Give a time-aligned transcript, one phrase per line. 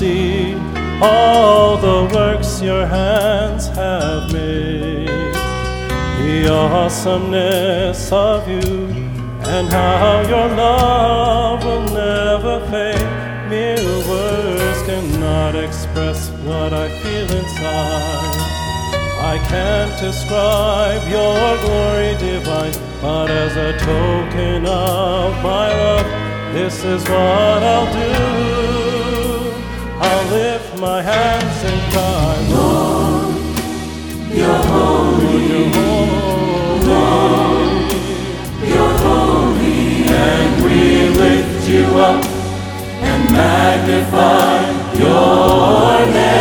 [0.00, 0.54] see
[1.02, 5.34] all the works your hands have made,
[6.20, 8.70] the awesomeness of you,
[9.54, 13.10] and how your love will never fade.
[13.50, 18.40] Mere words cannot express what I feel inside.
[19.32, 26.08] I can't describe your glory divine, but as a token of my love,
[26.54, 28.79] this is what I'll do.
[30.02, 33.36] I'll lift my hands and cry, Lord,
[34.32, 37.92] you're holy, you're holy, Lord,
[38.64, 40.78] you're holy, and we
[41.18, 42.24] lift you up
[43.02, 44.56] and magnify
[44.98, 46.40] your name.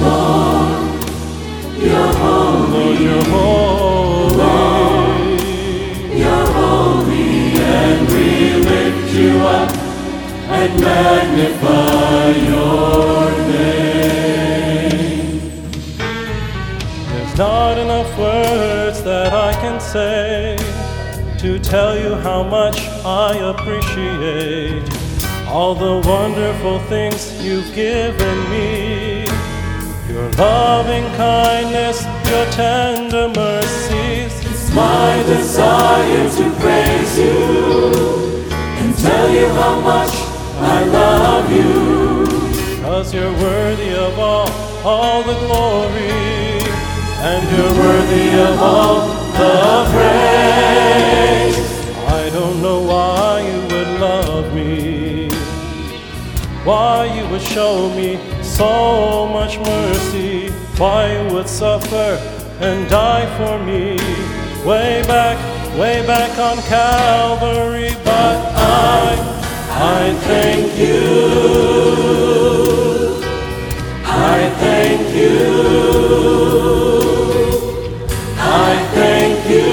[0.00, 0.78] Lord,
[1.82, 3.63] you're holy, Lord, you're holy.
[10.72, 15.40] magnify your name.
[17.08, 20.56] There's not enough words that I can say
[21.38, 24.82] to tell you how much I appreciate
[25.48, 29.26] all the wonderful things you've given me.
[30.08, 34.32] Your loving kindness, your tender mercies.
[34.50, 38.44] It's my desire to praise you
[38.78, 40.23] and tell you how much
[40.64, 42.82] I love you.
[42.82, 44.48] Cause you're worthy of all,
[44.84, 46.10] all the glory.
[47.30, 49.00] And you're worthy of all
[49.40, 49.56] the
[49.92, 51.58] praise.
[52.06, 55.30] I don't know why you would love me.
[56.64, 60.50] Why you would show me so much mercy.
[60.78, 62.18] Why you would suffer
[62.60, 63.96] and die for me.
[64.64, 65.36] Way back,
[65.78, 69.33] way back on Calvary, but I
[69.76, 71.02] I thank you.
[74.04, 75.40] I thank you.
[78.38, 79.72] I thank you.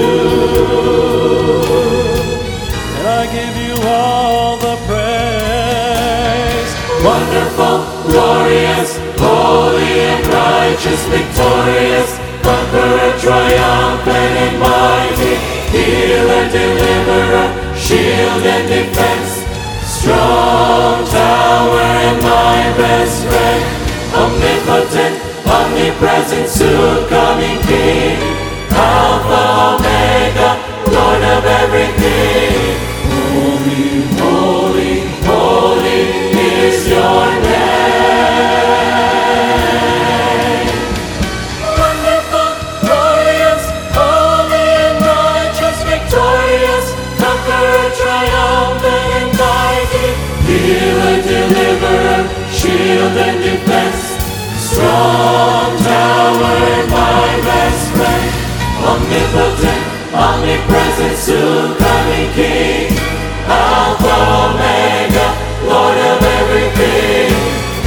[2.98, 6.70] And I give you all the praise.
[7.06, 15.34] Wonderful, glorious, holy and righteous, victorious, conqueror, triumphant and mighty,
[15.70, 19.31] healer, deliverer, shield and defense
[20.02, 23.62] strong tower and my best friend,
[24.18, 25.14] omnipotent,
[25.46, 28.18] omnipresent, soon coming King,
[28.72, 30.50] Alpha, Omega,
[30.90, 32.74] Lord of everything.
[33.14, 36.02] Holy, holy, holy
[36.34, 37.61] is your name.
[61.02, 62.92] blessed soon coming King,
[63.46, 65.26] Alpha Omega,
[65.66, 67.30] Lord of everything.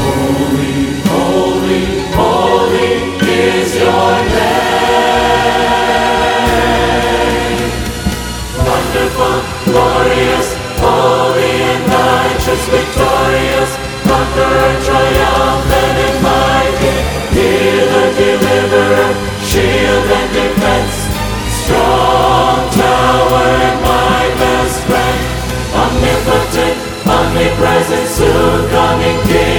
[0.03, 0.77] Holy,
[1.13, 1.85] holy,
[2.19, 2.91] holy
[3.21, 4.55] is your name.
[8.69, 10.47] Wonderful, glorious,
[10.79, 12.84] holy and righteous.
[27.57, 29.54] presence soon coming King.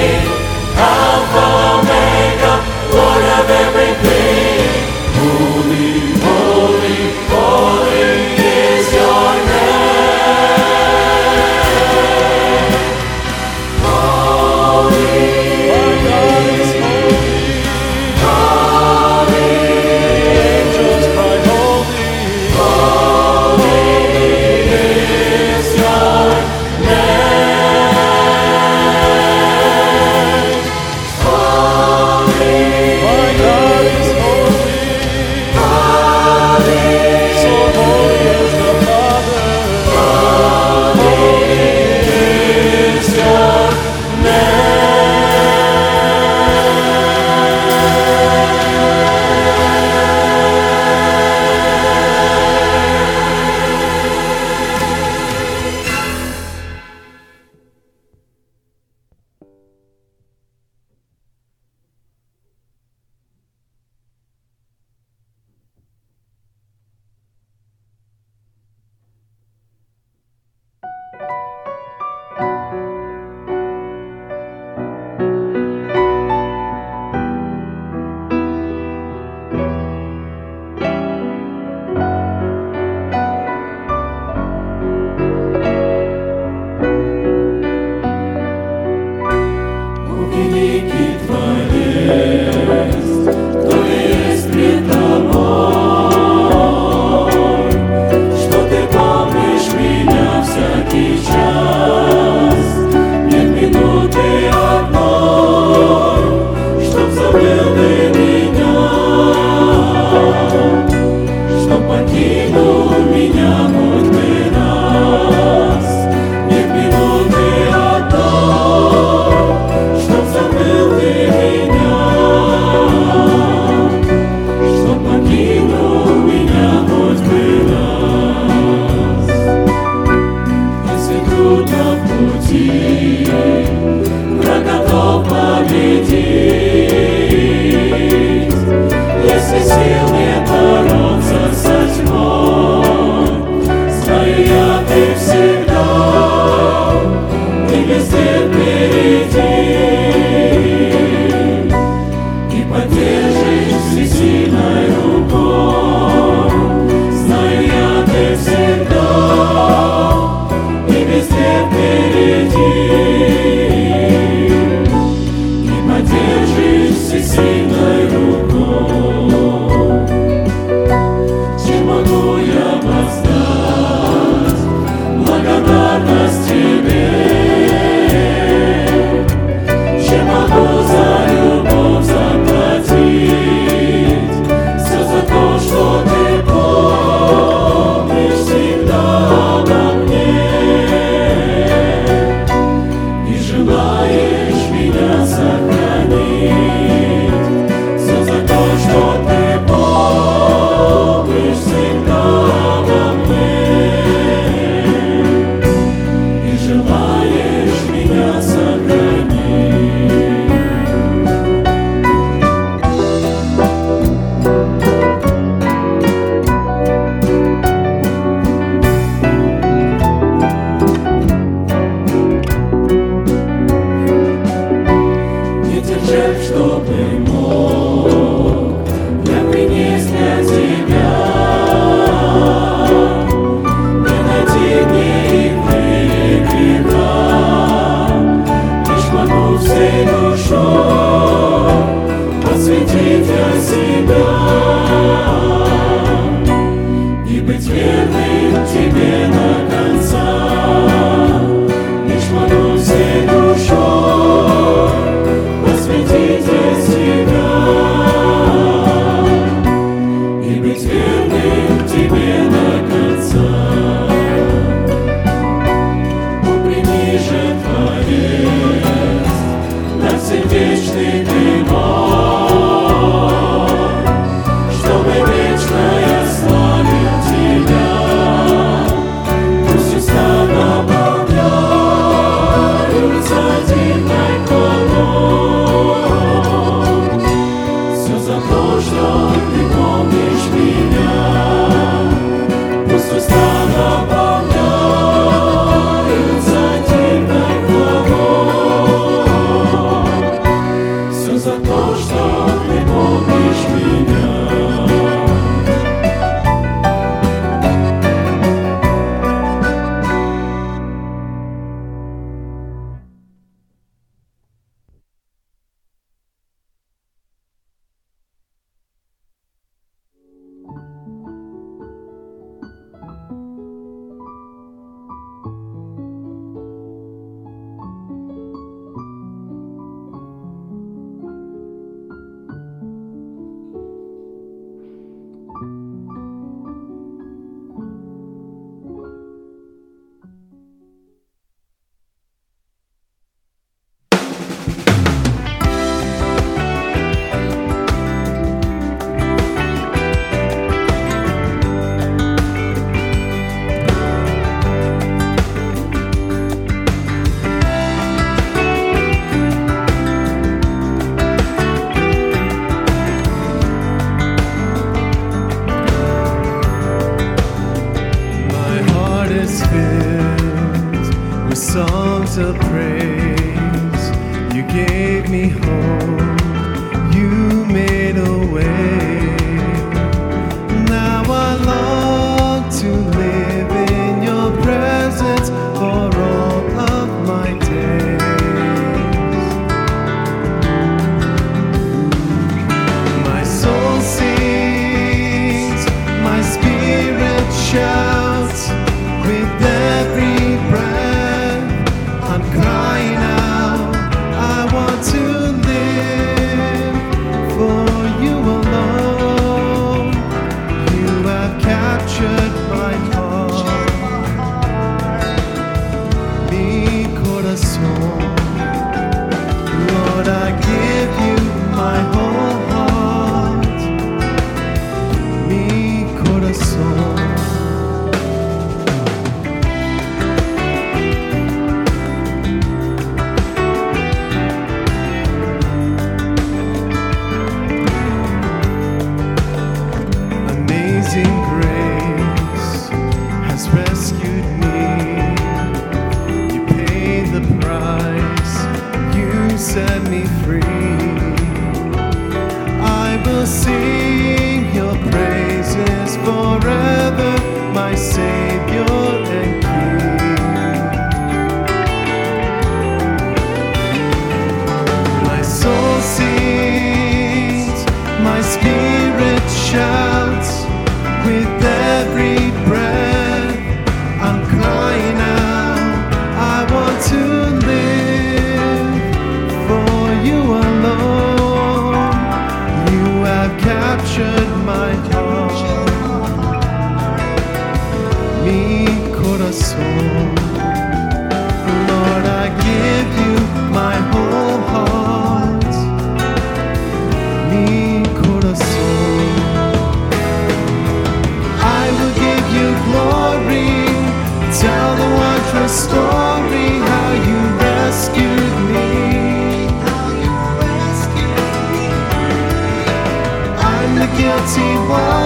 [514.97, 515.26] One,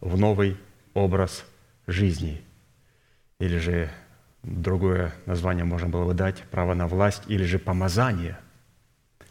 [0.00, 0.56] в новый
[0.94, 1.44] образ
[1.86, 2.42] жизни.
[3.38, 3.90] Или же
[4.42, 8.38] другое название можно было бы дать– право на власть или же помазание.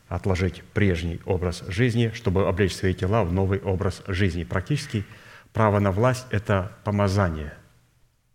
[0.08, 4.44] Отложить прежний образ жизни, чтобы облечь свои тела в новый образ жизни.
[4.44, 5.06] Практически
[5.54, 7.54] право на власть– это помазание.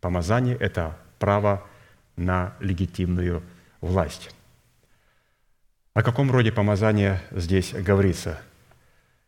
[0.00, 1.66] Помазание– это право
[2.16, 3.42] на легитимную
[3.80, 4.34] власть.
[5.94, 8.40] О каком роде помазания здесь говорится?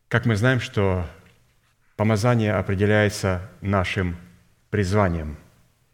[0.07, 1.05] Как мы знаем, что
[1.95, 4.17] Помазание определяется нашим
[4.69, 5.37] призванием.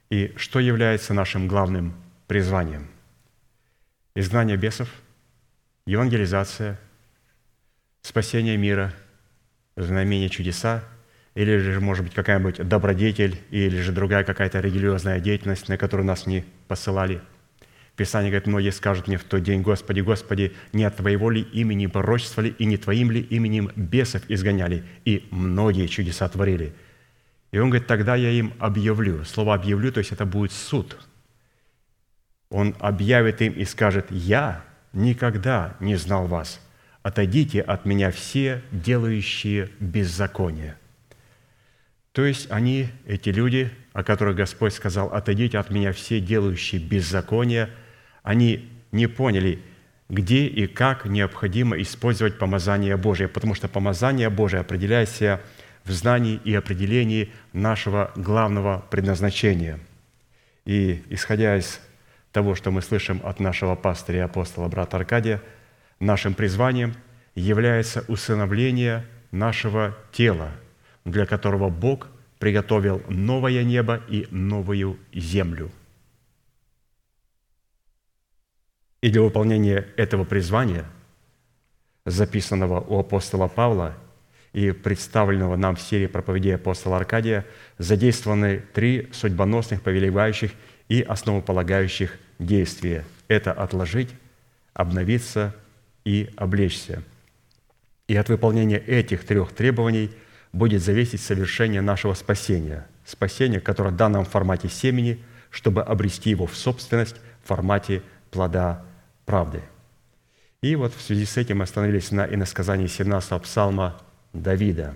[0.10, 1.94] И что является нашим главным
[2.28, 2.88] призванием?
[4.16, 4.90] Изгнание бесов,
[5.86, 6.80] евангелизация,
[8.02, 8.94] спасение мира,
[9.76, 10.84] знамения чудеса,
[11.36, 16.26] или же, может быть, какая-нибудь добродетель, или же другая какая-то религиозная деятельность, на которую нас
[16.26, 17.22] не посылали–
[18.00, 21.86] Писание говорит, многие скажут мне в тот день, Господи, Господи, не от Твоего ли имени
[21.88, 26.74] пророчествовали, и не Твоим ли именем бесов изгоняли, и многие чудеса творили.
[27.52, 29.26] И он говорит, тогда я им объявлю.
[29.26, 30.98] Слово «объявлю», то есть это будет суд.
[32.50, 36.62] Он объявит им и скажет, «Я никогда не знал вас.
[37.04, 40.78] Отойдите от меня все, делающие беззаконие».
[42.14, 47.70] То есть они, эти люди, о которых Господь сказал, «Отойдите от меня все, делающие беззаконие»,–
[48.24, 49.60] они не поняли,
[50.10, 55.42] где и как необходимо использовать помазание Божие, потому что помазание Божие определяется
[55.86, 59.80] в знании и определении нашего главного предназначения.
[60.66, 61.80] И исходя из
[62.32, 65.42] того, что мы слышим от нашего пастыря и апостола брата Аркадия,
[66.00, 66.96] нашим призванием
[67.36, 70.52] является усыновление нашего тела,
[71.06, 72.08] для которого Бог
[72.40, 75.72] приготовил новое небо и новую землю–
[79.02, 80.86] И для выполнения этого призвания,
[82.06, 83.96] записанного у апостола Павла
[84.52, 87.46] и представленного нам в серии проповедей апостола Аркадия,
[87.78, 90.52] задействованы три судьбоносных, повелевающих
[90.90, 93.06] и основополагающих действия.
[93.28, 94.10] Это отложить,
[94.74, 95.56] обновиться
[96.04, 97.04] и облечься.
[98.08, 100.10] И от выполнения этих трех требований
[100.52, 102.88] будет зависеть совершение нашего спасения.
[103.06, 108.84] Спасение, которое дано нам в формате семени, чтобы обрести его в собственность в формате плода
[109.30, 109.62] правды.
[110.64, 114.02] И вот в связи с этим мы остановились на иносказании 17 псалма
[114.34, 114.96] Давида,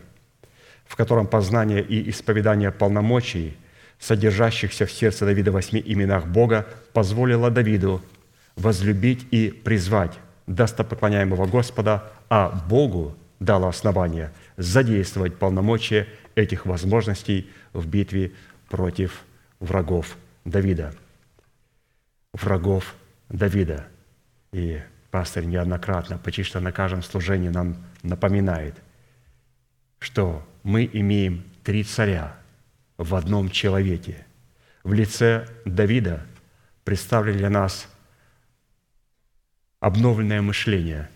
[0.86, 3.56] в котором познание и исповедание полномочий,
[4.00, 8.02] содержащихся в сердце Давида восьми именах Бога, позволило Давиду
[8.56, 10.18] возлюбить и призвать
[10.48, 18.32] достопоклоняемого Господа, а Богу дало основание задействовать полномочия этих возможностей в битве
[18.68, 19.26] против
[19.60, 20.96] врагов Давида.
[22.34, 22.96] Врагов
[23.30, 23.86] Давида–
[24.54, 28.76] и пастор неоднократно, почти что на каждом служении нам напоминает,
[30.00, 32.38] что мы имеем три царя
[32.98, 34.26] в одном человеке.
[34.84, 36.26] В лице Давида
[36.84, 37.90] представлен для нас
[39.80, 41.10] обновленное мышление.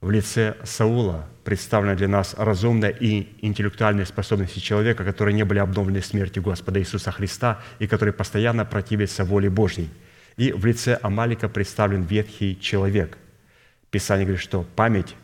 [0.00, 6.02] В лице Саула представлены для нас разумные и интеллектуальные способности человека, которые не были обновлены
[6.02, 9.90] смертью Господа Иисуса Христа и которые постоянно противятся воле Божьей–
[10.36, 13.18] и в лице Амалика представлен ветхий человек.
[13.90, 15.14] Писание говорит, что память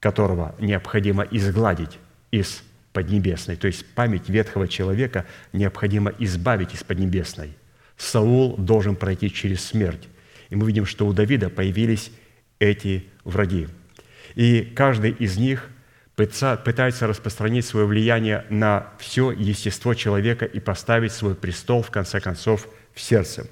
[0.00, 1.98] которого необходимо изгладить
[2.30, 3.56] из Поднебесной.
[3.56, 7.54] То есть память ветхого человека необходимо избавить из Поднебесной.
[7.98, 10.08] Саул должен пройти через смерть.
[10.48, 12.10] И мы видим, что у Давида появились
[12.58, 13.68] эти враги.
[14.34, 15.68] И каждый из них
[16.14, 22.66] пытается распространить свое влияние на все естество человека и поставить свой престол, в конце концов,
[22.94, 23.46] в сердце.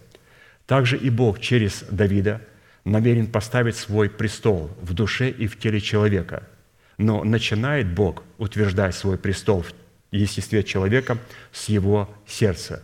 [0.66, 2.40] Также и Бог через Давида
[2.84, 6.48] намерен поставить свой престол в душе и в теле человека.
[6.96, 9.72] Но начинает Бог утверждать свой престол в
[10.10, 11.18] естестве человека
[11.52, 12.82] с его сердца.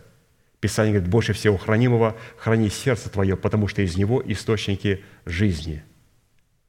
[0.59, 5.83] Писание говорит, больше всего хранимого храни сердце твое, потому что из него источники жизни.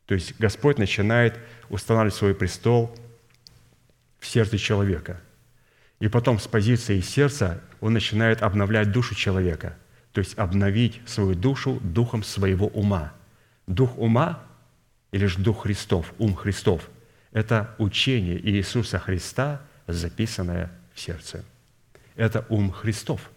[0.07, 1.39] То есть Господь начинает
[1.69, 2.97] устанавливать свой престол
[4.19, 5.21] в сердце человека.
[6.01, 9.77] И потом с позиции сердца Он начинает обновлять душу человека–
[10.13, 13.13] то есть обновить свою душу духом своего ума.
[13.67, 14.43] Дух ума
[15.11, 16.89] или же Дух Христов, ум Христов–
[17.33, 21.45] это учение Иисуса Христа, записанное в сердце––
[22.17, 23.31] это ум Христов.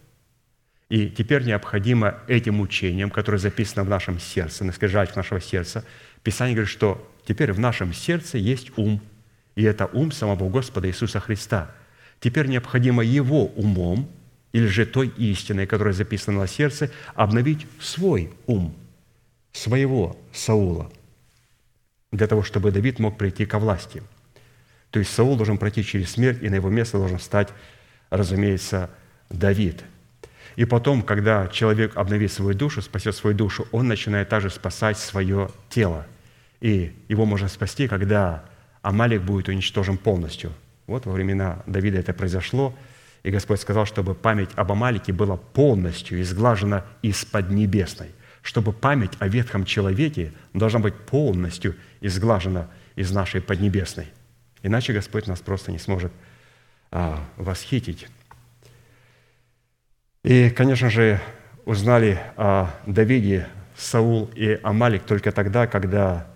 [0.88, 5.84] И теперь необходимо этим учением, которое записано в нашем сердце, на скрижалях нашего сердца,
[6.22, 9.00] Писание говорит, что теперь в нашем сердце есть ум,
[9.54, 11.70] и это ум самого Господа Иисуса Христа.
[12.20, 14.10] Теперь необходимо Его умом,
[14.56, 18.74] или же той истиной, которая записана на сердце, обновить свой ум,
[19.52, 20.90] своего Саула,
[22.10, 24.02] для того, чтобы Давид мог прийти ко власти.
[24.90, 27.50] То есть Саул должен пройти через смерть, и на его место должен стать,
[28.08, 28.88] разумеется,
[29.28, 29.84] Давид.
[30.56, 35.50] И потом, когда человек обновит свою душу, спасет свою душу, он начинает также спасать свое
[35.68, 36.06] тело.
[36.62, 38.42] И его можно спасти, когда
[38.80, 40.50] Амалик будет уничтожен полностью.
[40.86, 42.74] Вот во времена Давида это произошло,
[43.26, 49.26] и Господь сказал, чтобы память об Амалике была полностью изглажена из Поднебесной, чтобы память о
[49.26, 54.06] ветхом человеке должна быть полностью изглажена из нашей Поднебесной.
[54.62, 56.12] Иначе Господь нас просто не сможет
[56.92, 58.06] а, восхитить.
[60.22, 61.20] И, конечно же,
[61.64, 66.28] узнали о Давиде Саул и Амалик только тогда, когда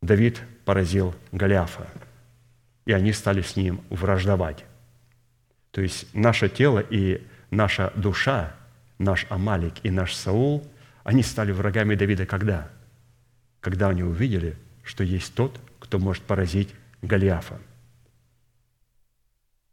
[0.00, 1.88] Давид поразил Голиафа,
[2.86, 4.64] и они стали с ним враждовать.
[5.76, 8.54] То есть наше тело и наша душа,
[8.96, 10.66] наш Амалик и наш Саул,
[11.04, 12.70] они стали врагами Давида когда?
[13.60, 16.70] Когда они увидели, что есть тот, кто может поразить
[17.02, 17.58] Голиафа.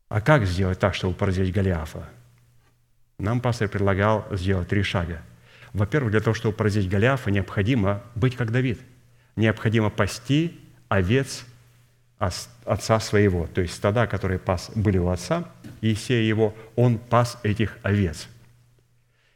[0.09, 2.09] А как сделать так, чтобы поразить Голиафа?
[3.17, 5.21] Нам пастор предлагал сделать три шага.
[5.71, 8.81] Во-первых, для того, чтобы поразить Голиафа, необходимо быть как Давид.
[9.37, 11.45] Необходимо пасти овец
[12.17, 15.49] отца своего, то есть стада, которые пас, были у отца,
[15.83, 18.29] Иисея его, он пас этих овец.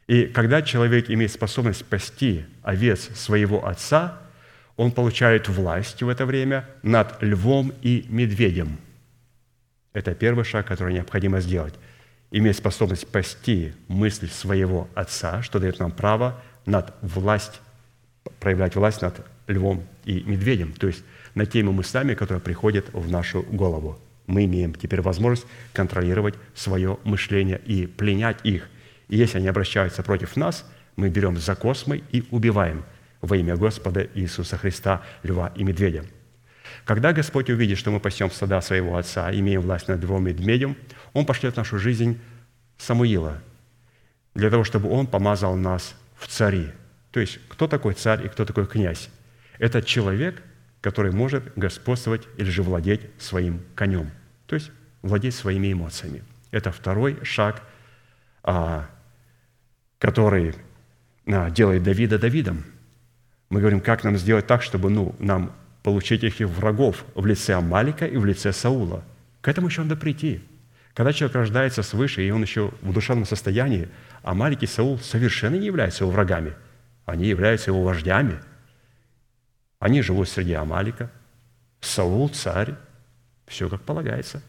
[0.06, 4.18] И когда человек имеет способность пасти овец своего отца,
[4.76, 8.78] он получает власть в это время над львом и медведем.
[9.92, 11.74] Это первый шаг, который необходимо сделать.
[12.30, 17.60] Иметь способность пасти мысль своего отца, что дает нам право над власть,
[18.40, 23.42] проявлять власть над львом и медведем, то есть над теми мыслями, которые приходят в нашу
[23.42, 23.98] голову.
[24.28, 28.68] Мы имеем теперь возможность контролировать свое мышление и пленять их.
[29.08, 32.84] И если они обращаются против нас, мы берем за космы и убиваем
[33.22, 36.04] во имя Господа Иисуса Христа, льва и медведя.
[36.84, 40.76] Когда Господь увидит, что мы пасем стада своего Отца, имеем власть над и медведем,
[41.14, 42.20] Он пошлет в нашу жизнь
[42.76, 43.42] Самуила,
[44.34, 46.68] для того, чтобы Он помазал нас в цари.
[47.12, 49.08] То есть, кто такой царь и кто такой князь?
[49.58, 50.42] Это человек,
[50.82, 54.10] который может господствовать или же владеть своим конем,
[54.48, 54.72] то есть
[55.02, 56.24] владеть своими эмоциями.
[56.50, 57.62] Это второй шаг,
[58.42, 58.88] а,
[60.00, 60.56] который
[61.26, 62.64] а, делает Давида Давидом.
[63.50, 68.04] Мы говорим, как нам сделать так, чтобы ну, нам получить этих врагов в лице Амалика
[68.06, 69.04] и в лице Саула.
[69.40, 70.42] К этому еще надо прийти.
[70.94, 73.88] Когда человек рождается свыше, и он еще в душевном состоянии,
[74.22, 76.54] Амалик и Саул совершенно не являются его врагами.
[77.06, 78.40] Они являются его вождями–
[79.78, 81.10] они живут среди Амалика.
[81.80, 82.74] Саул– царь.
[83.48, 84.42] Все как полагается.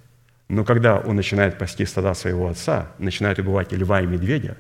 [0.48, 4.58] Но когда он начинает пасти стада своего отца, начинает убивать и льва, и медведя,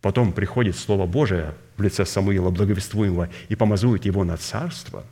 [0.00, 5.04] потом приходит Слово Божие в лице Самуила, благовествуемого, и помазует его на царство,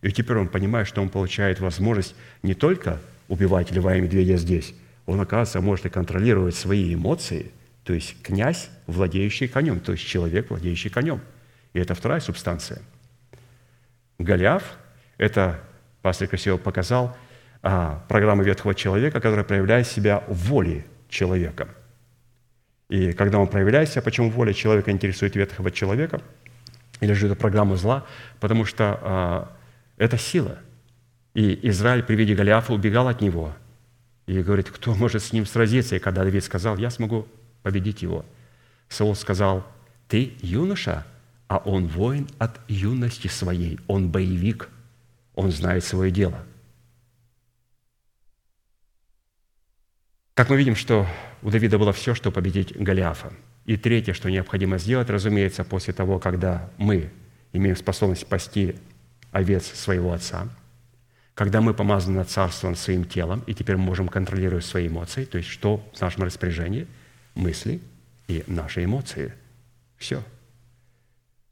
[0.00, 4.74] и теперь он понимает, что он получает возможность не только убивать льва и медведя здесь,
[5.06, 7.50] он, оказывается, может и контролировать свои эмоции,
[7.84, 11.20] то есть князь, владеющий конем, то есть человек, владеющий конем.
[11.72, 12.80] И это вторая субстанция–
[14.18, 14.76] Голиаф–
[15.18, 15.60] это,
[16.02, 17.16] пастор красиво показал,
[17.66, 21.68] а, программа ветхого человека, которая проявляет себя в воле человека.
[22.90, 26.20] И когда он проявляет себя, почему воля человека интересует ветхого человека,
[27.00, 28.04] или же это программа зла,
[28.38, 29.56] потому что а,
[29.96, 30.58] это сила.
[31.32, 33.54] И Израиль при виде Голиафа убегал от него.
[34.26, 35.96] И говорит, кто может с ним сразиться?
[35.96, 37.26] И когда Давид сказал, я смогу
[37.62, 38.26] победить его.
[38.90, 39.66] Саул сказал,
[40.06, 41.06] ты юноша,
[41.48, 44.68] а он воин от юности своей, он боевик,
[45.34, 46.44] он знает свое дело.
[50.34, 51.06] Как мы видим, что
[51.42, 53.32] у Давида было все, чтобы победить Голиафа.
[53.66, 57.10] И третье, что необходимо сделать, разумеется, после того, когда мы
[57.52, 58.76] имеем способность пасти
[59.30, 60.48] овец своего отца,
[61.34, 65.38] когда мы помазаны над царством своим телом, и теперь мы можем контролировать свои эмоции, то
[65.38, 66.86] есть что в нашем распоряжении,
[67.34, 67.80] мысли
[68.28, 69.32] и наши эмоции.
[69.96, 70.22] Все–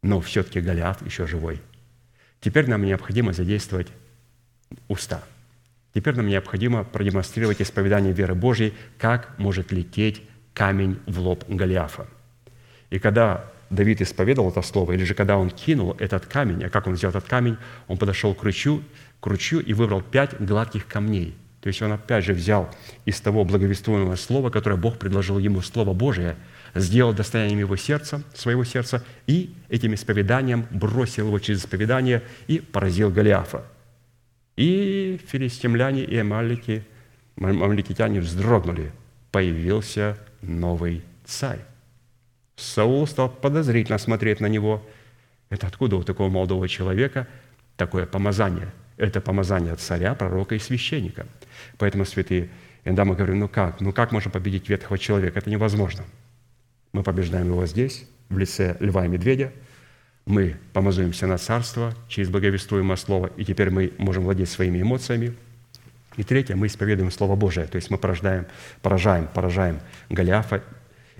[0.02, 1.60] но все-таки Голиаф еще живой.
[2.40, 3.88] Теперь нам необходимо задействовать
[4.88, 5.22] уста.
[5.94, 10.22] Теперь нам необходимо продемонстрировать исповедание веры Божьей, как может лететь
[10.54, 12.06] камень в лоб Голиафа.
[12.90, 16.86] И когда Давид исповедовал это слово, или же когда он кинул этот камень, а как
[16.86, 17.56] он сделал этот камень,
[17.88, 18.82] он подошел к ручью,
[19.20, 22.68] к ручью и выбрал пять гладких камней, То есть он опять же взял
[23.06, 26.36] из того благовествуемого слова, которое Бог предложил ему, Слово Божие,
[26.74, 33.10] сделал достоянием его сердца, своего сердца, и этим исповеданием бросил его через исповедание и поразил
[33.10, 33.64] Голиафа.
[34.56, 36.84] И филистимляне и амалики,
[37.36, 38.92] амаликитяне вздрогнули.
[39.30, 41.60] Появился новый царь.
[42.56, 44.86] Саул стал подозрительно смотреть на него.
[45.48, 47.26] Это откуда у такого молодого человека
[47.76, 48.70] такое помазание?
[48.96, 51.26] Это помазание царя, пророка и священника.
[51.78, 52.50] Поэтому, святые,
[52.84, 53.80] иногда мы говорим, ну как?
[53.80, 55.38] Ну как можно победить ветхого человека?
[55.38, 56.04] Это невозможно.
[56.92, 59.52] Мы побеждаем его здесь, в лице льва и медведя.
[60.24, 65.34] Мы помазуемся на царство через благовествуемое слово, и теперь мы можем владеть своими эмоциями.
[66.16, 68.46] И третье, мы исповедуем Слово Божие, то есть мы порождаем,
[68.82, 70.62] поражаем, поражаем Голиафа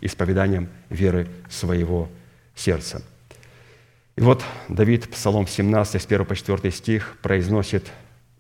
[0.02, 2.10] исповеданием веры своего
[2.54, 3.02] сердца.
[4.16, 7.90] И вот Давид, Псалом 17, с 1 по 4 стих, произносит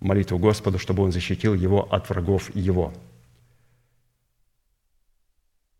[0.00, 2.92] молитву Господу, чтобы Он защитил его от врагов его.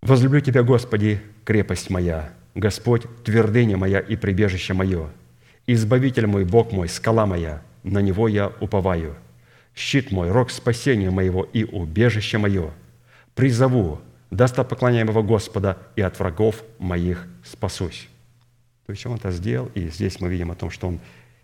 [0.01, 5.11] «Возлюблю Тебя, Господи, крепость моя, Господь, твердыня моя и прибежище мое,
[5.67, 9.17] Избавитель мой, Бог мой, скала моя, на Него я уповаю,
[9.75, 12.73] щит мой, рог спасения моего и убежище мое.
[13.35, 14.01] Призову
[14.31, 18.09] достопоклоняемого Господа, и от врагов моих спасусь».
[18.87, 21.01] То есть он это сделал, и здесь мы видим о том, что он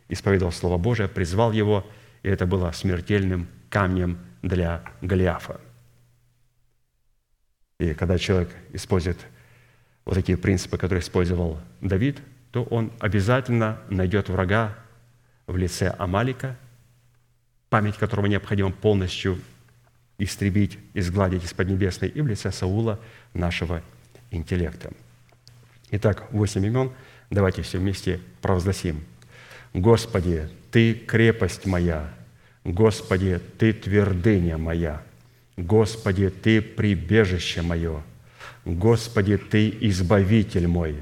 [0.08, 1.86] исповедовал Слово Божие, призвал его,
[2.22, 5.60] и это было смертельным камнем для Голиафа.
[7.78, 9.18] И когда человек использует
[10.08, 12.18] вот такие принципы, которые использовал Давид,
[12.50, 14.74] то он обязательно найдет врага
[15.46, 16.56] в лице Амалика,
[17.68, 19.38] память которого необходимо полностью
[20.16, 22.98] истребить, изгладить из Поднебесной, и в лице Саула
[23.34, 23.82] нашего
[24.30, 24.92] интеллекта.
[25.90, 26.90] Итак, восемь имен.
[27.28, 29.04] Давайте все вместе провозгласим.
[29.74, 32.14] Господи, Ты крепость моя,
[32.64, 35.02] Господи, Ты твердыня моя,
[35.58, 38.02] Господи, Ты прибежище мое,
[38.68, 40.96] Господи, Ты избавитель мой,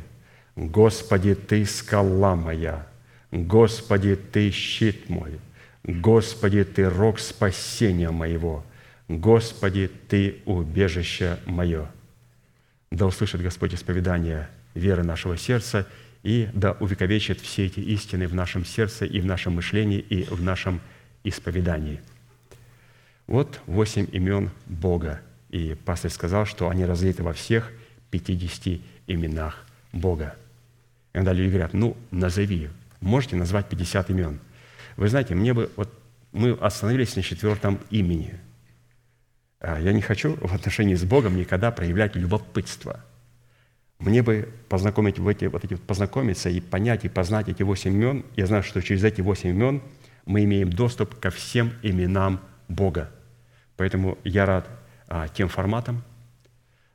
[0.55, 2.87] Господи, Ты скала моя,
[3.31, 5.39] Господи, Ты щит мой,
[5.85, 8.65] Господи, Ты рог спасения моего–
[9.09, 11.91] Господи, Ты убежище мое.
[12.91, 15.87] Да услышит Господь исповедание веры нашего сердца
[16.23, 20.43] и да увековечит все эти истины в нашем сердце и в нашем мышлении и в
[20.43, 20.81] нашем
[21.23, 22.01] исповедании.
[23.27, 25.21] Вот восемь имен Бога.
[25.57, 27.73] И пастор сказал, что они разлиты во всех
[28.11, 30.37] 50 именах Бога.
[31.15, 32.69] Иногда люди говорят, ну, назови,
[33.01, 34.39] можете назвать 50 имен.
[34.97, 35.93] Вы знаете, мне бы, вот
[36.33, 38.39] мы остановились на четвертом имени–
[39.61, 43.05] а я не хочу в отношении с Богом никогда проявлять любопытство.
[43.99, 48.25] Мне бы познакомить в эти, вот эти, познакомиться и понять, и познать эти восемь имен.
[48.37, 49.83] Я знаю, что через эти восемь имен
[50.27, 53.11] мы имеем доступ ко всем именам Бога.
[53.77, 54.69] Поэтому я рад
[55.35, 56.03] тем форматам,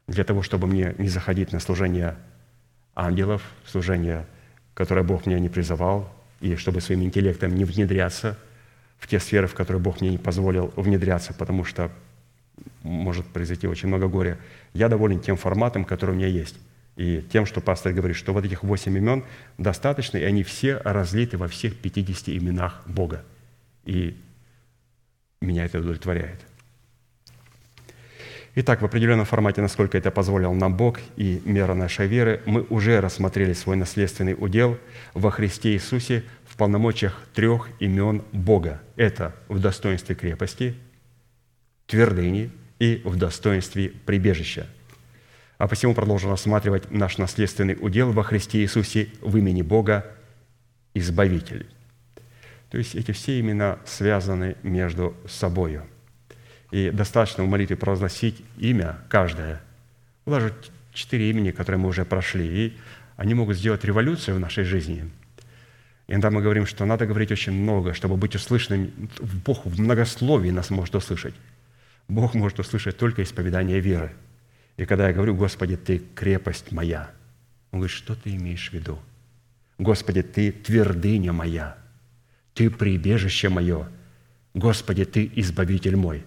[0.08, 2.16] для того, чтобы мне не заходить на служение
[2.96, 4.26] ангелов, служение,
[4.74, 8.38] которое Бог меня не призывал, и чтобы своим интеллектом не внедряться
[8.98, 11.92] в те сферы, в которые Бог мне не позволил внедряться, потому что
[12.84, 14.38] может произойти очень много горя.
[14.74, 16.58] Я доволен тем форматом, который у меня есть.
[16.98, 19.24] И тем, что пастор говорит, что вот этих восемь имен
[19.58, 23.24] достаточно, и они все разлиты во всех 50 именах Бога.
[23.86, 24.18] И
[25.42, 26.40] меня это удовлетворяет.
[28.54, 33.00] Итак, в определенном формате, насколько это позволил нам Бог и мера нашей веры, мы уже
[33.00, 34.78] рассмотрели свой наследственный удел
[35.14, 38.82] во Христе Иисусе в полномочиях трех имен Бога.
[38.98, 40.76] Это в достоинстве крепости–
[41.92, 42.50] твердыни
[42.80, 44.66] и в достоинстве прибежища.
[45.58, 50.06] А посему продолжим рассматривать наш наследственный удел во Христе Иисусе в имени Бога
[50.94, 51.68] Избавитель.
[52.70, 55.86] То есть эти все имена связаны между собою.
[56.72, 59.62] И достаточно в молитве провозгласить имя каждое.
[60.26, 60.54] Даже
[60.94, 62.78] четыре имени, которые мы уже прошли, и
[63.18, 65.10] они могут сделать революцию в нашей жизни.
[66.08, 68.92] Иногда мы говорим, что надо говорить очень много, чтобы быть услышанным.
[69.46, 71.34] Бог в многословии нас может услышать.
[72.08, 74.12] Бог может услышать только исповедание веры.
[74.78, 77.12] И когда я говорю, Господи, Ты крепость моя,
[77.72, 79.00] Он говорит, что ты имеешь в виду?
[79.78, 81.78] Господи, Ты твердыня моя,
[82.54, 83.88] Ты прибежище мое,
[84.54, 86.26] Господи, Ты избавитель мой.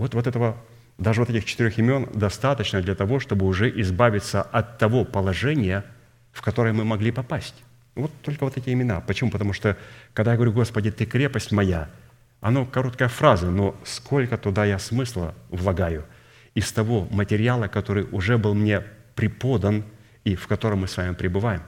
[0.00, 0.56] Вот, вот этого,
[0.98, 5.84] даже вот этих четырех имен достаточно для того, чтобы уже избавиться от того положения,
[6.32, 7.54] в которое мы могли попасть.
[7.94, 9.00] Вот только вот эти имена.
[9.00, 9.30] Почему?
[9.30, 9.76] Потому что,
[10.14, 11.88] когда я говорю, Господи, Ты крепость моя–
[12.40, 16.06] оно короткая фраза, но сколько туда я смысла влагаю
[16.54, 18.82] из того материала, который уже был мне
[19.14, 19.84] преподан
[20.24, 21.62] и в котором мы с вами пребываем.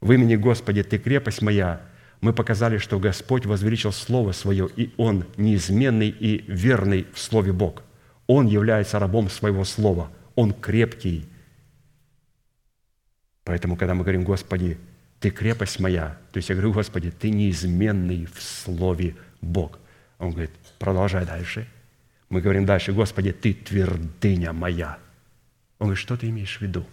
[0.00, 1.80] В имени Господи, Ты крепость моя,
[2.20, 7.82] Мы показали, что Господь возвеличил Слово Свое, и Он неизменный и верный в Слове Бог.
[8.26, 10.10] Он является рабом своего Слова.
[10.34, 11.26] Он крепкий.
[13.44, 14.78] Поэтому, когда мы говорим, Господи,
[15.18, 19.78] Ты крепость моя, то есть я говорю, Господи, Ты неизменный в Слове Бог.
[20.18, 21.66] Он говорит, продолжай дальше.
[22.28, 24.98] Мы говорим дальше, Господи, Ты твердыня моя.
[25.78, 26.84] Он говорит, что Ты имеешь в виду?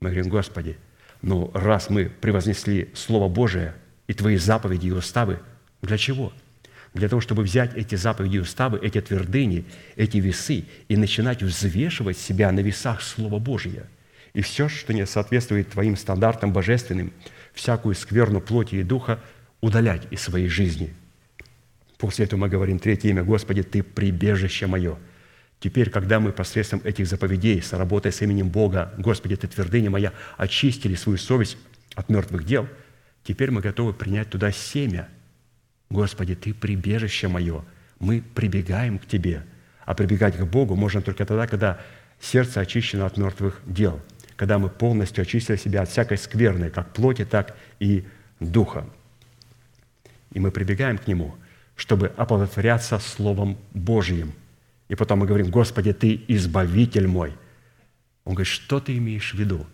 [0.00, 0.78] Мы говорим, Господи,
[1.20, 3.74] ну раз мы превознесли Слово Божие
[4.10, 5.38] и Твои заповеди и уставы,
[5.82, 6.32] для чего?
[6.94, 12.18] Для того, чтобы взять эти заповеди и уставы, эти твердыни, эти весы и начинать взвешивать
[12.18, 13.84] себя на весах Слова Божия.
[14.32, 17.12] И все, что не соответствует Твоим стандартам божественным,
[17.54, 19.20] всякую скверну плоти и духа
[19.60, 20.92] удалять из своей жизни.
[21.96, 24.98] После этого мы говорим третье имя, Господи, Ты прибежище мое–
[25.60, 30.94] Теперь, когда мы посредством этих заповедей, соработая с именем Бога, Господи, Ты твердыня моя, очистили
[30.94, 31.58] свою совесть
[31.94, 32.66] от мертвых дел,
[33.24, 35.08] теперь мы готовы принять туда семя.
[35.88, 37.64] Господи, Ты прибежище мое,
[37.98, 39.44] мы прибегаем к Тебе.
[39.84, 41.80] А прибегать к Богу можно только тогда, когда
[42.20, 44.00] сердце очищено от мертвых дел,
[44.36, 48.04] когда мы полностью очистили себя от всякой скверной, как плоти, так и
[48.38, 48.86] духа.
[50.32, 51.34] И мы прибегаем к Нему,
[51.74, 54.32] чтобы оплодотворяться Словом Божьим–
[54.90, 57.32] и потом мы говорим, Господи, Ты избавитель мой.
[58.24, 59.64] Он говорит, что ты имеешь в виду?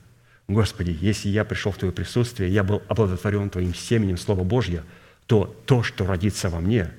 [0.48, 4.84] Господи, если я пришел в Твое присутствие, я был оплодотворен Твоим семенем Слова Божье,
[5.26, 6.92] то то, что родится во мне,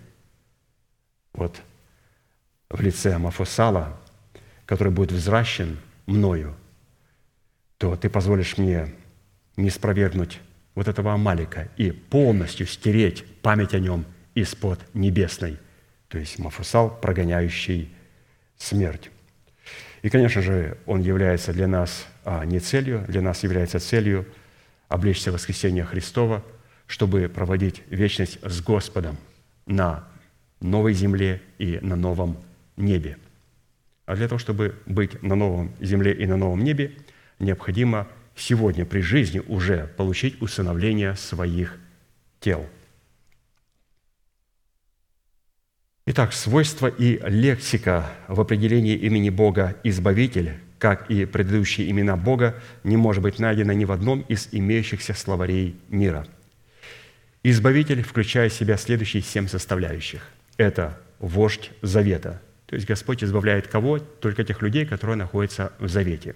[1.33, 1.61] вот
[2.69, 3.97] в лице Мафусала,
[4.65, 5.77] который будет взращен
[6.07, 6.55] мною,
[7.77, 8.93] то Ты позволишь мне
[9.55, 10.39] не спровергнуть
[10.75, 15.57] вот этого Амалика и полностью стереть память о нем из-под небесной.
[16.09, 17.91] То есть Мафусал, прогоняющий
[18.57, 19.09] смерть.
[20.01, 24.25] И, конечно же, он является для нас а, не целью, для нас является целью
[24.87, 26.43] облечься в воскресение Христова,
[26.85, 29.17] чтобы проводить вечность с Господом
[29.65, 30.07] на
[30.61, 32.37] новой земле и на новом
[32.77, 33.17] небе.
[34.05, 36.93] А для того, чтобы быть на новом земле и на новом небе,
[37.39, 41.77] необходимо сегодня при жизни уже получить усыновление своих
[42.39, 42.65] тел–
[46.10, 52.55] Итак, свойства и лексика в определении имени Бога «Избавитель», как и предыдущие имена Бога,
[52.86, 56.26] не может быть найдено ни в одном из имеющихся словарей мира.
[57.43, 60.22] Избавитель включает в себя следующие семь составляющих.
[60.55, 63.99] Это вождь завета, то есть Господь избавляет кого?
[63.99, 66.36] Только тех людей, которые находятся в завете.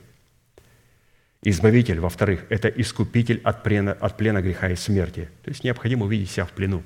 [1.44, 5.30] Избавитель, во-вторых, это искупитель от плена, от плена греха и смерти.
[5.44, 6.84] То есть необходимо увидеть себя в плену.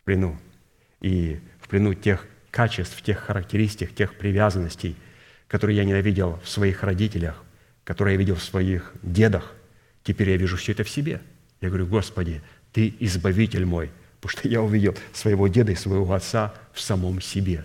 [0.00, 0.36] В плену.
[1.00, 1.38] И
[1.74, 4.94] плену тех качеств, тех характеристик, тех привязанностей,
[5.48, 7.42] которые я ненавидел в своих родителях,
[7.82, 9.52] которые я видел в своих дедах.
[10.04, 11.20] Теперь я вижу все это в себе.
[11.60, 16.54] Я говорю, Господи, Ты избавитель мой, потому что я увидел своего деда и своего отца
[16.72, 17.64] в самом себе.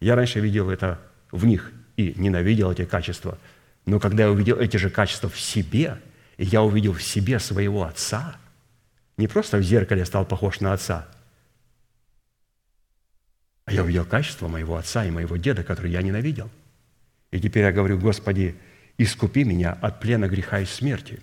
[0.00, 0.98] Я раньше видел это
[1.30, 3.36] в них и ненавидел эти качества.
[3.84, 5.98] Но когда я увидел эти же качества в себе,
[6.38, 8.34] и я увидел в себе своего отца,
[9.18, 11.06] не просто в зеркале стал похож на отца–
[13.64, 16.50] а я увидел качество моего отца и моего деда, которые я ненавидел.
[17.30, 18.54] И теперь я говорю, Господи,
[18.98, 21.20] искупи меня от плена греха и смерти.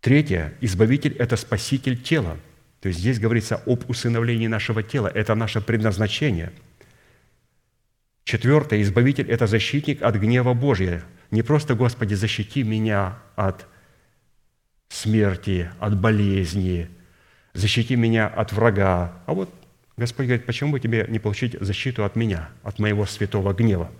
[0.00, 0.54] Третье.
[0.60, 2.36] Избавитель– это спаситель тела.
[2.80, 5.08] То есть здесь говорится об усыновлении нашего тела.
[5.08, 6.52] Это наше предназначение.
[8.24, 8.82] Четвертое.
[8.82, 11.04] Избавитель– это защитник от гнева Божия.
[11.30, 13.66] Не просто, Господи, защити меня от
[14.88, 16.88] смерти, от болезни,
[17.52, 19.50] защити меня от врага, а вот
[19.96, 23.90] Господь говорит, почему бы тебе не получить защиту от меня, от моего святого гнева?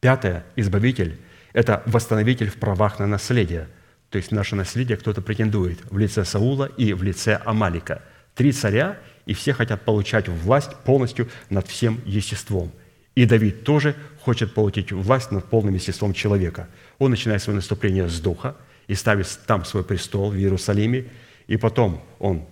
[0.00, 1.18] Пятое, избавитель–
[1.52, 3.68] это восстановитель в правах на наследие.
[4.08, 8.02] То есть наше наследие кто-то претендует в лице Саула и в лице Амалика.
[8.34, 12.72] Три царя, и все хотят получать власть полностью над всем естеством.
[13.14, 16.68] И Давид тоже хочет получить власть над полным естеством человека.
[16.98, 18.56] Он начинает свое наступление с духа
[18.86, 21.06] и ставит там свой престол в Иерусалиме,
[21.46, 22.46] и потом он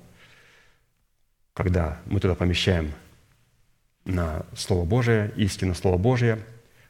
[1.63, 2.91] когда мы туда помещаем
[4.07, 6.39] на Слово Божие, истину Слово Божие,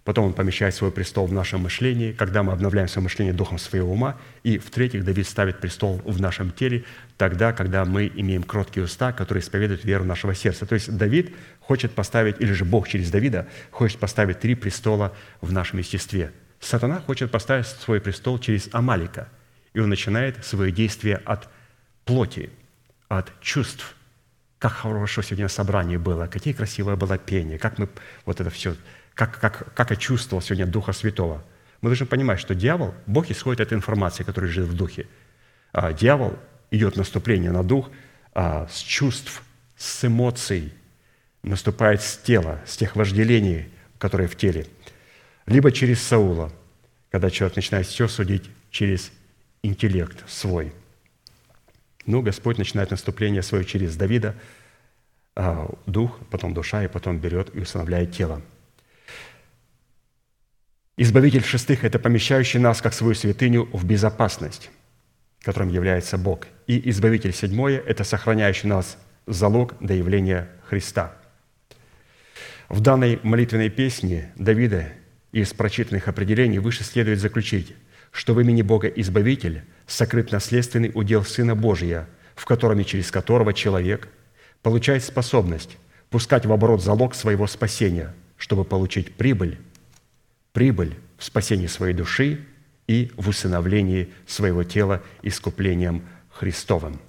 [0.04, 3.90] потом Он помещает свой престол в нашем мышлении, когда мы обновляем свое мышление духом своего
[3.90, 6.84] ума, и в-третьих, Давид ставит престол в нашем теле
[7.16, 10.66] тогда, когда мы имеем кроткие уста, которые исповедуют веру нашего сердца.
[10.66, 15.50] То есть Давид хочет поставить, или же Бог через Давида хочет поставить три престола в
[15.50, 16.30] нашем естестве.
[16.60, 19.26] Сатана хочет поставить свой престол через Амалика,
[19.74, 21.48] и он начинает свое действие от
[22.04, 22.50] плоти,
[23.08, 23.96] от чувств–
[24.60, 27.88] как хорошо сегодня собрание было, какие красивое было пение, как мы
[28.26, 28.76] вот это все,
[29.14, 31.42] как, как, как я чувствовал сегодня Духа Святого.
[31.80, 35.06] Мы должны понимать, что дьявол, Бог исходит от информации, которая живет в Духе.
[35.72, 36.38] А дьявол
[36.70, 37.90] идет наступление на дух,
[38.34, 39.42] а с чувств,
[39.78, 40.74] с эмоций,
[41.42, 44.66] наступает с тела, с тех вожделений, которые в теле.
[45.46, 46.52] Либо через Саула,
[47.10, 49.10] когда человек начинает все судить через
[49.62, 50.74] интеллект свой.
[52.06, 54.34] Ну, Господь начинает наступление свое через Давида,
[55.36, 58.42] а, дух, потом душа, и потом берет и устанавливает тело.
[60.96, 64.70] Избавитель шестых– это помещающий нас, как свою святыню, в безопасность,
[65.40, 66.46] которым является Бог.
[66.66, 71.16] И избавитель седьмое– это сохраняющий нас залог до явления Христа.
[72.68, 74.92] В данной молитвенной песне Давида
[75.32, 77.74] из прочитанных определений выше следует заключить,
[78.10, 83.52] что в имени Бога Избавитель сокрыт наследственный удел Сына Божия, в котором и через которого
[83.52, 84.08] человек
[84.62, 85.78] получает способность
[86.10, 89.58] пускать в оборот залог своего спасения, чтобы получить прибыль
[90.52, 92.44] прибыль в спасении своей души
[92.86, 97.00] и в усыновлении своего тела искуплением Христовым.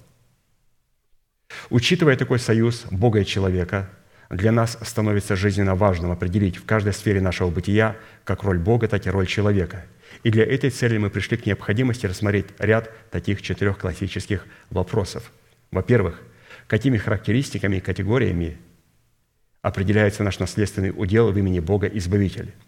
[1.70, 3.90] Учитывая такой союз Бога и человека,
[4.30, 9.06] для нас становится жизненно важным определить в каждой сфере нашего бытия как роль Бога, так
[9.06, 9.84] и роль человека.
[10.22, 15.30] И для этой цели мы пришли к необходимости рассмотреть ряд таких четырех классических вопросов.
[15.70, 16.22] Во-первых,
[16.66, 18.58] какими характеристиками и категориями
[19.62, 22.52] определяется наш наследственный удел в имени Бога Избавитель–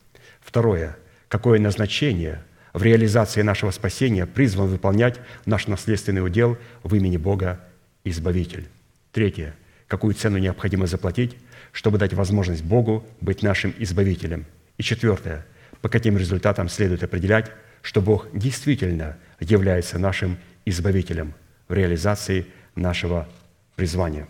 [0.44, 0.96] Второе.
[1.28, 2.42] Какое назначение
[2.74, 7.60] в реализации нашего спасения призван выполнять наш наследственный удел в имени Бога
[8.04, 8.68] Избавитель?
[9.10, 9.54] Третье.
[9.88, 11.36] Какую цену необходимо заплатить,
[11.72, 14.44] чтобы дать возможность Богу быть нашим Избавителем?
[14.76, 15.46] И четвертое.
[15.84, 17.50] По каким результатам следует определять,
[17.82, 21.34] что Бог действительно является нашим Избавителем
[21.68, 23.28] в реализации нашего
[23.76, 24.26] призвания?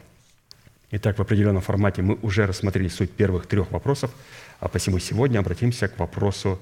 [0.90, 4.10] Итак, в определенном формате мы уже рассмотрели суть первых трех вопросов–
[4.58, 6.58] а посему сегодня обратимся к вопросу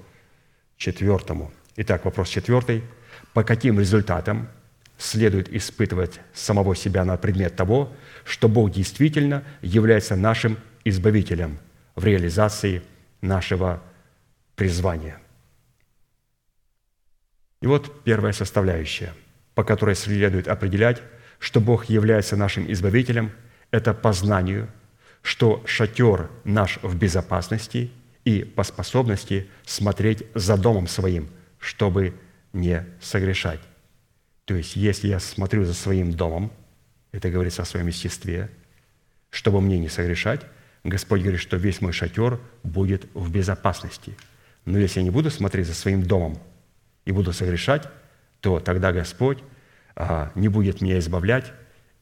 [0.77, 1.53] четвертому.
[1.77, 2.83] Итак, вопрос четвертый.
[3.33, 4.49] По каким результатам
[4.99, 7.93] следует испытывать самого себя на предмет того,
[8.25, 11.59] что Бог действительно является нашим избавителем
[11.95, 12.83] в реализации
[13.21, 13.81] нашего
[14.55, 15.21] призвания?
[17.61, 19.13] И вот первая составляющая,
[19.55, 21.03] по которой следует определять,
[21.39, 23.33] что Бог является нашим избавителем,
[23.71, 24.69] это познанию–
[25.23, 27.91] что шатер наш в безопасности
[28.25, 31.29] и по способности смотреть за домом своим,
[31.59, 32.15] чтобы
[32.53, 33.61] не согрешать.
[34.45, 36.53] То есть, если я смотрю за своим домом,
[37.13, 38.51] это говорится о своем естестве,
[39.31, 40.43] чтобы мне не согрешать,
[40.85, 44.15] Господь говорит, что весь мой шатер будет в безопасности.
[44.65, 46.39] Но если я не буду смотреть за своим домом
[47.05, 47.89] и буду согрешать,
[48.41, 49.39] то тогда Господь
[49.95, 51.53] а, не будет меня избавлять,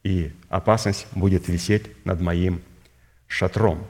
[0.03, 2.61] и опасность будет висеть над моим
[3.27, 3.87] шатром.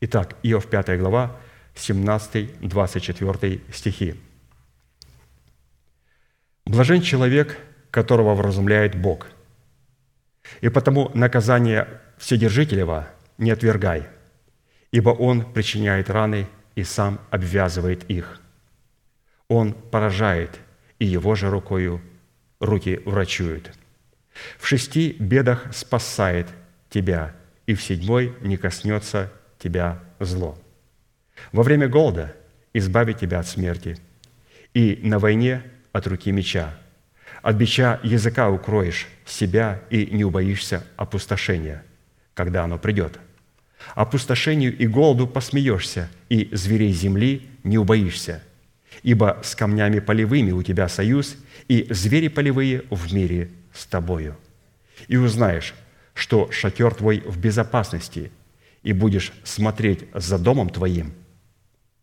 [0.00, 1.36] Итак, Иов 5 глава,
[1.74, 4.14] 17-24 стихи.
[6.66, 7.58] «Блажен человек,
[7.90, 9.28] которого вразумляет Бог,
[10.60, 11.88] и потому наказание
[12.18, 14.06] Вседержителева не отвергай,
[14.92, 18.40] ибо Он причиняет раны и сам обвязывает их.
[19.48, 20.58] Он поражает,
[20.98, 22.00] и Его же рукою
[22.60, 23.72] руки врачуют.
[24.58, 26.48] В шести бедах спасает
[26.90, 27.34] тебя,
[27.66, 30.58] и в седьмой не коснется тебя зло.
[31.52, 32.34] Во время голода
[32.72, 33.98] избавит тебя от смерти,
[34.72, 35.62] и на войне
[35.92, 36.76] от руки меча.
[37.42, 41.84] От бича языка укроешь себя и не убоишься опустошения,
[42.34, 43.18] когда оно придет.
[43.94, 48.42] Опустошению и голоду посмеешься, и зверей земли не убоишься,
[49.02, 51.36] ибо с камнями полевыми у тебя союз,
[51.68, 54.36] и звери полевые в мире с тобою.
[55.08, 55.74] И узнаешь,
[56.14, 58.30] что шатер твой в безопасности,
[58.82, 61.12] и будешь смотреть за домом твоим,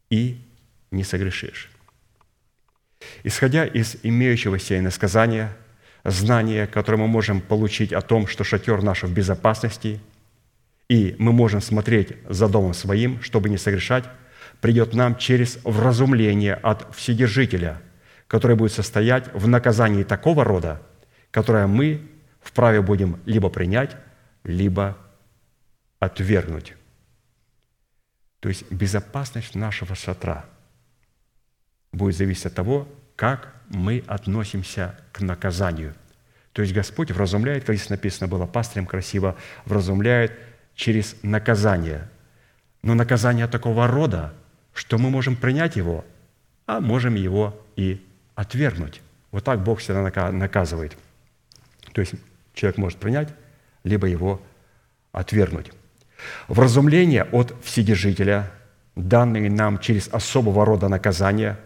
[0.10, 0.42] и
[0.92, 1.70] не согрешишь.
[3.24, 5.56] Исходя из имеющегося иносказания,
[6.04, 10.00] знания, которое мы можем получить о том, что шатер наш в безопасности,
[10.92, 14.04] и мы можем смотреть за домом своим, чтобы не согрешать,
[14.60, 17.82] придет нам через вразумление от Вседержителя,
[18.28, 20.82] которое будет состоять в наказании такого рода,
[21.32, 22.02] которое мы
[22.42, 23.96] вправе будем либо принять,
[24.44, 24.98] либо
[26.00, 26.74] отвергнуть.
[28.42, 30.44] То есть безопасность нашего шатра
[31.94, 32.86] будет зависеть от того,
[33.16, 35.96] как мы относимся к наказанию.
[36.52, 40.51] То есть Господь вразумляет, как здесь написано было, пастырем красиво, вразумляет
[40.82, 42.10] через наказание.
[42.82, 44.34] Но наказание такого рода,
[44.74, 46.04] что мы можем принять его,
[46.66, 48.04] а можем его и
[48.34, 49.00] отвергнуть.
[49.30, 50.98] Вот так Бог всегда наказывает.
[51.94, 52.16] То есть
[52.56, 53.30] человек может принять,
[53.84, 54.42] либо его
[55.12, 55.72] отвергнуть.
[56.48, 58.52] Вразумление от Вседержителя,
[58.96, 61.60] данные нам через особого рода наказания,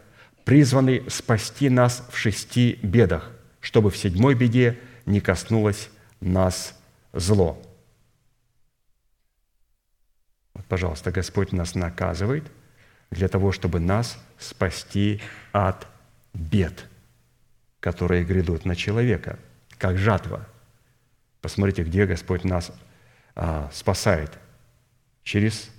[0.44, 5.90] призваны спасти нас в шести бедах, чтобы в седьмой беде не коснулось
[6.20, 6.78] нас
[7.14, 7.62] зло.
[10.55, 12.44] Вот, пожалуйста, Господь нас наказывает
[13.12, 15.88] для того, чтобы нас спасти от
[16.34, 16.86] бед,
[17.80, 19.40] которые грядут на человека,
[19.78, 20.48] как жатва.
[21.42, 22.72] Посмотрите, где Господь нас
[23.36, 24.38] а, спасает.
[25.24, 25.70] Через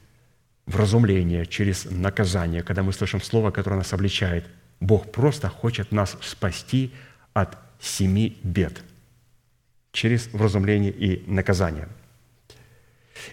[0.67, 4.47] вразумление, через наказание, когда мы слышим слово, которое нас обличает.
[4.81, 6.93] Бог просто хочет нас спасти
[7.33, 8.83] от семи бед
[9.93, 11.89] через вразумление и наказание.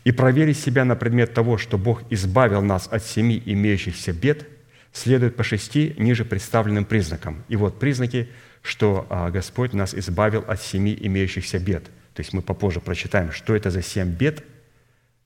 [0.03, 4.47] И проверить себя на предмет того, что Бог избавил нас от семи имеющихся бед,
[4.91, 7.43] следует по шести ниже представленным признакам.
[7.47, 8.29] И вот признаки,
[8.61, 11.86] что а, Господь нас избавил от семи имеющихся бед.
[12.13, 14.43] То есть мы попозже прочитаем, что это за семь бед,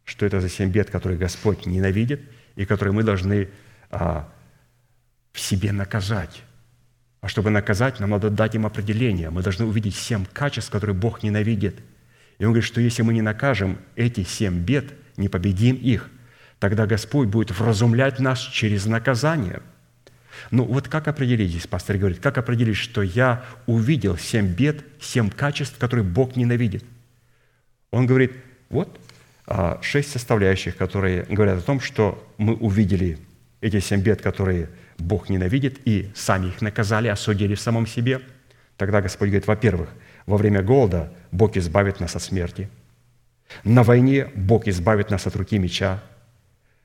[0.05, 2.21] что это за семь бед, которые Господь ненавидит
[2.55, 3.49] и которые мы должны
[3.89, 4.31] а,
[5.33, 6.43] в себе наказать.
[7.21, 9.29] А чтобы наказать, нам надо дать им определение.
[9.29, 11.79] Мы должны увидеть семь качеств, которые Бог ненавидит.
[12.39, 16.09] И Он говорит, что если мы не накажем эти семь бед, не победим их,
[16.59, 19.61] тогда Господь будет вразумлять нас через наказание.
[20.51, 25.29] Ну вот как определить здесь, пастор говорит, как определить, что я увидел семь бед, семь
[25.29, 26.83] качеств, которые Бог ненавидит?
[27.91, 28.33] Он говорит,
[28.69, 28.99] вот
[29.47, 33.17] а, шесть составляющих, которые говорят о том, что мы увидели
[33.61, 38.21] эти семь бед, которые Бог ненавидит, и сами их наказали, осудили в самом себе.
[38.77, 39.89] Тогда Господь говорит, во-первых,
[40.28, 42.69] во время голода Бог избавит нас от смерти.
[43.63, 46.03] На войне Бог избавит нас от руки меча.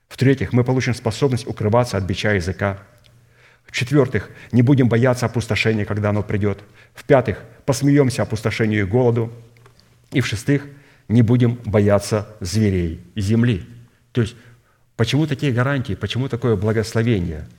[0.08, 2.78] В-третьих, мы получим способность укрываться от бича языка.
[3.66, 6.60] В-четвертых, не будем бояться опустошения, когда оно придет.
[6.94, 9.30] В-пятых, посмеемся опустошению и голоду.
[10.12, 10.66] И в-шестых,
[11.08, 13.66] не будем бояться зверей земли.
[14.12, 14.36] То есть,
[14.96, 17.46] почему такие гарантии, почему такое благословение–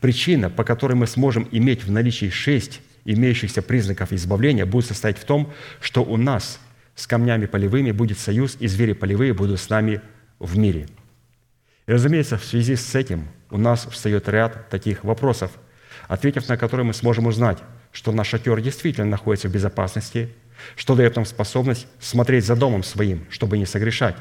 [0.00, 5.24] Причина, по которой мы сможем иметь в наличии шесть имеющихся признаков избавления, будет состоять в
[5.24, 6.60] том, что у нас
[6.94, 10.00] с камнями полевыми будет союз, и звери полевые будут с нами
[10.38, 10.88] в мире.
[11.86, 15.50] И, разумеется, в связи с этим у нас встает ряд таких вопросов,
[16.08, 17.58] ответив на которые мы сможем узнать,
[17.90, 20.30] что наш шатер действительно находится в безопасности,
[20.76, 24.16] что дает нам способность смотреть за домом своим, чтобы не согрешать,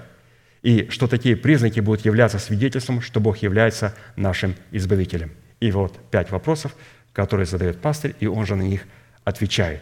[0.64, 5.32] и что такие признаки будут являться свидетельством, что Бог является нашим Избавителем.
[5.60, 6.76] И вот пять вопросов,
[7.14, 8.86] которые задает пастырь, и он же на них
[9.24, 9.82] отвечает.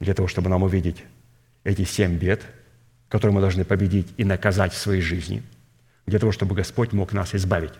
[0.00, 1.04] Для того, чтобы нам увидеть
[1.64, 2.42] эти семь бед,
[3.08, 5.42] которые мы должны победить и наказать в своей жизни,
[6.06, 7.72] для того, чтобы Господь мог нас избавить.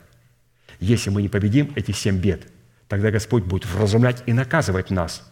[0.80, 2.46] Если мы не победим эти семь бед,
[2.88, 5.22] тогда Господь будет вразумлять и наказывать нас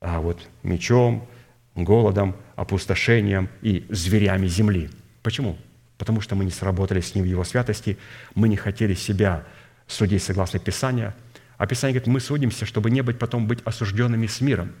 [0.00, 1.26] а вот мечом,
[1.74, 4.90] голодом, опустошением и зверями земли.
[5.22, 5.58] Почему?
[5.98, 7.98] Потому что мы не сработали с Ним в Его святости,
[8.34, 9.44] мы не хотели себя
[9.86, 11.14] судить согласно Писанию.
[11.58, 14.72] А Писание говорит, мы судимся, чтобы не быть потом быть осужденными с миром.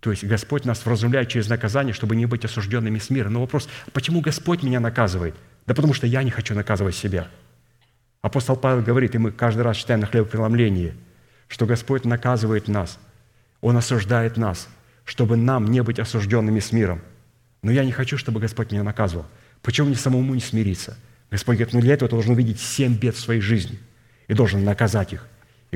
[0.00, 3.34] То есть Господь нас вразумляет через наказание, чтобы не быть осужденными с миром.
[3.34, 5.34] Но вопрос, почему Господь меня наказывает?
[5.66, 7.28] Да потому что я не хочу наказывать себя.
[8.22, 10.94] Апостол Павел говорит, и мы каждый раз читаем на хлебопреломлении,
[11.48, 12.98] что Господь наказывает нас,
[13.60, 14.68] Он осуждает нас,
[15.04, 17.00] чтобы нам не быть осужденными с миром.
[17.62, 19.26] Но я не хочу, чтобы Господь меня наказывал.
[19.62, 20.96] Почему мне самому не смириться?
[21.30, 23.78] Господь говорит, ну для этого ты должен увидеть семь бед в своей жизни–
[24.28, 25.26] и должен наказать их.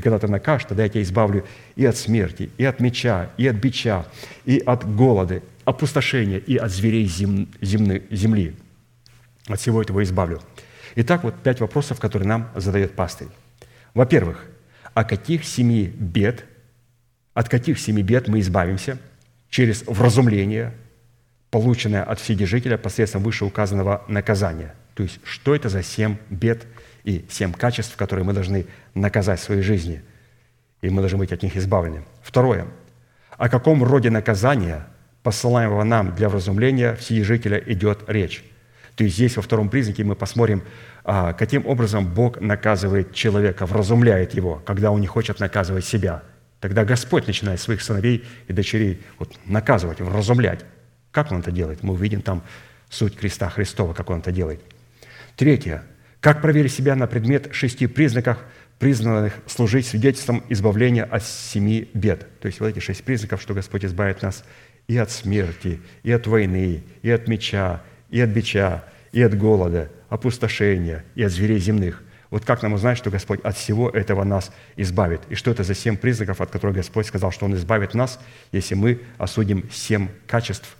[0.00, 1.44] И когда ты накажешь, тогда я тебя избавлю
[1.76, 4.06] и от смерти, и от меча, и от бича,
[4.46, 8.56] и от голода, опустошения, и от зверей зем, земны, земли.
[9.46, 10.40] От всего этого избавлю.
[10.96, 13.28] Итак, вот пять вопросов, которые нам задает пастырь.
[13.92, 14.46] Во-первых,
[14.94, 16.46] о каких семи бед,
[17.34, 18.96] от каких семи бед мы избавимся
[19.50, 20.72] через вразумление,
[21.50, 24.74] полученное от Вседержителя посредством вышеуказанного наказания.
[24.94, 26.66] То есть, что это за семь бед–
[27.04, 30.02] и семь качеств, которые мы должны наказать в своей жизни,
[30.82, 32.04] и мы должны быть от них избавлены.
[32.22, 32.66] Второе.
[33.36, 34.86] О каком роде наказания,
[35.22, 38.44] посылаемого нам для вразумления вседержителя, идет речь?
[38.96, 40.62] То есть здесь во втором признаке мы посмотрим,
[41.04, 46.22] а, каким образом Бог наказывает человека, вразумляет его, когда он не хочет наказывать себя.
[46.60, 50.60] Тогда Господь начинает своих сыновей и дочерей вот, наказывать, вразумлять.
[51.10, 51.82] Как Он это делает?
[51.82, 52.42] Мы увидим там
[52.90, 54.60] суть креста Христова, как Он это делает.
[55.36, 55.82] Третье.
[56.20, 58.38] Как проверить себя на предмет шести признаков,
[58.78, 62.28] признанных служить свидетельством избавления от семи бед?
[62.40, 64.44] То есть вот эти шесть признаков, что Господь избавит нас
[64.86, 69.90] и от смерти, и от войны, и от меча, и от бича, и от голода,
[70.10, 72.02] опустошения, и от зверей земных.
[72.28, 75.22] Вот как нам узнать, что Господь от всего этого нас избавит?
[75.30, 78.20] И что это за семь признаков, от которых Господь сказал, что Он избавит нас,
[78.52, 80.76] если мы осудим семь качеств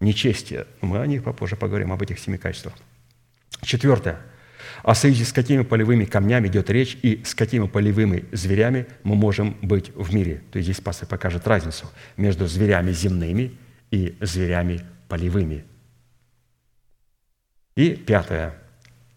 [0.00, 0.66] нечестия?
[0.80, 2.74] Мы о них попозже поговорим, об этих семи качествах.
[3.62, 4.18] Четвертое–
[4.82, 9.56] о союзе с какими полевыми камнями идет речь и с какими полевыми зверями мы можем
[9.62, 10.42] быть в мире.
[10.50, 11.86] То есть здесь пастор покажет разницу
[12.16, 13.56] между зверями земными
[13.90, 15.64] и зверями полевыми».
[17.74, 18.54] И пятое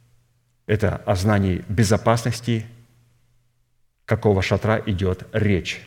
[0.65, 2.65] –это о знании безопасности,
[4.05, 5.81] какого шатра идет речь,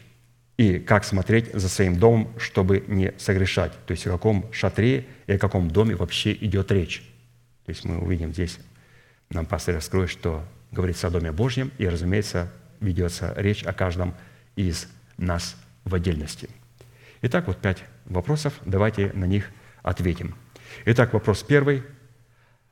[0.59, 3.73] и как смотреть за своим домом, чтобы не согрешать.
[3.87, 7.03] То есть о каком шатре и о каком доме вообще идет речь.
[7.65, 8.59] То есть мы увидим здесь,
[9.31, 12.51] нам пастор раскроет, что говорится о Доме Божьем, и, разумеется,
[12.81, 14.15] ведется речь о каждом
[14.57, 16.49] из нас в отдельности.
[17.23, 19.51] Итак, вот пять вопросов, давайте на них
[19.83, 20.35] ответим.
[20.85, 21.83] Итак, вопрос первый.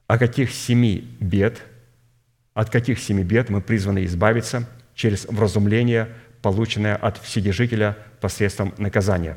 [0.06, 1.62] О каких семи бед,
[2.54, 6.08] от каких семи бед мы призваны избавиться через вразумление,
[6.42, 9.36] полученное от Вседержителя посредством наказания?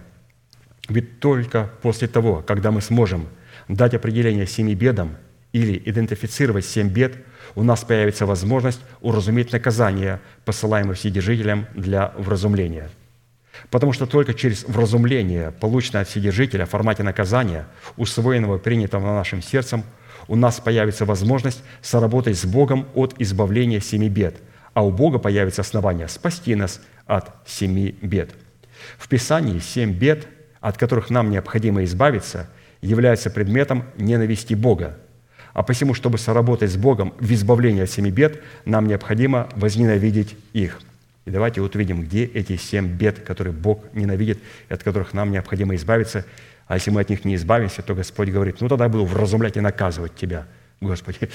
[0.88, 3.28] Ведь только после того, когда мы сможем
[3.68, 5.18] дать определение семи бедам
[5.52, 7.18] или идентифицировать семь бед,
[7.56, 12.90] у нас появится возможность уразуметь наказание, посылаемое Вседержителем для вразумления–
[13.70, 19.84] Потому что только через вразумление, полученное от Вседержителя в формате наказания, усвоенного принятого нашим сердцем,
[20.28, 24.38] у нас появится возможность соработать с Богом от избавления семи бед,
[24.74, 28.32] а у Бога появится основание спасти нас от семи бед.
[28.98, 30.28] В Писании семь бед,
[30.62, 32.50] от которых нам необходимо избавиться,
[32.82, 34.98] являются предметом ненависти Бога.
[35.54, 40.82] А посему, чтобы соработать с Богом в избавлении от семи бед, нам необходимо возненавидеть их–
[41.30, 45.30] и давайте вот увидим, где эти семь бед, которые Бог ненавидит, и от которых нам
[45.32, 46.26] необходимо избавиться.
[46.66, 49.60] А если мы от них не избавимся, то Господь говорит, ну тогда буду вразумлять и
[49.60, 50.48] наказывать тебя,
[50.82, 51.30] Господи.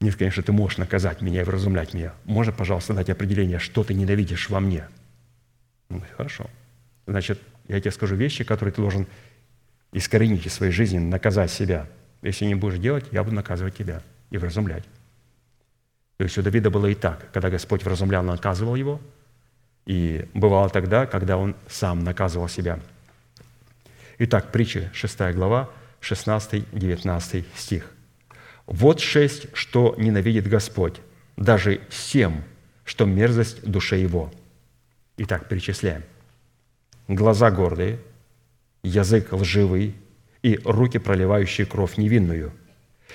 [0.00, 2.14] Нет, конечно, ты можешь наказать меня и вразумлять меня.
[2.24, 4.88] Можно, пожалуйста, дать определение, что ты ненавидишь во мне?
[5.90, 6.48] Ну, хорошо.
[7.06, 9.06] Значит, я тебе скажу вещи, которые ты должен
[9.92, 11.86] искоренить из своей жизни, наказать себя.
[12.22, 14.84] Если не будешь делать, я буду наказывать тебя и вразумлять.
[16.16, 19.00] То есть у Давида было и так, когда Господь вразумлял, наказывал его,
[19.84, 22.80] и бывало тогда, когда он сам наказывал себя.
[24.18, 27.92] Итак, притча 6 глава, 16-19 стих.
[28.66, 31.00] «Вот шесть, что ненавидит Господь,
[31.36, 32.42] даже семь,
[32.84, 34.32] что мерзость душе его».
[35.18, 36.02] Итак, перечисляем.
[37.08, 37.98] Глаза гордые,
[38.82, 39.94] язык лживый
[40.46, 42.52] и руки, проливающие кровь невинную,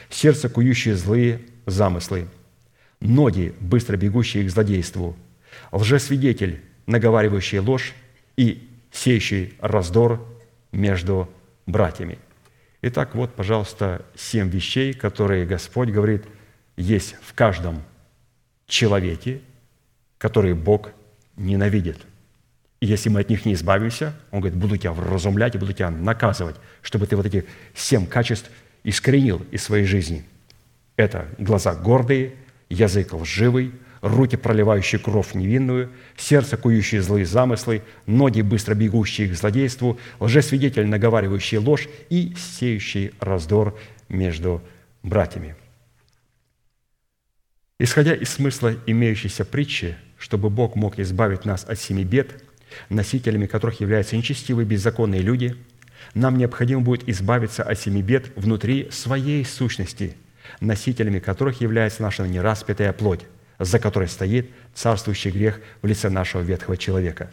[0.10, 2.28] сердце, кующие злые замыслы–
[3.00, 5.16] ноги, быстро бегущие к злодейству,
[5.72, 7.94] лжесвидетель, наговаривающий ложь
[8.36, 10.28] и сеющий раздор
[10.74, 11.30] между
[11.66, 12.20] братьями.
[12.82, 16.26] Итак, вот, пожалуйста, семь вещей, которые Господь говорит,
[16.76, 17.82] есть в каждом
[18.68, 19.40] человеке,
[20.18, 20.92] которые Бог
[21.38, 22.00] ненавидит.
[22.82, 26.56] Если мы от них не избавимся, Он говорит, буду тебя вразумлять и буду тебя наказывать,
[26.82, 28.50] чтобы ты вот эти семь качеств
[28.84, 30.26] искоренил из своей жизни.
[30.96, 32.34] Это глаза гордые,
[32.70, 33.72] язык лживый,
[34.02, 41.60] руки, проливающие кровь невинную, сердце, кующие злые замыслы, ноги, быстро бегущие к злодейству, лжесвидетель, наговаривающий
[41.60, 43.78] ложь и сеющий раздор
[44.10, 44.60] между
[45.04, 45.56] братьями.
[47.78, 52.44] Исходя из смысла имеющейся притчи, чтобы Бог мог избавить нас от семи бед,
[52.90, 55.56] носителями которых являются нечестивые беззаконные люди,
[56.14, 60.16] нам необходимо будет избавиться от семи бед внутри своей сущности–
[60.60, 63.22] носителями которых является наша нераспятая плоть,
[63.60, 67.32] за которой стоит царствующий грех в лице нашего ветхого человека.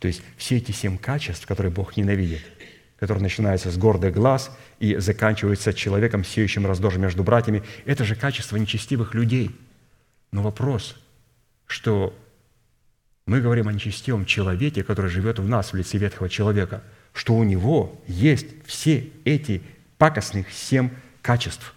[0.00, 2.42] То есть все эти семь качеств, которые Бог ненавидит,
[2.98, 8.56] которые начинаются с гордых глаз и заканчиваются человеком, сеющим раздор между братьями, это же качество
[8.56, 9.50] нечестивых людей.
[10.32, 10.96] Но вопрос,
[11.66, 12.16] что
[13.26, 17.44] мы говорим о нечестивом человеке, который живет в нас в лице ветхого человека, что у
[17.44, 19.62] него есть все эти
[19.98, 20.90] пакостных семь
[21.22, 21.74] качеств.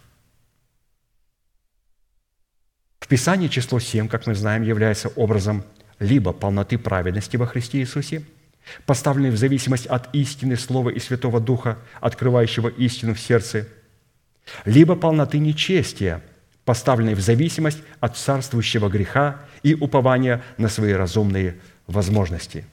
[2.99, 5.63] В Писании число 7, как мы знаем, является образом
[5.99, 8.25] либо полноты праведности во Христе Иисусе,
[8.85, 13.69] поставленной в зависимость от истины Слова и Святого Духа, открывающего истину в сердце,
[14.65, 16.21] либо полноты нечестия,
[16.67, 21.55] поставленной в зависимость от царствующего греха и упования на свои разумные
[21.87, 22.65] возможности.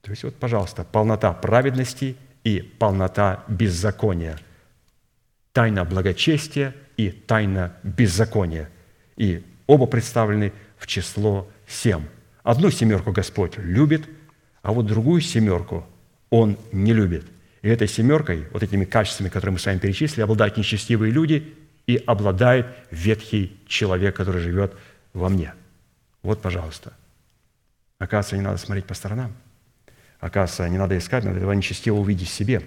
[0.00, 4.38] То есть вот, пожалуйста, полнота праведности и полнота беззакония,
[5.52, 8.70] тайна благочестия и тайна беззакония.
[9.18, 12.06] И Оба представлены в число семь.
[12.42, 14.08] Одну семерку Господь любит,
[14.62, 15.86] а вот другую семерку
[16.30, 17.26] Он не любит.
[17.60, 21.54] И этой семеркой, вот этими качествами, которые мы с вами перечислили, обладают нечестивые люди
[21.88, 24.76] и обладает ветхий человек, который живет
[25.14, 25.54] во мне.
[26.22, 26.92] Вот, пожалуйста.
[27.98, 29.34] Оказывается, не надо смотреть по сторонам.
[30.20, 32.62] Оказывается, не надо искать, надо этого нечестивого увидеть в себе.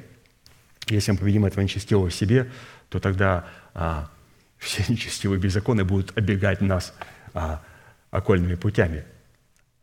[0.87, 2.51] Если мы победим этого нечестивого в себе,
[2.89, 3.45] то тогда
[3.75, 4.09] а,
[4.57, 6.91] все нечестивые беззаконы будут обегать нас
[7.35, 7.61] а,
[8.09, 9.05] окольными путями.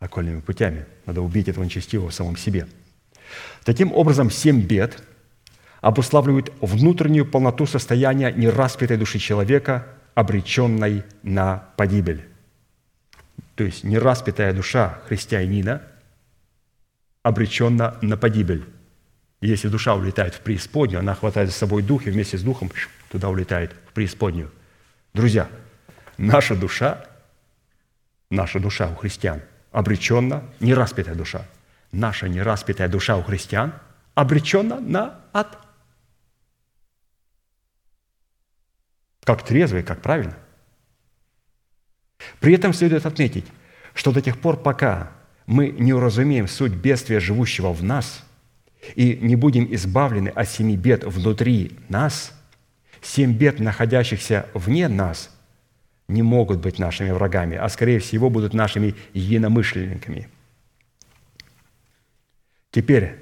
[0.00, 0.84] Окольными путями.
[1.06, 2.66] Надо убить этого нечестивого в самом себе.
[3.64, 5.00] Таким образом, семь бед
[5.80, 12.26] обуславливают внутреннюю полноту состояния нераспятой души человека, обреченной на погибель.
[13.54, 15.82] То есть нераспятая душа христианина
[17.22, 18.64] обречена на погибель.
[19.40, 22.70] Если душа улетает в преисподнюю, она хватает за собой дух и вместе с духом
[23.10, 24.50] туда улетает, в преисподнюю.
[25.14, 25.48] Друзья,
[26.16, 27.04] наша душа,
[28.30, 31.42] наша душа у христиан обречена, нераспятая душа,
[31.92, 33.72] наша нераспятая душа у христиан
[34.14, 35.67] обречена на ад.
[39.28, 40.38] Как трезвый, как правильно.
[42.40, 43.44] При этом следует отметить,
[43.92, 45.12] что до тех пор, пока
[45.44, 48.24] мы не уразумеем суть бедствия, живущего в нас,
[48.94, 52.32] и не будем избавлены от семи бед внутри нас,
[53.02, 55.28] семь бед, находящихся вне нас,
[56.08, 60.30] не могут быть нашими врагами, а скорее всего будут нашими единомышленниками.
[62.70, 63.16] Теперь,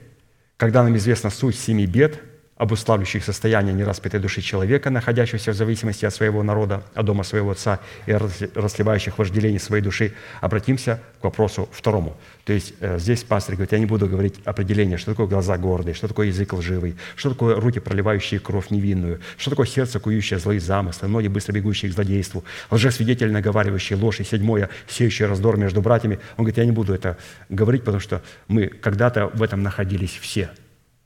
[0.56, 2.22] когда нам известна суть семи бед,
[2.56, 7.80] обуславливающих состояние нераспятой души человека, находящегося в зависимости от своего народа, от дома своего отца
[8.06, 12.16] и рас- расливающих вожделений своей души, обратимся к вопросу второму.
[12.44, 15.94] То есть э, здесь пастор говорит, я не буду говорить определение, что такое глаза гордые,
[15.94, 20.60] что такое язык лживый, что такое руки, проливающие кровь невинную, что такое сердце, кующее злые
[20.60, 26.20] замыслы, ноги, быстро бегущие к злодейству, лжесвидетель, наговаривающий ложь, и седьмое, сеющий раздор между братьями.
[26.38, 27.18] Он говорит, я не буду это
[27.50, 30.48] говорить, потому что мы когда-то в этом находились все–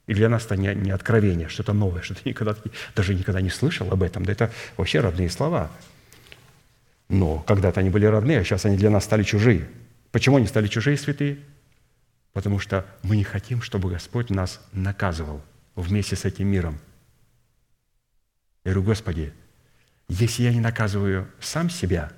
[0.06, 2.56] и для нас это не, не откровение, что-то новое, что ты никогда,
[2.96, 4.24] даже никогда не слышал об этом.
[4.24, 5.70] Да это вообще родные слова.
[7.08, 9.68] Но когда-то они были родные, а сейчас они для нас стали чужие.
[10.10, 11.38] Почему они стали чужие, святые?
[12.32, 15.42] Потому что мы не хотим, чтобы Господь нас наказывал
[15.74, 16.78] вместе с этим миром.
[18.64, 19.32] Я говорю, Господи,
[20.08, 22.12] если я не наказываю сам себя,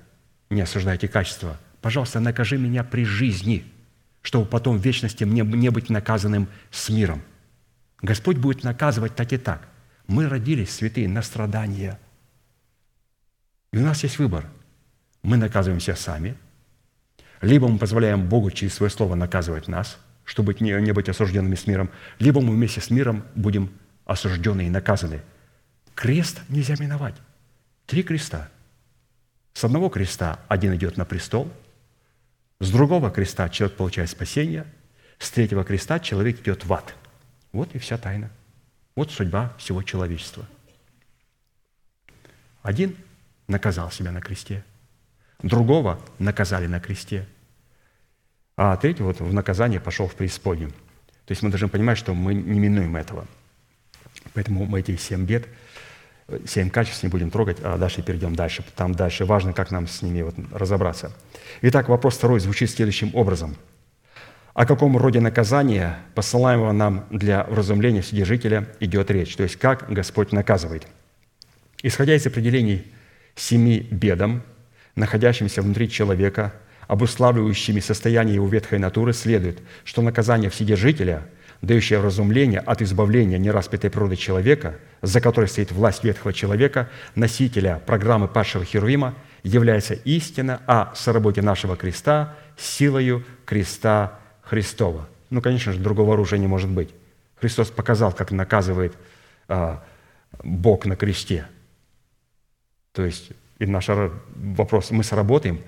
[0.49, 3.65] не осуждайте качества, пожалуйста, накажи меня при жизни,
[4.21, 7.21] чтобы потом в вечности мне не быть наказанным с миром–
[8.03, 9.65] Господь будет наказывать так и так.
[10.07, 11.97] Мы родились, святые, на страдания.
[13.71, 14.45] И у нас есть выбор.
[15.23, 16.35] Мы наказываемся сами,
[17.39, 21.89] либо мы позволяем Богу через свое слово наказывать нас, чтобы не, быть осужденными с миром,
[22.19, 23.71] либо мы вместе с миром будем
[24.03, 25.21] осуждены и наказаны.
[25.95, 27.15] Крест нельзя миновать.
[27.85, 28.49] Три креста.
[29.53, 31.49] С одного креста один идет на престол,
[32.59, 34.65] с другого креста человек получает спасение,
[35.19, 36.95] с третьего креста человек идет в ад–
[37.53, 38.29] вот и вся тайна.
[38.95, 40.45] Вот судьба всего человечества.
[42.61, 42.95] Один
[43.47, 44.63] наказал себя на кресте,
[45.41, 47.27] другого наказали на кресте,
[48.55, 50.69] а третий вот в наказание пошел в преисподнюю.
[51.25, 53.25] То есть мы должны понимать, что мы не минуем этого.
[54.33, 55.47] Поэтому мы эти семь бед,
[56.45, 58.63] семь качеств не будем трогать, а дальше перейдем дальше.
[58.75, 61.11] Там дальше важно, как нам с ними вот разобраться.
[61.61, 63.55] Итак, вопрос второй звучит следующим образом–
[64.53, 69.35] о каком роде наказания, посылаемого нам для вразумления вседержителя, идет речь.
[69.35, 70.87] То есть, как Господь наказывает.
[71.81, 72.91] Исходя из определений
[73.35, 74.43] семи бедам,
[74.95, 76.53] находящимся внутри человека,
[76.87, 81.23] обуславливающими состояние его ветхой натуры, следует, что наказание Вседержителя,
[81.63, 88.27] дающее вразумление от избавления нераспятой природы человека, за которой стоит власть ветхого человека, носителя программы
[88.27, 94.19] падшего Херувима, является истина о соработе нашего креста силою креста
[94.53, 95.09] Христова.
[95.31, 96.93] Ну, конечно же, другого оружия не может быть.
[97.41, 98.93] Христос показал, как наказывает
[99.47, 99.83] а,
[100.43, 101.47] Бог на кресте.
[102.91, 103.87] То есть, и наш
[104.35, 105.59] вопрос, мы сработаем.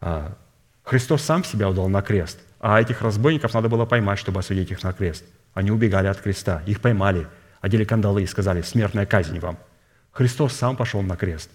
[0.00, 0.36] А,
[0.82, 4.82] Христос сам себя удал на крест, а этих разбойников надо было поймать, чтобы осудить их
[4.82, 5.24] на крест.
[5.54, 7.28] Они убегали от креста, их поймали,
[7.60, 9.56] одели кандалы и сказали, смертная казнь вам.
[10.10, 11.48] Христос сам пошел на крест.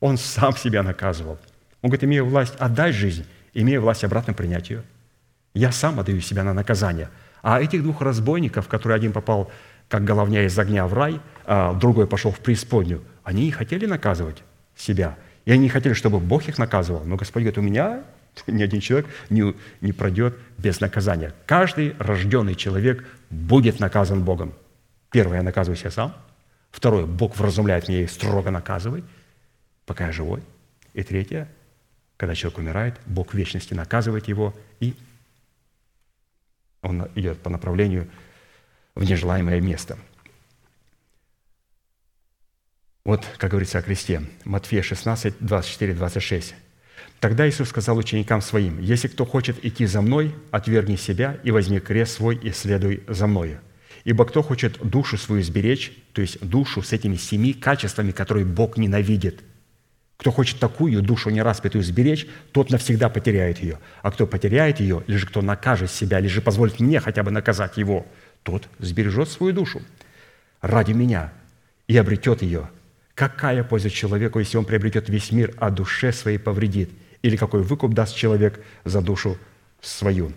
[0.00, 1.38] Он сам себя наказывал.
[1.82, 4.82] Он говорит, имею власть отдать жизнь, имею власть обратно принять ее–
[5.54, 7.08] я сам отдаю себя на наказание.
[7.42, 9.50] А этих двух разбойников, которые один попал
[9.88, 14.42] как головня из огня в рай, а другой пошел в преисподнюю, они не хотели наказывать
[14.76, 15.16] себя.
[15.44, 17.04] И они не хотели, чтобы Бог их наказывал.
[17.04, 18.04] Но Господь говорит, у меня
[18.46, 21.34] ни один человек не, не пройдет без наказания.
[21.46, 24.54] Каждый рожденный человек будет наказан Богом.
[25.10, 26.14] Первое, я наказываю себя сам.
[26.70, 29.04] Второе, Бог вразумляет меня и строго наказывает,
[29.86, 30.40] пока я живой.
[30.94, 31.48] И третье,
[32.16, 34.94] когда человек умирает, Бог в вечности наказывает его и
[36.82, 38.08] он идет по направлению
[38.94, 39.98] в нежелаемое место.
[43.04, 44.22] Вот, как говорится о кресте.
[44.44, 46.54] Матфея 16, 24, 26.
[47.18, 51.80] Тогда Иисус сказал ученикам Своим, «Если кто хочет идти за Мной, отвергни себя и возьми
[51.80, 53.60] крест свой и следуй за Мною.
[54.04, 58.76] Ибо кто хочет душу свою сберечь, то есть душу с этими семи качествами, которые Бог
[58.76, 59.42] ненавидит–
[60.20, 63.78] кто хочет такую душу нераспятую сберечь, тот навсегда потеряет ее.
[64.02, 67.78] А кто потеряет ее, или кто накажет себя, или же позволит мне хотя бы наказать
[67.78, 68.06] его,
[68.42, 69.80] тот сбережет свою душу
[70.60, 71.32] ради меня
[71.88, 72.68] и обретет ее.
[73.14, 76.90] Какая польза человеку, если он приобретет весь мир, а душе своей повредит?
[77.22, 79.38] Или какой выкуп даст человек за душу
[79.80, 80.32] свою?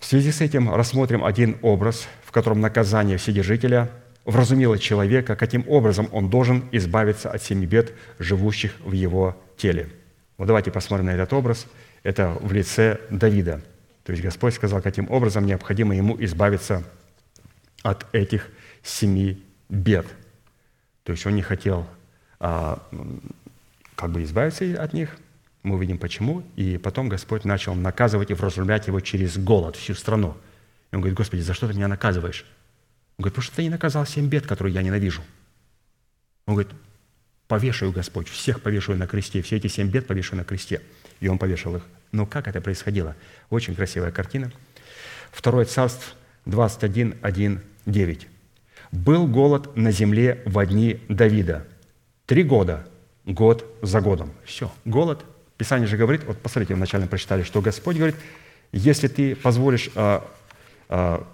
[0.00, 3.88] В связи с этим рассмотрим один образ, в котором наказание Вседержителя
[4.28, 9.88] вразумило человека, каким образом он должен избавиться от семи бед, живущих в его теле.
[10.36, 11.66] Вот давайте посмотрим на этот образ.
[12.02, 13.62] Это в лице Давида.
[14.04, 16.84] То есть Господь сказал, каким образом необходимо ему избавиться
[17.82, 18.48] от этих
[18.82, 20.06] семи бед.
[21.04, 21.86] То есть он не хотел
[22.38, 22.86] а,
[23.96, 25.16] как бы избавиться от них.
[25.62, 26.42] Мы увидим почему.
[26.54, 30.36] И потом Господь начал наказывать и вразумлять его через голод всю страну.
[30.92, 32.44] И он говорит, Господи, за что ты меня наказываешь?
[33.18, 35.22] Он говорит, потому что ты не наказал семь бед, которые я ненавижу.
[36.46, 36.72] Он говорит,
[37.48, 40.82] повешаю, Господь, всех повешаю на кресте, все эти семь бед повешаю на кресте.
[41.18, 41.82] И он повешал их.
[42.12, 43.16] Но как это происходило?
[43.50, 44.52] Очень красивая картина.
[45.32, 46.14] Второе царство
[46.46, 48.28] 21, 1, 9.
[48.92, 51.66] «Был голод на земле в дни Давида.
[52.24, 52.88] Три года,
[53.26, 54.32] год за годом».
[54.44, 55.24] Все, голод.
[55.58, 58.16] Писание же говорит, вот посмотрите, вначале прочитали, что Господь говорит,
[58.72, 60.26] если ты позволишь а,
[60.88, 61.26] а,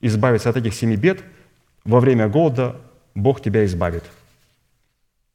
[0.00, 1.22] избавиться от этих семи бед,
[1.84, 2.80] во время голода
[3.14, 4.04] Бог тебя избавит.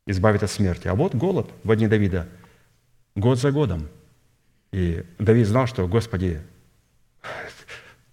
[0.08, 0.88] Избавит от смерти.
[0.88, 2.28] А вот голод в дни Давида.
[3.16, 3.88] Год за годом.
[4.72, 6.42] И Давид знал, что, Господи,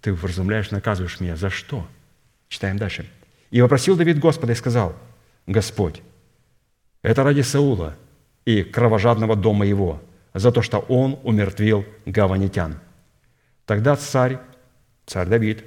[0.01, 1.35] ты вразумляешь, наказываешь меня.
[1.35, 1.87] За что?
[2.47, 3.09] Читаем дальше.
[3.53, 4.95] «И вопросил Давид Господа и сказал,
[5.45, 6.01] Господь,
[7.03, 7.95] это ради Саула
[8.45, 10.01] и кровожадного дома его,
[10.33, 12.79] за то, что он умертвил гаванитян.
[13.65, 14.39] Тогда царь,
[15.05, 15.63] царь Давид,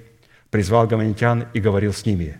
[0.57, 2.39] призвал гаванитян и говорил с ними.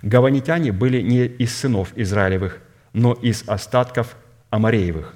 [0.00, 2.60] Гаванитяне были не из сынов Израилевых,
[2.94, 4.16] но из остатков
[4.48, 5.14] Амареевых.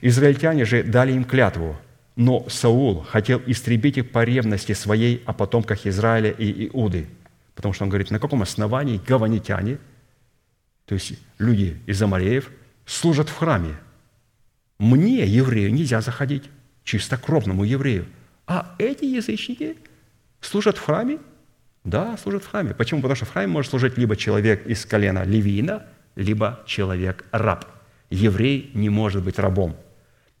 [0.00, 1.76] Израильтяне же дали им клятву,
[2.16, 7.06] но Саул хотел истребить их по ревности своей о потомках Израиля и Иуды.
[7.54, 9.76] Потому что он говорит, на каком основании гаванитяне,
[10.86, 12.50] то есть люди из Амареев,
[12.86, 13.74] служат в храме.
[14.78, 16.44] Мне, еврею, нельзя заходить,
[16.82, 18.06] чистокровному еврею.
[18.46, 19.76] А эти язычники
[20.40, 21.18] служат в храме?
[21.84, 22.74] Да, служат в храме.
[22.74, 23.02] Почему?
[23.02, 25.82] Потому что в храме может служить либо человек из колена Левиина,
[26.16, 27.66] либо человек-раб.
[28.10, 29.76] Еврей не может быть рабом.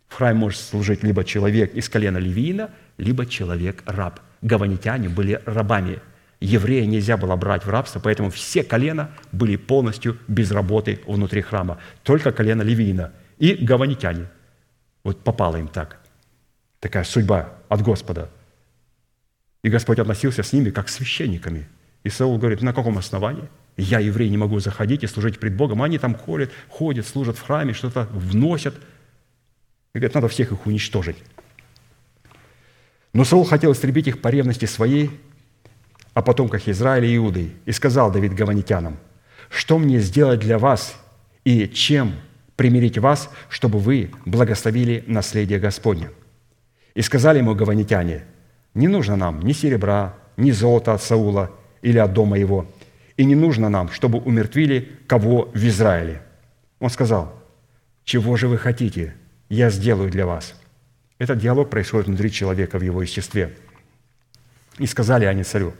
[0.08, 4.20] В храме может служить либо человек из колена Левиина, либо человек-раб.
[4.40, 6.00] Гаванитяне были рабами.
[6.40, 11.78] Еврея нельзя было брать в рабство, поэтому все колена были полностью без работы внутри храма.
[12.02, 14.28] Только колено Левиина и гаванитяне.
[15.02, 16.00] Вот попало им так.
[16.80, 18.30] Такая судьба от Господа.
[19.64, 21.66] И Господь относился с ними как с священниками.
[22.04, 23.48] И Саул говорит, на каком основании?
[23.78, 25.82] Я, еврей, не могу заходить и служить пред Богом.
[25.82, 28.74] Они там ходят, ходят, служат в храме, что-то вносят.
[29.94, 31.16] И говорит, надо всех их уничтожить.
[33.14, 35.10] Но Саул хотел истребить их по ревности своей,
[36.12, 37.52] о потомках Израиля и Иуды.
[37.64, 38.98] И сказал Давид гаванитянам,
[39.48, 40.94] что мне сделать для вас
[41.44, 42.12] и чем
[42.56, 46.10] примирить вас, чтобы вы благословили наследие Господне?
[46.94, 48.24] И сказали ему гаванитяне,
[48.74, 51.50] не нужно нам ни серебра, ни золота от Саула
[51.82, 52.66] или от дома его,
[53.16, 56.22] и не нужно нам, чтобы умертвили кого в Израиле.
[56.80, 57.32] Он сказал,
[58.04, 59.14] чего же вы хотите,
[59.48, 60.54] я сделаю для вас.
[61.18, 63.54] Этот диалог происходит внутри человека в его естестве.
[64.78, 65.74] И сказали они царю,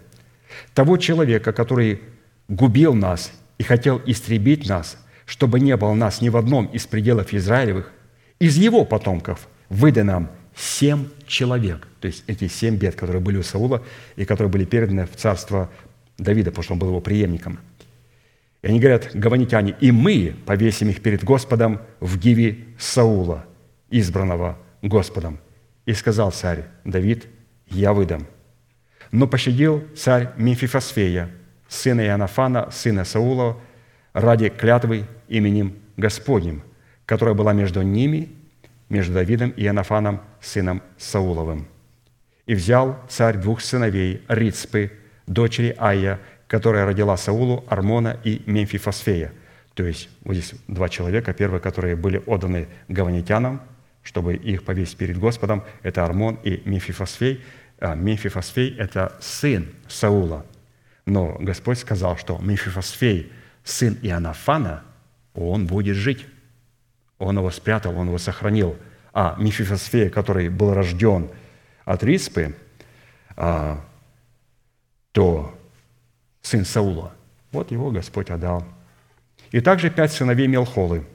[0.72, 2.00] того человека, который
[2.48, 4.96] губил нас и хотел истребить нас,
[5.26, 7.90] чтобы не было нас ни в одном из пределов Израилевых,
[8.38, 11.86] из его потомков выдай нам семь человек.
[12.00, 13.82] То есть эти семь бед, которые были у Саула
[14.16, 15.70] и которые были переданы в царство
[16.18, 17.58] Давида, потому что он был его преемником.
[18.62, 23.44] И они говорят, гаванитяне, и мы повесим их перед Господом в гиве Саула,
[23.90, 25.38] избранного Господом.
[25.86, 27.26] И сказал царь Давид,
[27.68, 28.26] я выдам.
[29.10, 31.30] Но пощадил царь Мемфифосфея,
[31.68, 33.58] сына Иоаннафана, сына Саула,
[34.14, 36.62] ради клятвы именем Господним,
[37.04, 38.30] которая была между ними,
[38.94, 41.66] между Давидом и Иоаннафаном, сыном Сауловым.
[42.46, 44.92] И взял царь двух сыновей Рицпы,
[45.26, 49.32] дочери Ая, которая родила Саулу Армона и Мемфифосфея.
[49.74, 53.60] То есть вот здесь два человека, первые, которые были отданы гаванитянам,
[54.04, 57.42] чтобы их повесить перед Господом, это Армон и Мемфифосфей.
[57.80, 60.46] А Мемфифосфей– это сын Саула.
[61.06, 63.32] Но Господь сказал, что Мемфифосфей,
[63.64, 64.84] сын Иоаннафана,
[65.34, 66.26] он будет жить.
[67.18, 68.76] Он его спрятал, он его сохранил.
[69.12, 71.30] А Мефифосфея, который был рожден
[71.84, 72.56] от Рицпы,
[73.36, 73.84] а,
[75.12, 75.56] то
[76.42, 77.14] сын Саула,
[77.52, 78.64] вот его Господь отдал.
[79.52, 81.06] И также пять сыновей Мелхолы,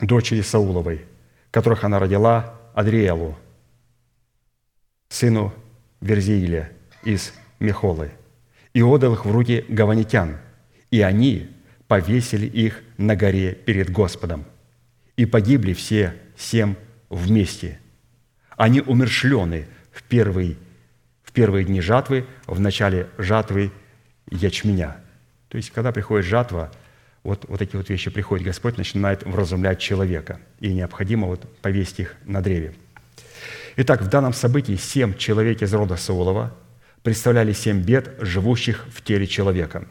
[0.00, 1.04] дочери Сауловой,
[1.50, 3.36] которых она родила Адриэлу,
[5.08, 5.52] сыну
[6.00, 6.72] Верзииля
[7.04, 8.12] из Мехолы.
[8.74, 10.38] и отдал их в руки гаванитян,
[10.90, 11.48] и они
[11.88, 14.44] повесили их на горе перед Господом.
[15.18, 16.76] И погибли все семь
[17.10, 17.80] вместе.
[18.56, 20.56] Они умершлены в первый
[21.24, 23.72] в первые дни жатвы, в начале жатвы
[24.30, 24.96] ячменя.
[25.48, 26.72] То есть, когда приходит жатва,
[27.22, 32.14] вот, вот эти вот вещи приходят, Господь начинает вразумлять человека, и необходимо вот повесить их
[32.24, 32.74] на древе.
[33.76, 36.56] Итак, в данном событии семь человек из рода Саулова
[37.02, 39.86] представляли семь бед, живущих в теле человека.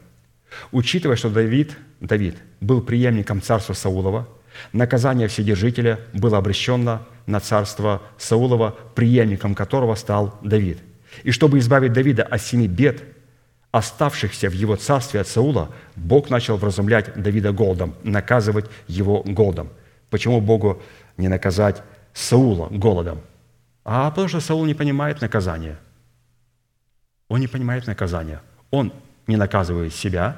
[0.72, 4.28] Учитывая, что Давид, Давид был преемником царства Саулова,
[4.74, 10.80] наказание Вседержителя было обращено на царство Саулова, преемником которого стал Давид.
[11.24, 13.04] И чтобы избавить Давида от семи бед,
[13.72, 19.70] оставшихся в его царстве от Саула, Бог начал вразумлять Давида голодом, наказывать его голодом.
[20.10, 20.82] Почему Богу
[21.18, 23.22] не наказать Саула голодом?
[23.84, 25.78] А потому что Саул не понимает наказания.
[27.30, 28.42] Он не понимает наказания.
[28.72, 28.94] Он
[29.28, 30.38] не наказывает себя,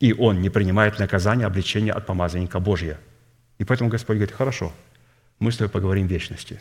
[0.00, 2.98] и он не принимает наказание, обличения от помазанника Божия.
[3.58, 4.72] И поэтому Господь говорит, хорошо,
[5.38, 6.60] мы с тобой поговорим в вечности.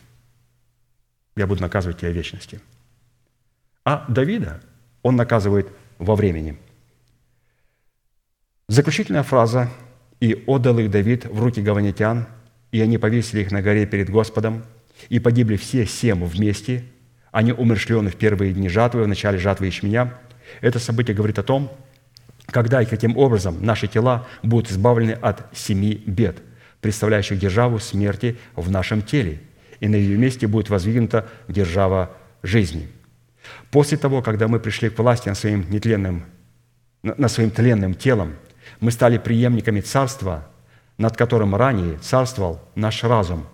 [1.35, 2.61] Я буду наказывать тебя в вечности.
[3.84, 4.61] А Давида
[5.03, 5.67] он наказывает
[5.97, 6.57] во времени.
[8.67, 9.69] Заключительная фраза
[10.19, 12.27] «И отдал их Давид в руки гаванитян,
[12.72, 14.63] и они повесили их на горе перед Господом,
[15.09, 16.85] и погибли все семь вместе,
[17.31, 20.17] они умершлены в первые дни жатвы, в начале жатвы ячменя».
[20.61, 21.72] Это событие говорит о том,
[22.47, 26.41] когда и каким образом наши тела будут избавлены от семи бед,
[26.86, 29.40] представляющих державу смерти в нашем теле,
[29.80, 32.12] и на ее месте будет воздвигнута держава
[32.44, 32.88] жизни–
[33.72, 36.26] После того, когда мы пришли к власти над своим нетленным,
[37.03, 38.36] над своим тленным телом,
[38.80, 40.48] мы стали преемниками царства,
[40.98, 43.45] над которым ранее царствовал наш разум,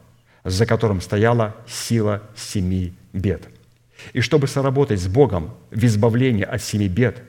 [0.43, 3.47] за которым стояла сила семи бед.
[4.13, 7.21] И чтобы соработать с Богом в избавлении от семи бед,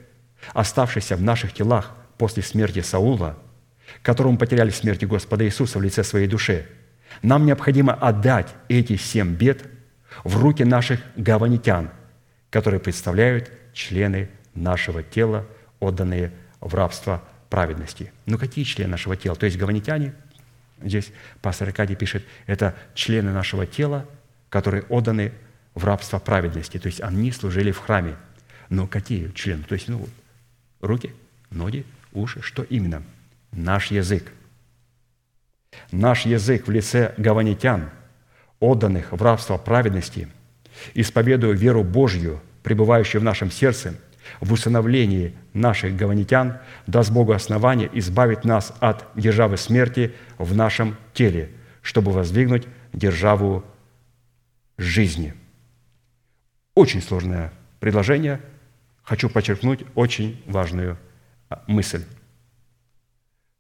[0.54, 3.36] оставшихся в наших телах после смерти Саула,
[4.02, 6.66] которому потеряли в смерти Господа Иисуса в лице своей души,
[7.22, 9.64] нам необходимо отдать эти семь бед
[10.24, 11.90] в руки наших гаванитян–
[12.52, 15.46] которые представляют члены нашего тела,
[15.80, 18.12] отданные в рабство праведности.
[18.26, 19.34] Ну какие члены нашего тела?
[19.34, 20.12] То есть гаванитяне,
[20.82, 21.10] здесь
[21.40, 24.06] пастор Аркадий пишет, это члены нашего тела,
[24.50, 25.32] которые отданы
[25.74, 26.78] в рабство праведности.
[26.78, 28.16] То есть они служили в храме.
[28.68, 29.64] Но какие члены?
[29.64, 30.06] То есть ну,
[30.82, 31.14] руки,
[31.50, 33.02] ноги, уши, что именно?
[33.52, 34.32] Наш язык.
[35.90, 37.90] Наш язык в лице гаванитян,
[38.60, 40.28] отданных в рабство праведности–
[40.94, 43.94] исповедуя веру Божью, пребывающую в нашем сердце,
[44.40, 51.50] в усыновлении наших гаванитян, даст Богу основание избавить нас от державы смерти в нашем теле,
[51.82, 53.64] чтобы воздвигнуть державу
[54.78, 55.34] жизни.
[56.74, 58.40] Очень сложное предложение.
[59.02, 60.96] Хочу подчеркнуть очень важную
[61.48, 62.04] а, мысль,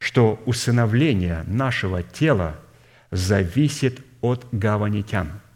[0.02, 2.58] что усыновление нашего тела
[3.10, 5.40] зависит от гаванитян–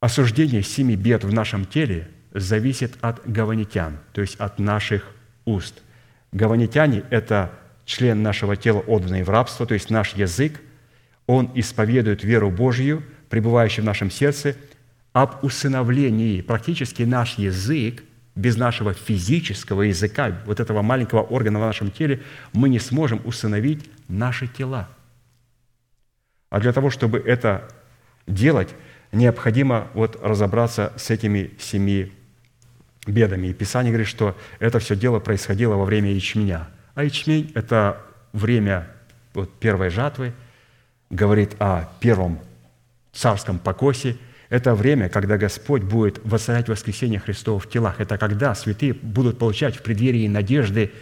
[0.00, 5.06] осуждение семи бед в нашем теле зависит от гаванитян, то есть от наших
[5.44, 5.82] уст.
[6.32, 7.52] Гаванитяне– это
[7.84, 10.60] член нашего тела, отданный в рабство, то есть наш язык,
[11.26, 14.56] он исповедует веру Божью, пребывающую в нашем сердце,
[15.12, 16.42] об усыновлении.
[16.42, 18.04] Практически наш язык,
[18.38, 23.90] без нашего физического языка, вот этого маленького органа в нашем теле, мы не сможем усыновить
[24.06, 24.88] наши тела.
[26.48, 27.68] А для того, чтобы это
[28.28, 28.68] делать,
[29.10, 32.12] необходимо вот разобраться с этими семи
[33.08, 33.48] бедами.
[33.48, 36.68] И Писание говорит, что это все дело происходило во время ячменя.
[36.94, 38.00] А ячмень– это
[38.32, 38.86] время
[39.34, 40.32] вот, первой жатвы,
[41.10, 42.38] говорит о первом
[43.12, 44.16] царском покосе.
[44.48, 48.00] Это время, когда Господь будет воцарять воскресение Христова в телах.
[48.00, 50.92] Это когда святые будут получать в преддверии надежды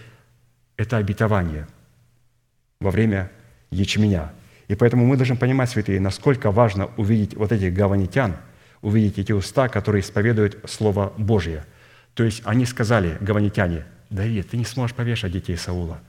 [0.76, 1.66] это обетование
[2.80, 3.30] во время
[3.70, 4.32] ячменя–
[4.68, 8.36] и поэтому мы должны понимать, святые, насколько важно увидеть вот этих гаванитян,
[8.82, 11.64] увидеть эти уста, которые исповедуют Слово Божье.
[12.14, 16.00] То есть они сказали, гаванитяне, Давид, ты не сможешь повешать детей Саула.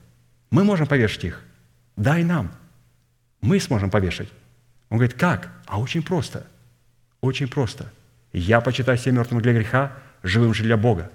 [0.49, 1.43] Мы можем повешать их.
[1.95, 2.51] Дай нам.
[3.41, 4.29] Мы сможем повешать.
[4.89, 5.51] Он говорит, как?
[5.65, 6.47] А очень просто.
[7.21, 7.91] Очень просто.
[8.33, 11.11] Я почитаю себя мертвым для греха, живым же для Бога.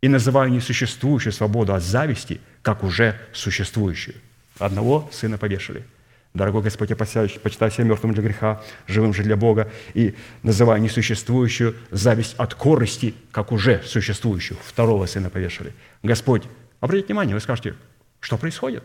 [0.00, 4.16] И называю несуществующую свободу от зависти, как уже существующую.
[4.58, 5.84] Одного сына повешали–
[6.34, 7.28] Дорогой Господь, я почитаю
[7.70, 13.52] себя мертвым для греха, живым же для Бога, и называю несуществующую зависть от корости, как
[13.52, 14.58] уже существующую.
[14.64, 15.72] Второго сына повешали.
[16.02, 16.42] Господь,
[16.80, 17.76] обратите внимание, вы скажете,
[18.18, 18.82] что происходит?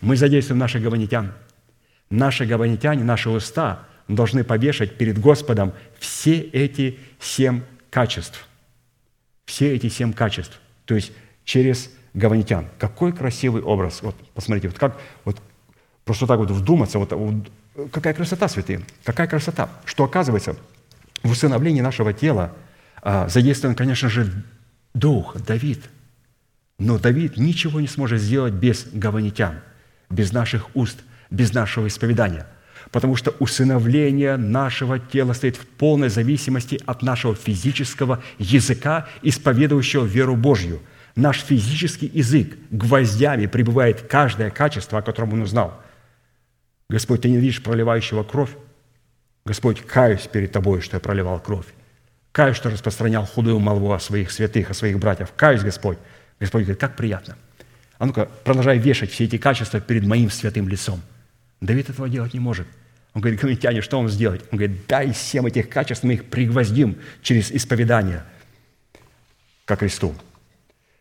[0.00, 1.32] Мы задействуем наших гаванитян.
[2.10, 8.46] Наши гаванитяне, наши уста должны повешать перед Господом все эти семь качеств.
[9.44, 11.12] все эти семь качеств, то есть
[11.44, 12.68] через гаванитян.
[12.78, 14.02] Какой красивый образ.
[14.02, 15.40] Вот посмотрите, вот как, вот
[16.04, 17.50] просто так вот вдуматься, вот, вот
[17.90, 20.56] какая красота, святые, какая красота, что оказывается
[21.22, 22.52] в усыновлении нашего тела
[23.02, 24.44] а, задействован, конечно же,
[24.94, 25.80] Дух, Давид.
[26.78, 29.60] Но Давид ничего не сможет сделать без гаванитян,
[30.10, 30.98] без наших уст,
[31.30, 32.46] без нашего исповедания.
[32.92, 40.36] Потому что усыновление нашего тела стоит в полной зависимости от нашего физического языка, исповедующего веру
[40.36, 40.78] Божью.
[41.16, 45.82] Наш физический язык гвоздями прибывает каждое качество, о котором он узнал.
[46.90, 48.50] Господь, ты не видишь проливающего кровь?
[49.46, 51.66] Господь, каюсь перед тобой, что я проливал кровь.
[52.30, 55.30] Каюсь, что распространял худую молву о своих святых, о своих братьях.
[55.34, 55.98] Каюсь, Господь.
[56.38, 57.36] Господь говорит, как приятно.
[57.98, 61.00] А ну-ка, продолжай вешать все эти качества перед моим святым лицом.
[61.62, 62.66] Давид этого делать не может.
[63.14, 64.42] Он говорит, гаметяне, что вам сделать?
[64.50, 68.24] Он говорит, дай семь этих качеств, мы их пригвоздим через исповедание
[69.64, 70.14] ко кресту.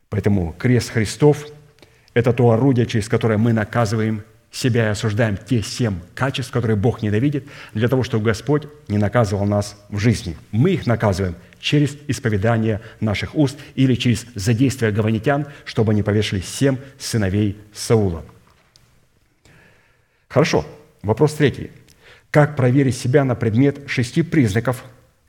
[0.10, 1.48] Поэтому крест Христов–
[2.14, 7.02] это то орудие, через которое мы наказываем себя и осуждаем те семь качеств, которые Бог
[7.02, 10.36] ненавидит, для того, чтобы Господь не наказывал нас в жизни.
[10.52, 16.78] Мы их наказываем через исповедание наших уст или через задействие гаванитян, чтобы они повешали семь
[17.00, 18.26] сыновей Саула.
[20.28, 20.66] Хорошо.
[21.02, 21.72] Вопрос третий.
[22.32, 24.86] Как проверить себя на предмет шести признаков,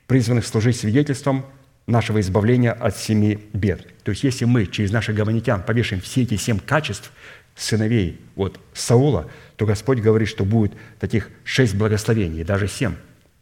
[0.07, 1.45] призванных служить свидетельством
[1.85, 3.85] нашего избавления от семи бед?
[4.03, 7.11] То есть, если мы через наших гаванитян повешаем все эти семь качеств,
[7.55, 12.95] сыновей вот Саула, то Господь говорит, что будет таких шесть благословений, даже семь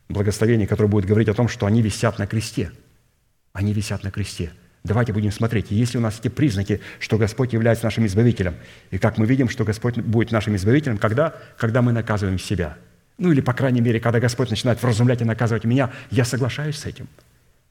[0.09, 2.71] благословений, которые будут говорить о том, что они висят на кресте.
[3.53, 4.51] Они висят на кресте.
[4.83, 8.55] Давайте будем смотреть, есть ли у нас эти признаки, что Господь является нашим избавителем.
[8.89, 12.77] И как мы видим, что Господь будет нашим избавителем, когда, когда мы наказываем себя.
[13.21, 16.87] Ну или, по крайней мере, когда Господь начинает вразумлять и наказывать меня, я соглашаюсь с
[16.87, 17.07] этим.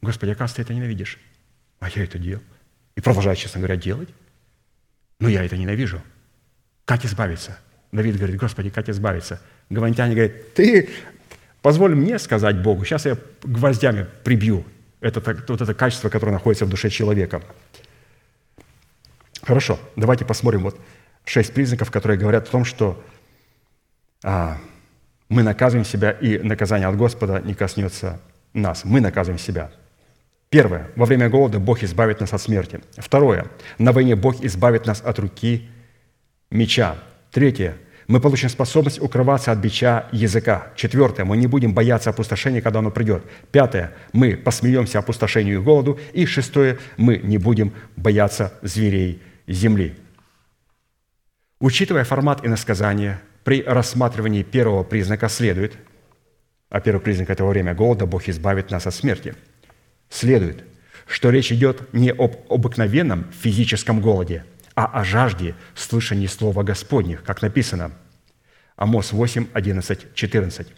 [0.01, 1.19] Господи, оказывается, ты это ненавидишь.
[1.81, 2.41] А я это делал.
[2.95, 4.09] И продолжаю, честно говоря, делать.
[5.19, 6.01] Но я это ненавижу.
[6.85, 7.59] Как избавиться?
[7.91, 9.43] Давид говорит, Господи, как избавиться?
[9.71, 10.89] Гавантяне говорят, ты
[11.63, 14.65] позволь мне сказать Богу, сейчас я гвоздями прибью
[15.01, 17.43] это, вот это качество, которое находится в душе человека.
[19.43, 20.79] Хорошо, давайте посмотрим вот
[21.25, 23.03] шесть признаков, которые говорят о том, что
[24.23, 24.59] а,
[25.31, 28.21] мы наказываем себя, и наказание от Господа не коснется
[28.53, 28.85] нас.
[28.85, 29.71] Мы наказываем себя.
[30.51, 30.89] Первое.
[30.97, 32.81] Во время голода Бог избавит нас от смерти.
[32.97, 33.47] Второе.
[33.79, 35.71] На войне Бог избавит нас от руки
[36.51, 36.97] меча.
[37.31, 37.77] Третье.
[38.09, 40.73] Мы получим способность укрываться от бича языка.
[40.75, 41.25] Четвертое.
[41.25, 43.23] Мы не будем бояться опустошения, когда оно придет.
[43.53, 43.93] Пятое.
[44.13, 46.01] Мы посмеемся опустошению и голоду.
[46.13, 46.79] И шестое.
[46.97, 49.95] Мы не будем бояться зверей земли.
[51.61, 55.77] Учитывая формат иносказания, при рассматривании первого признака следует,
[56.69, 59.35] а первый признак этого время голода, Бог избавит нас от смерти,
[60.09, 60.65] следует,
[61.07, 64.45] что речь идет не об обыкновенном физическом голоде–
[64.75, 67.93] а о жажде слышания Слова Господних, как написано.
[68.77, 70.69] Амос 8, 11, 14.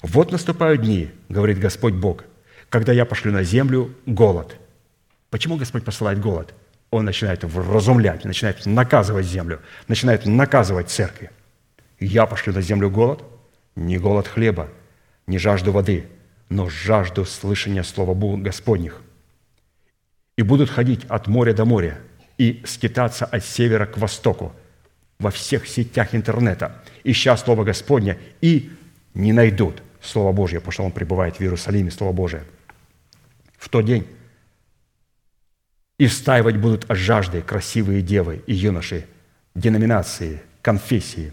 [0.00, 2.24] «Вот наступают дни,— говорит Господь Бог,—
[2.70, 4.56] когда я пошлю на землю голод».
[5.28, 6.54] Почему Господь посылает голод?
[6.90, 11.30] Он начинает вразумлять, начинает наказывать землю, начинает наказывать церкви.
[12.02, 13.22] Я пошлю на землю голод,
[13.76, 14.68] не голод хлеба,
[15.26, 16.06] не жажду воды,
[16.48, 19.00] но жажду слышания Слова Господних.
[20.36, 22.00] И будут ходить от моря до моря,
[22.38, 24.52] и скитаться от севера к востоку
[25.20, 28.72] во всех сетях интернета, ища Слово Господня, и
[29.14, 32.42] не найдут Слово Божье, потому что он пребывает в Иерусалиме, Слово Божие.
[33.56, 34.06] В тот день
[35.98, 39.06] истаивать будут от жажды красивые девы и юноши,
[39.54, 41.32] деноминации, конфессии,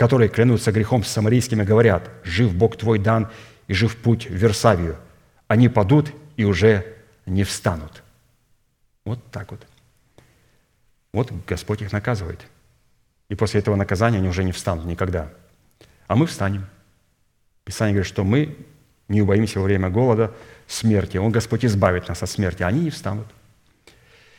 [0.00, 3.28] которые клянутся грехом с самарийскими, говорят, «Жив Бог твой дан,
[3.68, 4.96] и жив путь в Версавию».
[5.46, 6.86] Они падут и уже
[7.26, 8.02] не встанут.
[9.04, 9.60] Вот так вот.
[11.12, 12.40] Вот Господь их наказывает.
[13.28, 15.30] И после этого наказания они уже не встанут никогда.
[16.06, 16.64] А мы встанем.
[17.64, 18.56] Писание говорит, что мы
[19.08, 20.32] не убоимся во время голода
[20.66, 21.18] смерти.
[21.18, 23.26] Он, Господь, избавит нас от смерти, а они не встанут.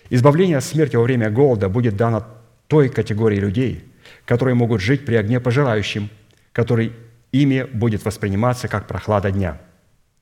[0.10, 2.26] Избавление от смерти во время голода будет дано
[2.66, 3.91] той категории людей,
[4.32, 6.10] которые могут жить при огне пожирающим,
[6.54, 6.94] который
[7.34, 9.60] ими будет восприниматься как прохлада дня.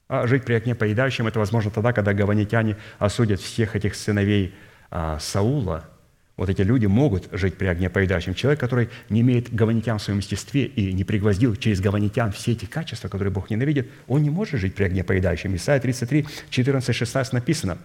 [0.07, 4.55] А жить при огне поедающим– это возможно тогда, когда гаванитяне осудят всех этих сыновей
[4.89, 5.87] а, Саула–
[6.37, 8.33] вот эти люди могут жить при огне поедающем.
[8.33, 12.65] Человек, который не имеет гаванитян в своем естестве и не пригвоздил через гаванитян все эти
[12.65, 15.55] качества, которые Бог ненавидит, он не может жить при огне поедающем.
[15.55, 17.77] Исайя 33, 14, 16 написано.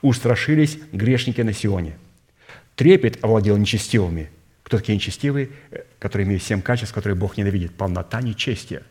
[0.00, 1.96] «Устрашились грешники на Сионе.
[2.76, 4.30] Трепет овладел нечестивыми».
[4.62, 5.50] Кто такие нечестивые?
[5.98, 7.74] Которые имеют семь качеств, которые Бог ненавидит.
[7.74, 8.82] Полнота нечестия.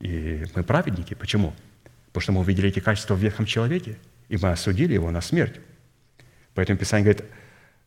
[0.00, 1.14] И мы праведники.
[1.14, 1.54] Почему?
[2.06, 3.98] Потому что мы увидели эти качества в ветхом человеке,
[4.28, 5.60] и мы осудили его на смерть.
[6.54, 7.24] Поэтому Писание говорит,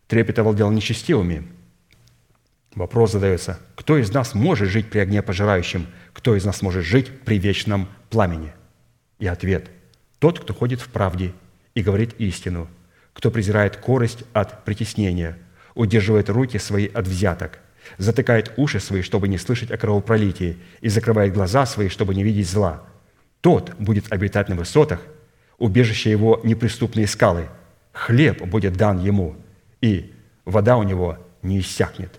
[0.07, 1.47] трепет овладел нечестивыми.
[2.75, 5.87] Вопрос задается, кто из нас может жить при огне пожирающем?
[6.13, 8.53] Кто из нас может жить при вечном пламени?
[9.17, 9.69] И ответ–
[10.19, 11.33] тот, кто ходит в правде
[11.73, 12.69] и говорит истину,
[13.13, 15.37] кто презирает корость от притеснения,
[15.75, 17.59] удерживает руки свои от взяток,
[17.97, 22.49] затыкает уши свои, чтобы не слышать о кровопролитии, и закрывает глаза свои, чтобы не видеть
[22.49, 22.83] зла.
[23.41, 25.01] Тот будет обитать на высотах,
[25.57, 27.47] убежище его неприступные скалы.
[27.93, 29.35] Хлеб будет дан ему,
[29.81, 30.13] и
[30.45, 32.11] вода у него не иссякнет.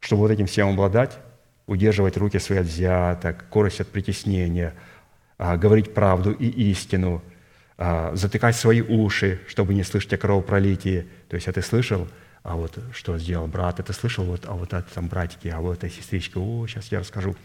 [0.00, 1.18] Чтобы вот этим всем обладать,
[1.66, 4.74] удерживать руки свои от взяток, корость от притеснения,
[5.36, 7.22] а, говорить правду и истину,
[7.76, 11.06] а, затыкать свои уши, чтобы не слышать о кровопролитии.
[11.28, 12.08] То есть, а ты слышал,
[12.48, 15.84] а вот что сделал брат, это слышал, вот, а вот это там братики, а вот
[15.84, 17.36] эта сестричка, о, сейчас я расскажу.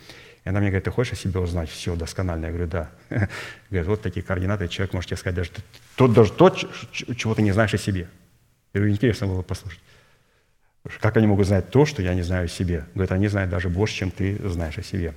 [0.46, 2.46] И она мне говорит, ты хочешь о себе узнать все досконально?
[2.46, 2.90] Я говорю, да.
[3.70, 5.52] Говорит, вот такие координаты, человек может тебе сказать даже
[5.98, 8.10] то, даже то, чего ты не знаешь о себе.
[8.74, 9.82] Я говорю, интересно было послушать.
[11.02, 12.86] Как они могут знать то, что я не знаю о себе?
[12.94, 15.14] Говорит, они знают даже больше, чем ты знаешь о себе.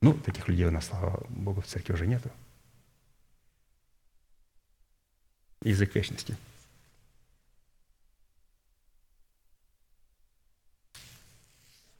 [0.00, 2.30] Ну, таких людей у нас, слава Богу, в церкви уже нету.
[5.62, 6.36] Язык вечности.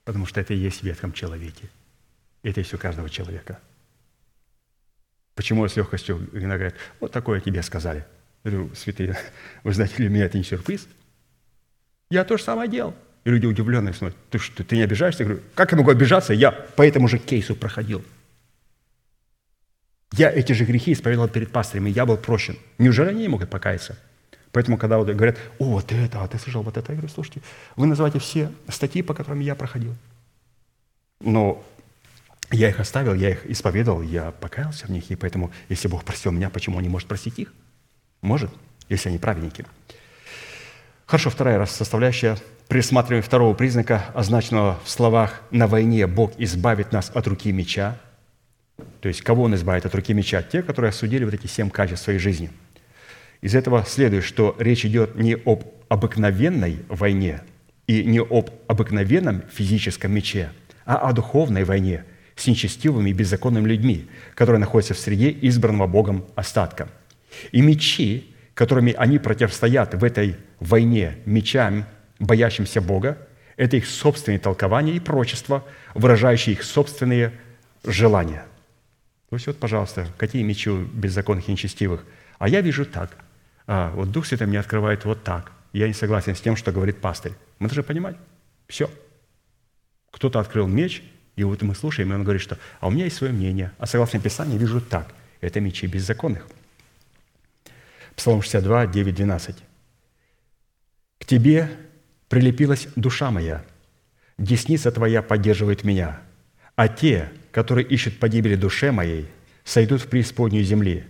[0.05, 1.69] Потому что это и есть в ветхом человеке.
[2.43, 3.61] Это есть у каждого человека.
[5.35, 8.05] Почему с легкостью иногда говорят, вот такое тебе сказали.
[8.45, 9.17] Я говорю, святые,
[9.65, 10.89] вы знаете, для меня это не сюрприз.
[12.11, 12.95] Я то же самое делал.
[13.25, 15.23] И люди удивленные смотрят, ты что, ты не обижаешься?
[15.23, 16.33] Я говорю, как я могу обижаться?
[16.35, 18.05] Я по этому же кейсу проходил.
[20.13, 22.59] Я эти же грехи исповедовал перед пастырем, и я был прощен.
[22.79, 23.97] Неужели они не могут покаяться?
[24.53, 27.41] Поэтому, когда вот говорят, о, вот это, а ты слышал вот это, я говорю, слушайте,
[27.75, 29.95] вы называете все статьи, по которым я проходил.
[31.21, 31.65] Но
[32.51, 36.33] я их оставил, я их исповедовал, я покаялся в них, и поэтому, если Бог простил
[36.33, 37.53] меня, почему Он не может простить их?
[38.21, 38.51] Может,
[38.91, 39.65] если они праведники.
[41.07, 42.37] Хорошо, вторая раз составляющая.
[42.69, 47.99] При рассматривании второго признака, означенного в словах «на войне Бог избавит нас от руки меча»,
[49.01, 50.43] то есть кого Он избавит от руки меча?
[50.43, 52.51] Те, которые осудили вот эти семь качеств своей жизни–
[53.43, 57.43] из этого следует, что речь идет не об обыкновенной войне
[57.89, 60.51] и не об обыкновенном физическом мече,
[60.87, 62.05] а о духовной войне
[62.37, 66.89] с нечестивыми и беззаконными людьми, которые находятся в среде избранного Богом остатка.
[67.51, 71.85] И мечи, которыми они противостоят в этой войне мечам,
[72.21, 73.19] боящимся Бога,
[73.57, 75.65] это их собственные толкования и прочество,
[75.95, 77.33] выражающие их собственные
[77.85, 78.45] желания.
[79.31, 82.05] То есть вот, пожалуйста, какие мечи беззаконных и нечестивых?
[82.39, 83.17] А я вижу так–
[83.67, 85.53] а, вот Дух Святой мне открывает вот так.
[85.73, 87.33] Я не согласен с тем, что говорит пастырь.
[87.59, 88.17] Мы должны понимать.
[88.69, 88.91] Все.
[90.11, 91.03] Кто-то открыл меч,
[91.37, 93.87] и вот мы слушаем, и он говорит, что «а у меня есть свое мнение, а
[93.87, 95.15] согласно Писанию вижу так».
[95.41, 96.47] Это мечи беззаконных.
[98.15, 99.57] Псалом 62, 9, 12.
[101.19, 101.71] «К тебе
[102.29, 103.65] прилепилась душа моя,
[104.39, 106.21] десница твоя поддерживает меня,
[106.77, 109.29] а те, которые ищут погибели душе моей,
[109.65, 111.07] сойдут в преисподнюю земли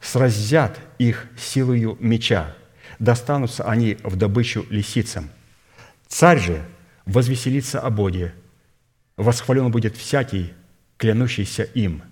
[0.00, 2.54] сразят их силою меча,
[2.98, 5.30] достанутся они в добычу лисицам.
[6.06, 6.64] Царь же
[7.04, 8.34] возвеселится о Боге,
[9.16, 10.52] восхвален будет всякий,
[10.96, 12.02] клянущийся им,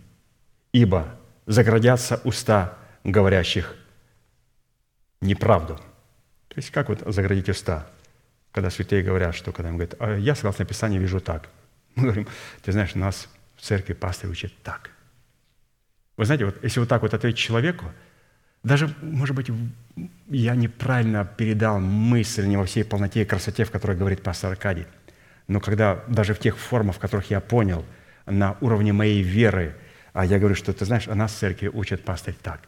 [0.73, 3.75] ибо заградятся уста говорящих
[5.21, 5.77] неправду.
[6.49, 7.87] То есть как вот заградить уста?
[8.53, 11.51] Когда святые говорят, что когда им говорят, а я согласно Писанию вижу так.
[11.95, 12.29] Мы говорим,
[12.63, 14.91] ты знаешь, нас в церкви пастор учит так.
[16.17, 17.87] Вы знаете, вот если вот так вот ответить человеку,
[18.63, 19.51] даже, может быть,
[20.29, 24.87] я неправильно передал мысль не во всей полноте и красоте, в которой говорит пастор Аркадий,
[25.47, 27.85] но когда даже в тех формах, в которых я понял,
[28.27, 29.77] на уровне моей веры,
[30.13, 32.61] а я говорю, что ты знаешь, а нас в церкви учат пастырь так.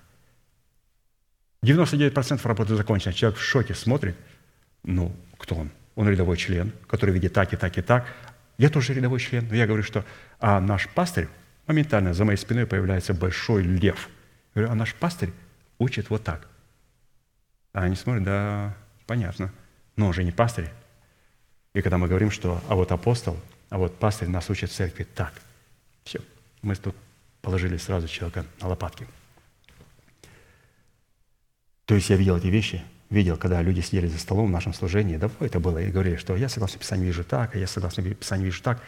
[1.64, 3.12] 99% работы закончено.
[3.12, 4.16] Человек в шоке смотрит,
[4.84, 5.70] ну, кто он?
[5.96, 8.06] Он рядовой член, который видит так и так и так.
[8.56, 10.04] Я тоже рядовой член, но я говорю, что
[10.38, 11.28] а наш пастырь
[11.68, 14.08] Моментально за моей спиной появляется большой лев.
[14.54, 15.30] Я говорю, а наш пастырь
[15.78, 16.48] учит вот так.
[17.74, 18.74] А они смотрят, да,
[19.06, 19.52] понятно.
[19.94, 20.70] Но он же не пастырь.
[21.74, 23.38] И когда мы говорим, что а вот апостол,
[23.68, 25.34] а вот пастырь нас учит в церкви так.
[26.04, 26.20] Все.
[26.62, 26.96] Мы тут
[27.42, 29.06] положили сразу человека на лопатки.
[31.84, 35.18] То есть я видел эти вещи, видел, когда люди сидели за столом в нашем служении,
[35.18, 38.46] давно это было, и говорили, что я согласно Писанию вижу так, а я согласно Писанию
[38.46, 38.82] вижу так.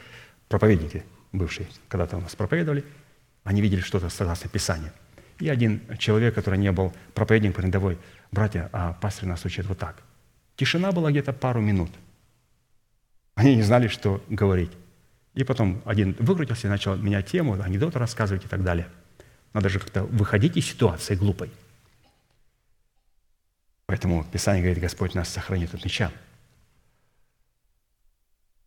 [0.49, 2.85] Проповедники– бывшие, когда-то у нас проповедовали,
[3.45, 4.93] они видели что-то согласно Писанию.
[5.39, 7.99] И один человек, который не был проповедником, рядовой,
[8.31, 10.03] братья, а пастор нас учит вот так.
[10.57, 11.91] Тишина была где-то пару минут.
[13.35, 14.73] Они не знали, что говорить.
[15.35, 18.89] И потом один выкрутился и начал менять тему, анекдоты рассказывать и так далее.
[19.55, 21.51] Надо же как-то выходить из ситуации глупой.
[23.87, 26.13] Поэтому Писание говорит, Господь нас сохранит от меча.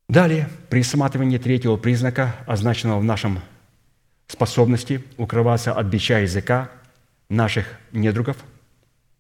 [0.09, 3.39] Далее, при рассматривании третьего признака, означенного в нашем
[4.27, 6.69] способности укрываться от бича языка
[7.29, 8.37] наших недругов,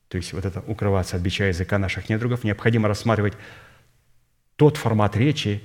[0.09, 3.33] то есть вот это укрываться от бича языка наших недругов, необходимо рассматривать
[4.55, 5.63] тот формат речи,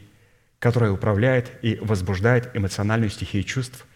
[0.59, 3.86] который управляет и возбуждает эмоциональную стихию чувств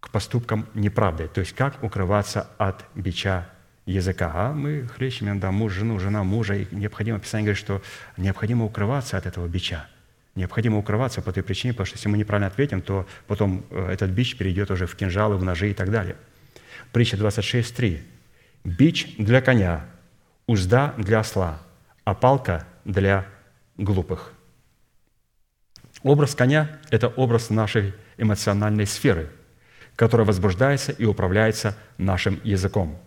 [0.00, 1.28] к поступкам неправды.
[1.28, 3.48] То есть как укрываться от бича
[3.84, 4.32] языка.
[4.34, 7.82] А мы хлещем иногда муж, жену, жена мужа, и необходимо, Писание говорит, что
[8.16, 9.88] необходимо укрываться от этого бича.
[10.36, 14.10] Необходимо укрываться по той причине, потому что если мы неправильно ответим, то потом э, этот
[14.10, 16.16] бич перейдет уже в кинжалы, в ножи и так далее.
[16.92, 18.02] Притча 26.3.
[18.64, 19.86] «Бич для коня,
[20.46, 21.62] узда для осла,
[22.04, 23.26] а палка для
[23.78, 24.34] глупых».
[26.02, 29.30] Образ коня– это образ нашей эмоциональной сферы,
[29.94, 32.98] которая возбуждается и управляется нашим языком.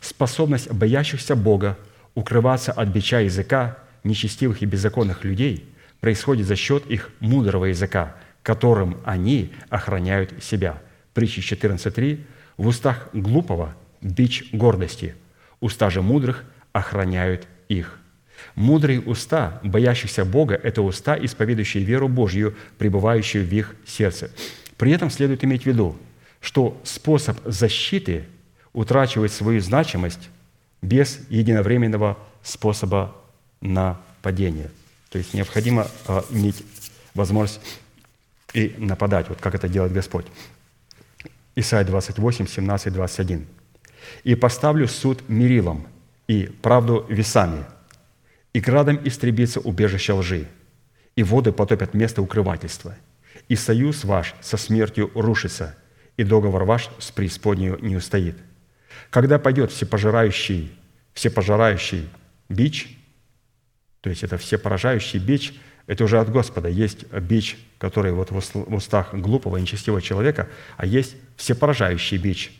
[0.00, 1.76] Способность боящихся Бога
[2.14, 5.69] укрываться от бича языка нечестивых и беззаконных людей
[6.00, 10.80] происходит за счет их мудрого языка, которым они охраняют себя.
[11.14, 12.20] Притча 14.3
[12.56, 15.14] «В устах глупого бич гордости,
[15.60, 17.98] уста же мудрых охраняют их».
[18.54, 24.30] Мудрые уста, боящихся Бога, это уста, исповедующие веру Божью, пребывающую в их сердце.
[24.78, 25.96] При этом следует иметь в виду,
[26.40, 28.24] что способ защиты
[28.72, 30.30] утрачивает свою значимость
[30.80, 33.14] без единовременного способа
[33.60, 34.70] нападения.
[35.10, 36.64] То есть необходимо а, иметь
[37.14, 37.60] возможность
[38.54, 40.26] и нападать, вот как это делает Господь.
[41.56, 43.46] Исайя 28, 17, 21.
[44.24, 45.86] «И поставлю суд мерилом,
[46.26, 47.64] и правду весами,
[48.52, 50.48] и градом истребится убежище лжи,
[51.16, 52.94] и воды потопят место укрывательства,
[53.48, 55.76] и союз ваш со смертью рушится,
[56.16, 58.36] и договор ваш с преисподнею не устоит.
[59.10, 60.72] Когда пойдет всепожирающий,
[61.14, 62.08] всепожирающий
[62.48, 62.99] бич,
[64.00, 65.54] то есть это всепоражающий бич,
[65.86, 66.68] это уже от Господа.
[66.68, 72.52] Есть бич, который вот в устах глупого и нечестивого человека, а есть всепоражающий бич.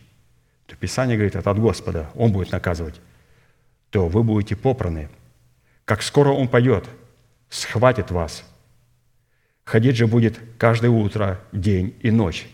[0.67, 3.01] То Писание говорит, это от Господа, Он будет наказывать.
[3.89, 5.09] То вы будете попраны–
[5.91, 6.85] как скоро он пойдет,
[7.49, 8.45] схватит вас.
[9.65, 12.47] Ходить же будет каждое утро, день и ночь,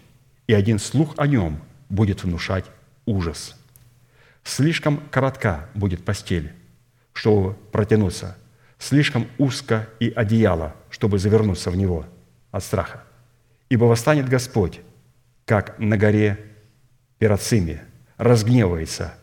[0.47, 2.65] и один слух о нем будет внушать
[3.05, 3.55] ужас.
[4.43, 6.51] Слишком коротка будет постель,
[7.13, 8.37] чтобы протянуться,
[8.79, 12.05] слишком узко и одеяло, чтобы завернуться в него
[12.51, 13.03] от страха.
[13.69, 14.81] Ибо восстанет Господь,
[15.45, 16.39] как на горе
[17.19, 17.81] Перацими,
[18.17, 19.13] разгневается,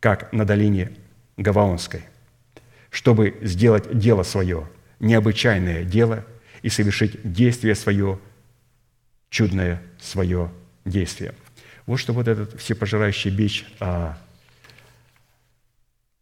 [0.00, 0.92] как на долине
[1.36, 2.04] Гаваонской
[2.92, 4.68] чтобы сделать дело свое,
[5.00, 6.24] необычайное дело,
[6.60, 8.20] и совершить действие свое,
[9.30, 10.52] чудное свое
[10.84, 11.34] действие.
[11.86, 14.16] Вот что вот этот всепожирающий бич а,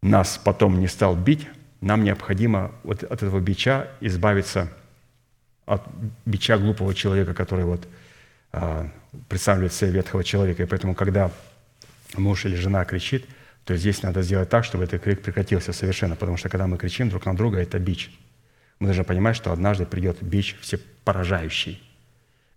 [0.00, 1.46] нас потом не стал бить,
[1.80, 4.70] нам необходимо вот от этого бича избавиться
[5.66, 5.82] от
[6.26, 7.86] бича глупого человека, который вот
[8.52, 8.90] а,
[9.28, 10.62] представляет себе ветхого человека.
[10.62, 11.30] И поэтому, когда
[12.16, 13.26] муж или жена кричит–
[13.64, 17.08] то здесь надо сделать так, чтобы этот крик прекратился совершенно, потому что когда мы кричим
[17.08, 18.10] друг на друга, это бич.
[18.78, 21.80] Мы должны понимать, что однажды придет бич всепоражающий.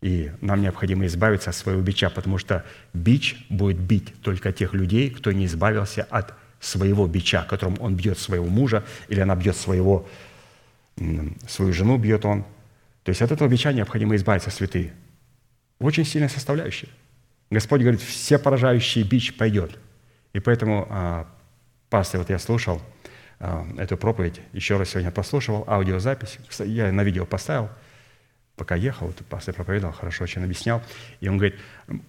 [0.01, 5.09] И нам необходимо избавиться от своего бича, потому что бич будет бить только тех людей,
[5.09, 6.33] кто не избавился от
[6.64, 10.07] своего бича, которым он бьет своего мужа, или она бьет своего,
[11.48, 12.44] свою жену бьет он.
[13.03, 14.94] То есть от этого бича необходимо избавиться, святые.
[15.80, 16.90] Очень сильная составляющая.
[17.52, 19.77] Господь говорит, все поражающий бич пойдет–
[20.34, 21.27] и поэтому, а,
[21.90, 22.81] пастор, вот я слушал
[23.40, 27.69] а, эту проповедь, еще раз сегодня послушал, аудиозапись, я на видео поставил,
[28.55, 30.81] пока ехал, вот пастор проповедовал, хорошо очень объяснял,
[31.21, 31.59] и он говорит,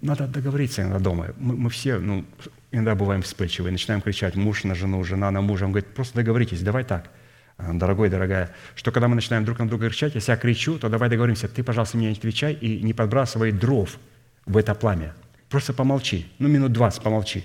[0.01, 1.29] надо договориться иногда дома.
[1.39, 2.25] Мы, мы все, ну,
[2.71, 5.65] иногда бываем вспыльчивые, начинаем кричать муж на жену, жена на мужа.
[5.65, 7.11] Он говорит, просто договоритесь, давай так,
[7.57, 10.89] а, дорогой, дорогая, что когда мы начинаем друг на друга кричать, если я кричу, то
[10.89, 13.97] давай договоримся, ты, пожалуйста, мне не отвечай и не подбрасывай дров
[14.45, 15.15] в это пламя.
[15.49, 17.45] Просто помолчи, ну, минут 20 помолчи.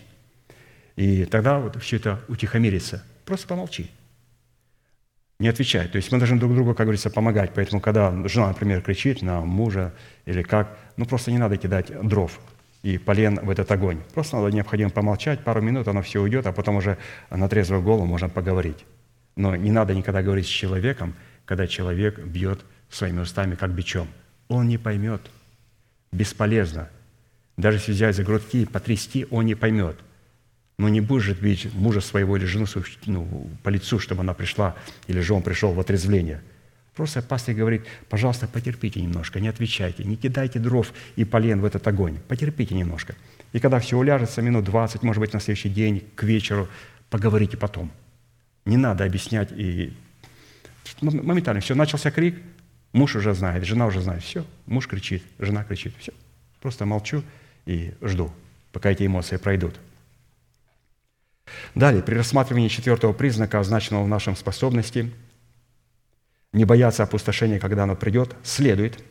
[0.96, 3.04] И тогда вот все это утихомирится.
[3.24, 3.90] Просто помолчи.
[5.40, 5.88] Не отвечай.
[5.88, 7.52] То есть мы должны друг другу, как говорится, помогать.
[7.56, 9.94] Поэтому, когда жена, например, кричит на мужа
[10.26, 12.38] или как, ну просто не надо кидать дров
[12.84, 14.02] и полен в этот огонь.
[14.14, 16.98] Просто надо необходимо помолчать, пару минут, оно все уйдет, а потом уже
[17.30, 18.86] на трезвую голову можно поговорить.
[19.38, 24.08] Но не надо никогда говорить с человеком, когда человек бьет своими устами, как бичом.
[24.50, 25.22] Он не поймет.
[26.12, 26.90] Бесполезно.
[27.56, 29.96] Даже если взять за грудки и потрясти, он не поймет–
[30.80, 32.66] но не будешь же бить мужа своего или жену
[33.06, 34.76] ну, по лицу, чтобы она пришла,
[35.08, 36.42] или же он пришел в отрезвление.
[36.96, 41.86] Просто пастор говорит, пожалуйста, потерпите немножко, не отвечайте, не кидайте дров и полен в этот
[41.86, 42.18] огонь.
[42.30, 43.16] Потерпите немножко.
[43.52, 46.70] И когда все уляжется, минут 20, может быть, на следующий день, к вечеру,
[47.10, 47.92] поговорите потом.
[48.66, 49.94] Не надо объяснять и
[51.02, 51.76] Мом- моментально все.
[51.76, 52.36] Начался крик,
[52.94, 54.24] муж уже знает, жена уже знает.
[54.24, 55.94] Все, муж кричит, жена кричит.
[56.00, 56.14] Все.
[56.62, 57.24] Просто молчу
[57.66, 58.32] и жду,
[58.72, 59.76] пока эти эмоции пройдут.
[61.76, 65.12] Далее, при рассматривании четвертого признака, означенного в нашем способности,
[66.52, 69.04] не бояться опустошения, когда оно придет, следует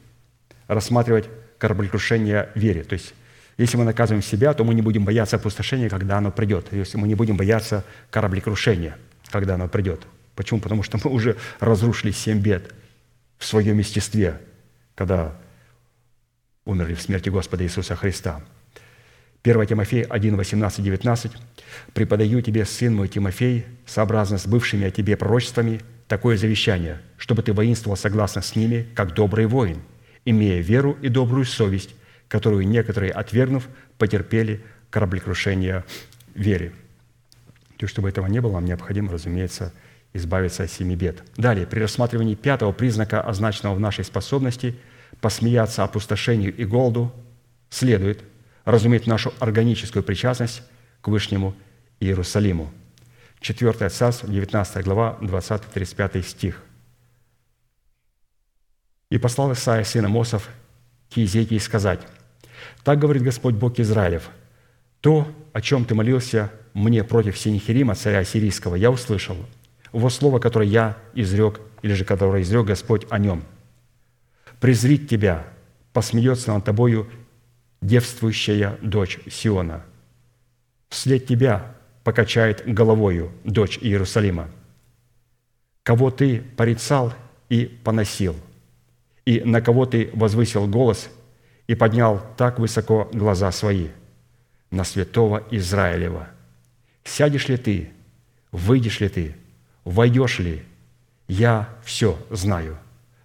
[0.67, 1.29] рассматривать
[1.59, 2.85] кораблекрушение вере.
[2.85, 3.15] То есть,
[3.57, 6.73] если мы наказываем себя, то мы не будем бояться опустошения, когда оно придет.
[6.73, 8.97] Если мы не будем бояться кораблекрушения,
[9.31, 10.07] когда оно придет.
[10.35, 10.61] Почему?
[10.61, 12.73] Потому что мы уже разрушили семь бед
[13.39, 14.41] в своем естестве,
[14.95, 15.35] когда
[16.65, 18.43] умерли в смерти Господа Иисуса Христа.
[19.49, 21.33] 1 Тимофей 1, 18, 19.
[21.95, 27.55] «Преподаю тебе, сын мой Тимофей, сообразно с бывшими о тебе пророчествами, такое завещание, чтобы ты
[27.55, 29.79] воинствовал согласно с ними, как добрый воин,
[30.27, 31.95] имея веру и добрую совесть,
[32.29, 34.61] которую некоторые, отвергнув, потерпели
[34.91, 35.85] кораблекрушение
[36.35, 36.73] вере».
[37.79, 39.73] То чтобы этого не было, нам необходимо, разумеется,
[40.13, 41.23] избавиться от семи бед.
[41.39, 44.77] Далее, при рассматривании пятого признака, означенного в нашей способности,
[45.23, 47.15] посмеяться опустошению и голоду,
[47.71, 48.23] следует
[48.69, 50.63] разуметь нашу органическую причастность
[51.01, 51.55] к Вышнему
[52.01, 52.71] Иерусалиму.
[53.41, 56.63] 4 Царств, 19 глава, 20-35 стих.
[59.11, 60.51] «И послал Исаия, сын Амосов,
[61.11, 62.01] к Иезекии сказать,
[62.85, 64.29] «Так говорит Господь Бог Израилев,
[65.01, 69.39] то, о чем ты молился мне против Синихирима, царя сирийского, я услышал,
[69.95, 73.45] его слово, которое я изрек, или же которое изрек Господь о нем.
[74.61, 75.47] Презрит тебя,
[75.95, 77.09] посмеется над тобою
[77.81, 79.85] девствующая дочь Сиона.
[80.89, 81.75] Вслед тебя
[82.05, 84.49] покачает головою дочь Иерусалима.
[85.83, 87.15] Кого ты порицал
[87.49, 88.37] и поносил,
[89.25, 91.11] и на кого ты возвысил голос
[91.67, 93.89] и поднял так высоко глаза свои,
[94.71, 96.29] на святого Израилева.
[97.05, 97.91] Сядешь ли ты,
[98.53, 99.37] выйдешь ли ты,
[99.85, 100.63] войдешь ли,
[101.27, 102.79] я все знаю.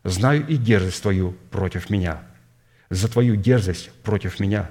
[0.03, 2.21] Знаю и дерзость твою против меня,
[2.93, 4.69] за твою дерзость против меня,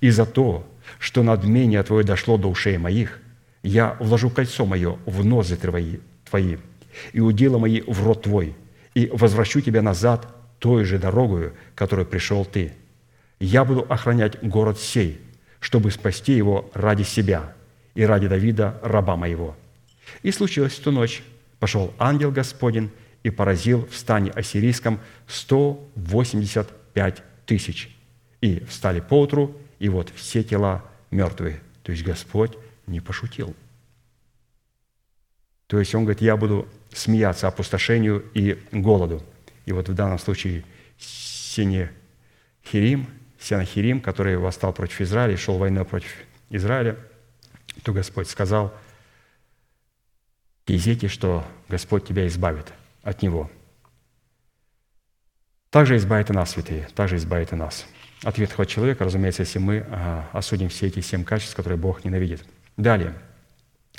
[0.00, 0.66] и за то,
[0.98, 3.20] что надмение твое дошло до ушей моих,
[3.62, 5.98] я вложу кольцо мое в нозы твои,
[6.28, 6.58] твои
[7.12, 8.54] и удила мои в рот твой,
[8.94, 10.28] и возвращу тебя назад
[10.58, 12.72] той же дорогою, которой пришел ты.
[13.40, 15.20] Я буду охранять город сей,
[15.60, 17.54] чтобы спасти его ради себя
[17.94, 19.56] и ради Давида, раба моего».
[20.22, 21.22] И случилось в ту ночь,
[21.58, 22.90] пошел ангел Господень
[23.22, 27.88] и поразил в стане ассирийском 185 тысяч.
[28.40, 31.60] И встали поутру, и вот все тела мертвые.
[31.82, 32.56] То есть Господь
[32.86, 33.56] не пошутил.
[35.66, 39.24] То есть Он говорит, я буду смеяться опустошению и голоду.
[39.66, 40.64] И вот в данном случае
[40.98, 41.90] Сенехирим,
[43.40, 46.14] Сенахирим, который восстал против Израиля, и шел войной против
[46.50, 46.96] Израиля,
[47.82, 48.72] то Господь сказал–
[50.68, 52.72] Езеки, что Господь тебя избавит
[53.02, 53.50] от него.
[55.70, 57.86] Также избавит и нас, святые, также избавит и нас.
[58.22, 62.44] От ветхого человека, разумеется, если мы а, осудим все эти семь качеств, которые Бог ненавидит.
[62.76, 63.14] Далее.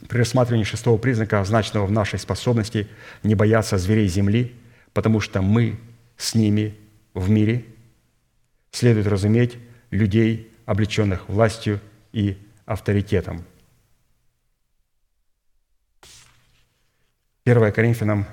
[0.07, 2.87] При рассматривании шестого признака, означенного в нашей способности
[3.23, 4.55] не бояться зверей земли,
[4.93, 5.79] потому что мы
[6.17, 6.77] с ними
[7.13, 7.65] в мире,
[8.71, 9.57] следует разуметь
[9.91, 11.79] людей, облеченных властью
[12.11, 13.45] и авторитетом–
[17.49, 18.25] 1 Коринфянам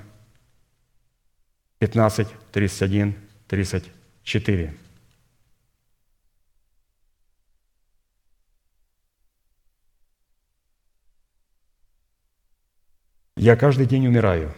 [1.79, 3.15] 15, 31,
[3.47, 4.73] 34.
[13.37, 14.53] «Я каждый день умираю,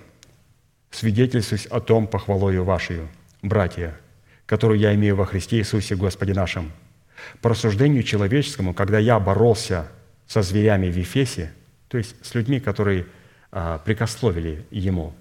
[0.90, 3.08] свидетельствуюсь о том похвалою вашей,
[3.42, 4.00] братья,
[4.46, 6.72] которую я имею во Христе Иисусе Господе нашим.
[7.42, 9.92] По рассуждению человеческому, когда я боролся
[10.28, 11.54] со зверями в Ефесе,
[11.90, 13.06] то есть с людьми, которые–
[13.52, 15.14] а, прикословили ему.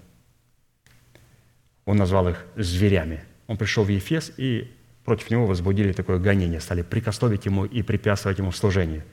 [1.85, 3.23] Он назвал их зверями.
[3.49, 4.71] Он пришел в Ефес, и
[5.03, 9.03] против него возбудили такое гонение, стали прикословить ему и препятствовать ему в служении.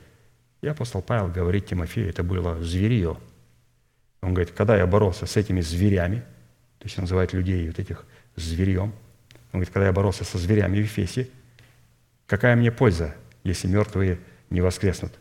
[0.61, 3.17] И апостол Павел говорит Тимофею, это было зверье.
[4.21, 6.17] Он говорит, когда я боролся с этими зверями,
[6.77, 8.05] то есть он называет людей вот этих
[8.35, 8.93] зверьем,
[9.53, 11.29] он говорит, когда я боролся со зверями в Ефесе,
[12.27, 14.19] какая мне польза, если мертвые
[14.51, 15.13] не воскреснут?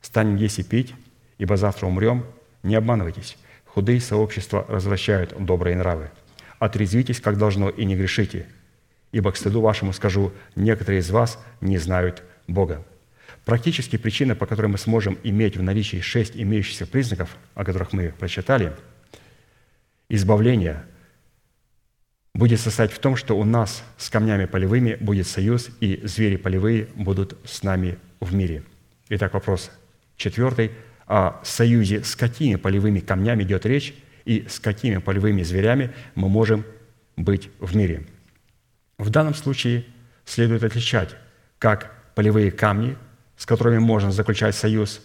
[0.00, 0.94] Станем есть и пить,
[1.36, 2.24] ибо завтра умрем,
[2.62, 3.36] не обманывайтесь.
[3.66, 6.10] Худые сообщества развращают добрые нравы.
[6.58, 8.46] Отрезвитесь, как должно, и не грешите.
[9.12, 12.84] Ибо к стыду вашему скажу, некоторые из вас не знают Бога.
[13.44, 18.14] Практически причина, по которой мы сможем иметь в наличии шесть имеющихся признаков, о которых мы
[18.18, 18.72] прочитали,
[20.08, 20.84] избавление
[22.34, 26.88] будет состоять в том, что у нас с камнями полевыми будет союз, и звери полевые
[26.94, 28.64] будут с нами в мире.
[29.08, 29.70] Итак, вопрос
[30.16, 30.72] четвертый–
[31.06, 33.94] о союзе с какими полевыми камнями идет речь
[34.24, 36.64] и с какими полевыми зверями мы можем
[37.16, 38.06] быть в мире.
[38.98, 39.84] В данном случае
[40.24, 41.16] следует отличать
[41.58, 42.96] как полевые камни,
[43.36, 45.00] с которыми можно заключать союз,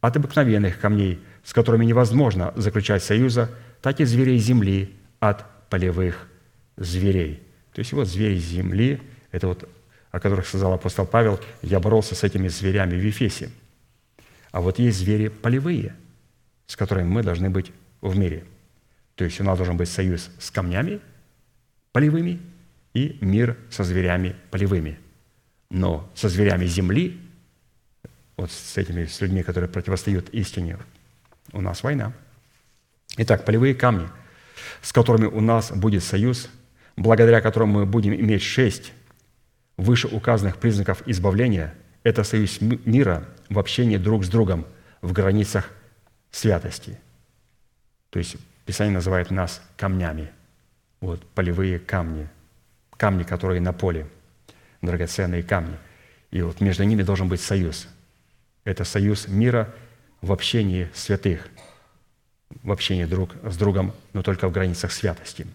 [0.00, 3.50] от обыкновенных камней, с которыми невозможно заключать союза,
[3.82, 6.28] так и зверей земли от полевых
[6.76, 7.42] зверей.
[7.72, 9.68] То есть вот звери земли, это вот
[10.10, 13.50] о которых сказал апостол Павел, я боролся с этими зверями в Ефесе.
[14.50, 15.94] А вот есть звери полевые,
[16.66, 17.70] с которыми мы должны быть
[18.00, 18.44] в мире.
[19.14, 21.00] То есть у нас должен быть союз с камнями
[21.92, 22.40] полевыми
[22.96, 24.98] и мир со зверями полевыми.
[25.68, 27.20] Но со зверями земли,
[28.38, 30.78] вот с этими с людьми, которые противостоят истине,
[31.52, 32.14] у нас война.
[33.18, 34.08] Итак, полевые камни,
[34.80, 36.48] с которыми у нас будет союз,
[36.96, 38.92] благодаря которому мы будем иметь шесть
[39.76, 44.64] вышеуказанных признаков избавления– это союз мира в общении друг с другом
[45.02, 45.68] в границах
[46.30, 46.98] святости.
[48.10, 50.30] То есть Писание называет нас камнями.
[51.00, 52.28] Вот полевые камни,
[52.96, 54.06] камни, которые на поле,
[54.82, 55.76] драгоценные камни.
[56.30, 57.88] И вот между ними должен быть союз.
[58.64, 59.72] Это союз мира
[60.20, 61.48] в общении святых,
[62.62, 65.46] в общении друг с другом, но только в границах святости.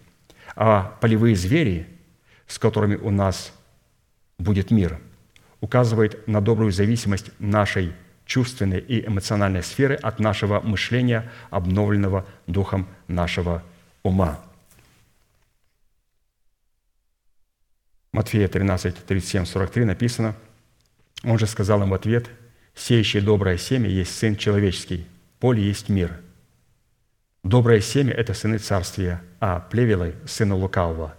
[0.56, 1.86] А полевые звери,
[2.46, 3.52] с которыми у нас
[4.38, 4.98] будет мир,
[5.60, 7.92] указывает на добрую зависимость нашей
[8.26, 13.62] чувственной и эмоциональной сферы от нашего мышления, обновленного духом нашего
[14.02, 14.40] ума.
[18.12, 20.36] Матфея 13, 37, 43 написано,
[21.24, 22.28] «Он же сказал им в ответ,
[22.74, 25.06] «Сеющий доброе семя есть Сын Человеческий,
[25.40, 26.20] поле есть мир.
[27.42, 31.14] Доброе семя– это сыны царствия, а плевелы– сыны лукавого.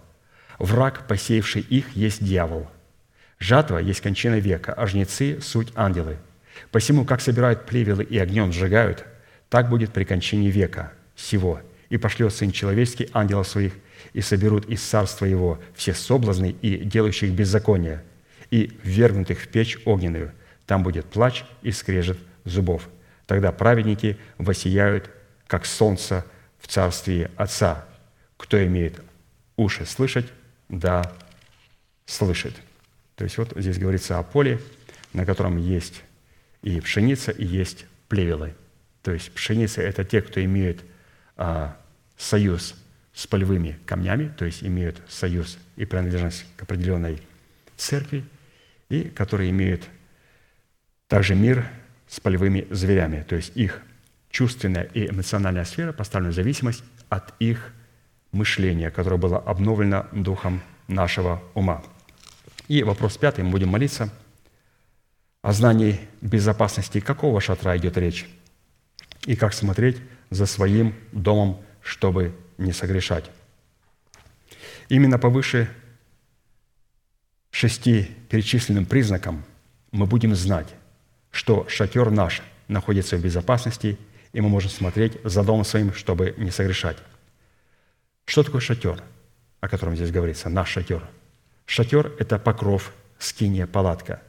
[0.60, 2.70] Враг, посеявший их, есть дьявол.
[3.40, 6.18] Жатва есть кончина века, а жнецы– суть ангелы.
[6.70, 9.04] Посему, как собирают плевелы и огнем сжигают,
[9.48, 11.60] так будет при кончине века сего.
[11.88, 13.72] И пошлет Сын Человеческий ангелов своих,
[14.12, 18.02] и соберут из царства Его все соблазны и делающих беззаконие,
[18.50, 20.32] и ввергнутых в печь огненную.
[20.66, 22.88] Там будет плач и скрежет зубов.
[23.26, 25.10] Тогда праведники воссияют,
[25.46, 26.24] как солнце
[26.58, 27.84] в царстве Отца.
[28.36, 29.00] Кто имеет
[29.56, 30.26] уши слышать,
[30.68, 31.12] да
[32.06, 32.54] слышит.
[33.16, 34.60] То есть вот здесь говорится о поле,
[35.12, 36.02] на котором есть
[36.62, 38.54] и пшеница, и есть плевелы.
[39.02, 40.82] То есть пшеница– это те, кто имеет
[41.36, 41.76] а,
[42.16, 42.74] союз
[43.14, 47.22] с полевыми камнями, то есть имеют союз и принадлежность к определенной
[47.76, 48.24] церкви,
[48.88, 49.88] и которые имеют
[51.08, 51.66] также мир
[52.08, 53.80] с полевыми зверями, то есть их
[54.30, 57.72] чувственная и эмоциональная сфера поставлена в зависимость от их
[58.32, 61.82] мышления, которое было обновлено духом нашего ума.
[62.66, 64.10] И вопрос пятый, мы будем молиться
[65.40, 67.00] о знании безопасности.
[67.00, 68.26] Какого шатра идет речь,
[69.26, 69.98] и как смотреть
[70.30, 73.30] за своим домом, чтобы не согрешать.
[74.88, 75.68] Именно по выше
[77.50, 79.44] шести перечисленным признакам
[79.92, 80.74] мы будем знать,
[81.30, 83.98] что шатер наш находится в безопасности,
[84.32, 86.98] и мы можем смотреть за домом своим, чтобы не согрешать.
[88.24, 89.02] Что такое шатер,
[89.60, 90.48] о котором здесь говорится?
[90.48, 91.08] Наш шатер.
[91.66, 94.20] Шатер– это покров, скиния, палатка,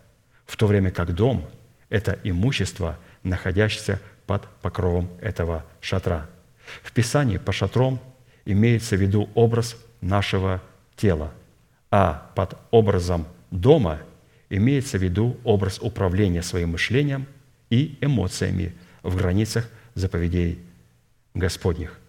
[0.46, 1.50] в то время как дом–
[1.90, 6.30] это имущество, находящееся под покровом этого шатра.
[6.84, 8.00] В Писании по шатром
[8.46, 10.62] имеется в виду образ нашего
[10.96, 11.34] тела,
[11.92, 14.02] а под образом дома
[14.50, 17.28] имеется в виду образ управления своим мышлением
[17.70, 18.74] и эмоциями
[19.04, 20.60] в границах заповедей
[21.34, 22.00] Господних.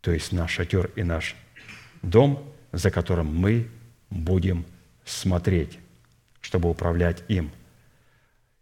[0.00, 1.34] То есть наш шатер и наш
[2.02, 3.68] дом, за которым мы
[4.10, 4.66] будем
[5.04, 5.78] смотреть,
[6.40, 7.50] чтобы управлять им.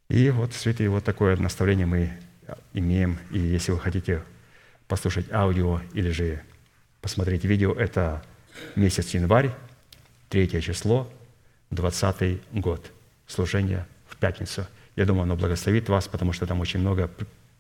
[0.09, 2.13] И вот, святые, вот такое наставление мы
[2.73, 3.19] имеем.
[3.31, 4.23] И если вы хотите
[4.87, 6.43] послушать аудио или же
[7.03, 8.23] посмотреть видео, это
[8.77, 9.51] месяц январь,
[10.31, 11.13] третье число,
[11.71, 12.91] 20 год,
[13.27, 14.67] служение в пятницу.
[14.97, 17.11] Я думаю, оно благословит вас, потому что там очень много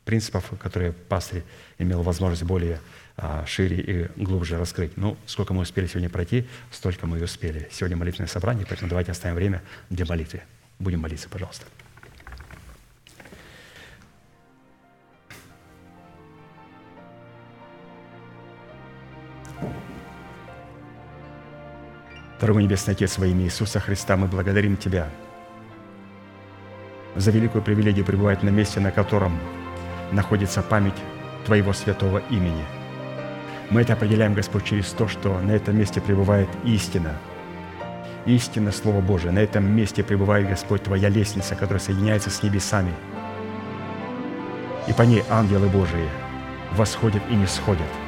[0.05, 1.43] принципов, которые пастырь
[1.79, 2.81] имел возможность более
[3.17, 4.97] а, шире и глубже раскрыть.
[4.97, 7.69] Ну, сколько мы успели сегодня пройти, столько мы и успели.
[7.71, 10.43] Сегодня молитвенное собрание, поэтому давайте оставим время для молитвы.
[10.79, 11.67] Будем молиться, пожалуйста.
[22.43, 25.09] Дорогой Небесный Отец, во имя Иисуса Христа, мы благодарим Тебя
[27.15, 29.39] за великую привилегию пребывать на месте, на котором
[30.11, 30.97] находится память
[31.47, 32.65] Твоего святого имени.
[33.71, 37.13] Мы это определяем, Господь, через то, что на этом месте пребывает истина.
[38.27, 39.31] Истина Слова Божия.
[39.31, 42.93] На этом месте пребывает, Господь, Твоя лестница, которая соединяется с небесами.
[44.89, 46.09] и по ней ангелы Божии
[46.73, 48.02] восходят и не сходят.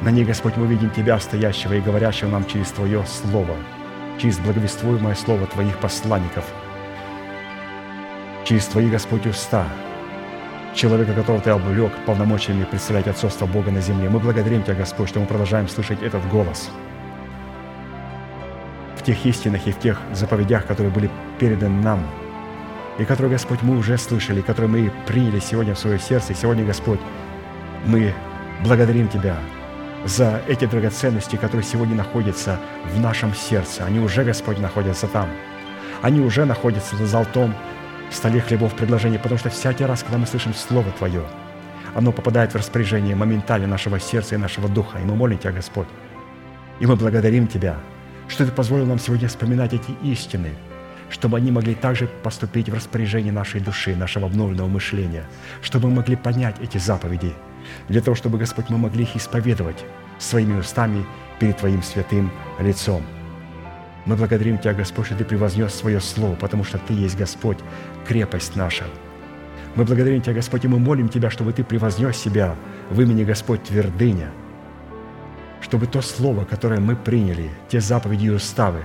[0.00, 3.56] На ней, Господь, мы видим Тебя, стоящего и говорящего нам через Твое Слово,
[4.16, 6.44] через благовествуемое Слово Твоих посланников,
[8.44, 9.66] через Твои, Господь, уста,
[10.72, 14.08] человека, которого Ты облег полномочиями представлять отцовство Бога на земле.
[14.08, 16.70] Мы благодарим Тебя, Господь, что мы продолжаем слышать этот голос
[18.96, 21.10] в тех истинах и в тех заповедях, которые были
[21.40, 22.06] переданы нам,
[22.98, 26.34] и которые, Господь, мы уже слышали, которые мы приняли сегодня в свое сердце.
[26.34, 27.00] И сегодня, Господь,
[27.84, 28.14] мы
[28.62, 29.36] благодарим Тебя
[30.04, 32.58] за эти драгоценности, которые сегодня находятся
[32.94, 33.84] в нашем сердце.
[33.84, 35.28] Они уже, Господь, находятся там.
[36.02, 37.54] Они уже находятся на золотом
[38.10, 41.24] столе хлебов предложений, потому что всякий раз, когда мы слышим Слово Твое,
[41.94, 44.98] оно попадает в распоряжение моментально нашего сердца и нашего духа.
[44.98, 45.88] И мы молим Тебя, Господь.
[46.80, 47.76] И мы благодарим Тебя,
[48.28, 50.50] что Ты позволил нам сегодня вспоминать эти истины,
[51.10, 55.24] чтобы они могли также поступить в распоряжение нашей души, нашего обновленного мышления,
[55.62, 57.32] чтобы мы могли понять эти заповеди,
[57.88, 59.84] для того, чтобы, Господь, мы могли их исповедовать
[60.18, 61.04] своими устами
[61.38, 63.02] перед Твоим святым лицом.
[64.04, 67.58] Мы благодарим Тебя, Господь, что Ты превознес свое Слово, потому что Ты есть Господь,
[68.06, 68.84] крепость наша.
[69.74, 72.56] Мы благодарим Тебя, Господь, и мы молим Тебя, чтобы Ты превознес себя
[72.90, 74.30] в имени Господь твердыня,
[75.60, 78.80] чтобы то Слово, которое мы приняли, те заповеди и уставы,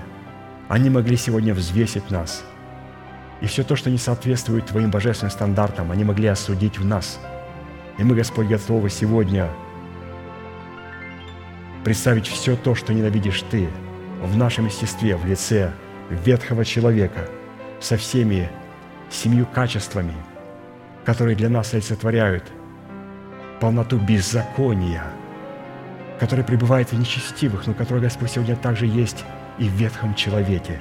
[0.68, 2.44] они могли сегодня взвесить нас.
[3.42, 7.20] И все то, что не соответствует Твоим божественным стандартам, они могли осудить в нас.
[7.98, 9.50] И мы, Господь, готовы сегодня
[11.84, 13.70] представить все то, что ненавидишь Ты
[14.22, 15.72] в нашем естестве, в лице
[16.10, 17.28] ветхого человека,
[17.80, 18.50] со всеми
[19.10, 20.14] семью качествами,
[21.06, 22.44] которые для нас олицетворяют
[23.60, 25.04] полноту беззакония,
[26.20, 29.24] который пребывает в нечестивых, но который, Господь, сегодня также есть
[29.60, 30.80] и в ветхом человеке.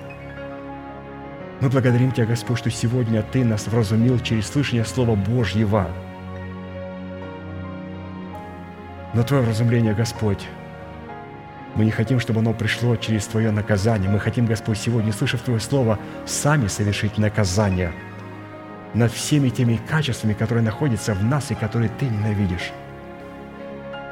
[1.60, 5.88] Мы благодарим Тебя, Господь, что сегодня Ты нас вразумил через слышание Слова Божьего.
[9.14, 10.46] Но Твое вразумление, Господь,
[11.74, 14.10] мы не хотим, чтобы оно пришло через Твое наказание.
[14.10, 17.92] Мы хотим, Господь, сегодня, слышав Твое Слово, сами совершить наказание
[18.94, 22.72] над всеми теми качествами, которые находятся в нас и которые Ты ненавидишь.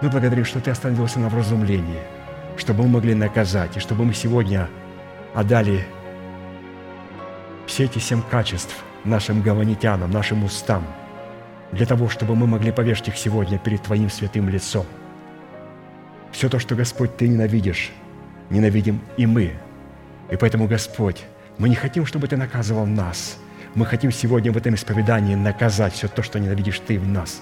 [0.02, 2.01] Мы благодарим, что Ты остановился на вразумлении,
[2.56, 4.68] чтобы мы могли наказать, и чтобы мы сегодня
[5.35, 5.85] отдали
[7.66, 8.74] все эти семь качеств
[9.05, 10.85] нашим гаванитянам, нашим устам,
[11.73, 14.87] для того, чтобы мы могли повешать их сегодня перед Твоим святым лицом–
[16.33, 17.91] все то, что, Господь, Ты ненавидишь,
[18.51, 19.55] ненавидим и мы.
[20.31, 21.25] И поэтому, Господь,
[21.59, 23.37] мы не хотим, чтобы Ты наказывал нас.
[23.75, 27.41] Мы хотим сегодня в этом исповедании наказать все то, что ненавидишь Ты в нас.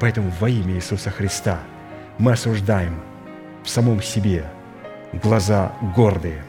[0.00, 1.58] Поэтому во имя Иисуса Христа
[2.18, 3.00] мы осуждаем
[3.64, 4.44] в самом себе
[5.12, 6.44] глаза гордые.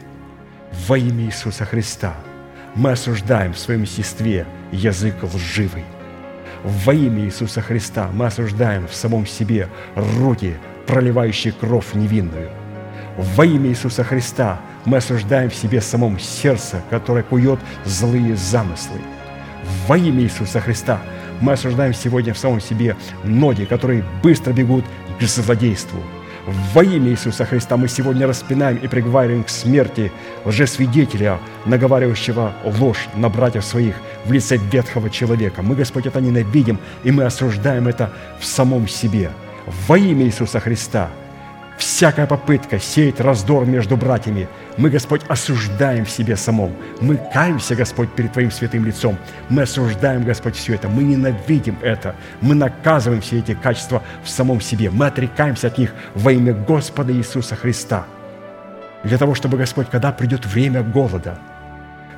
[0.86, 2.14] Во имя Иисуса Христа
[2.74, 5.84] мы осуждаем в своем естестве язык лживый.
[6.64, 10.56] Во имя Иисуса Христа мы осуждаем в самом себе руки,
[10.86, 12.50] проливающие кровь невинную.
[13.16, 18.98] Во имя Иисуса Христа мы осуждаем в себе самом сердце, которое кует злые замыслы.
[19.86, 21.00] Во имя Иисуса Христа
[21.40, 24.84] мы осуждаем сегодня в самом себе ноги, которые быстро бегут
[25.18, 26.00] к злодейству.
[26.46, 30.10] Во имя Иисуса Христа мы сегодня распинаем и приговариваем к смерти
[30.44, 33.94] лжесвидетеля, наговаривающего ложь на братьев своих
[34.24, 35.62] в лице ветхого человека.
[35.62, 39.30] Мы, Господь, это ненавидим, и мы осуждаем это в самом себе–
[39.86, 41.10] во имя Иисуса Христа.
[41.80, 46.76] Всякая попытка сеять раздор между братьями, мы, Господь, осуждаем в себе самом.
[47.00, 49.16] Мы каемся, Господь, перед Твоим святым лицом.
[49.48, 50.90] Мы осуждаем, Господь, все это.
[50.90, 52.14] Мы ненавидим это.
[52.42, 54.90] Мы наказываем все эти качества в самом себе.
[54.90, 58.04] Мы отрекаемся от них во имя Господа Иисуса Христа.
[59.02, 61.38] Для того, чтобы, Господь, когда придет время голода,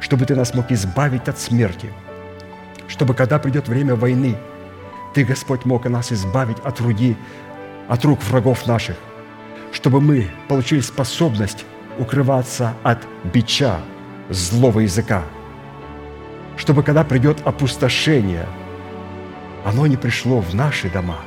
[0.01, 1.89] чтобы Ты нас мог избавить от смерти,
[2.89, 4.36] чтобы, когда придет время войны,
[5.14, 7.16] Ты, Господь, мог нас избавить от руки
[7.89, 8.97] от рук врагов наших,
[9.72, 11.64] чтобы мы получили способность
[11.98, 13.80] укрываться от бича
[14.30, 15.24] злого языка,
[16.56, 18.46] чтобы когда придет опустошение,
[19.64, 21.18] оно не пришло в наши дома,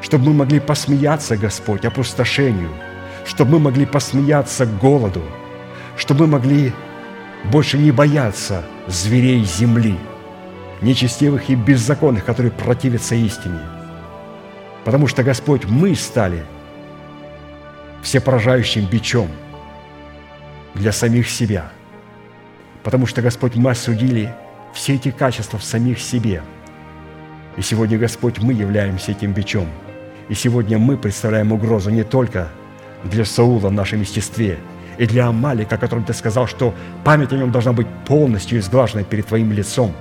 [0.00, 2.70] чтобы мы могли посмеяться, Господь, опустошению,
[3.24, 5.22] чтобы мы могли посмеяться голоду,
[5.96, 6.72] чтобы мы могли
[7.44, 9.98] больше не бояться зверей земли,
[10.80, 13.60] нечестивых и беззаконных, которые противятся истине–
[14.88, 16.46] Потому что, Господь, мы стали
[18.02, 19.28] всепоражающим бичом
[20.74, 21.70] для самих себя.
[22.82, 24.32] Потому что, Господь, мы осудили
[24.72, 26.42] все эти качества в самих себе.
[27.56, 29.66] И сегодня, Господь, мы являемся этим бичом.
[30.28, 32.48] И сегодня мы представляем угрозу не только
[33.04, 34.58] для Саула в нашем естестве,
[34.98, 39.04] и для Амалика, о котором ты сказал, что память о нем должна быть полностью изглажена
[39.04, 39.92] перед Твоим лицом.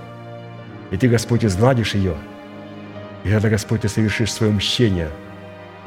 [0.91, 2.15] И Ты, Господь, изгладишь ее–
[3.23, 5.09] И тогда, Господь, Ты совершишь свое мщение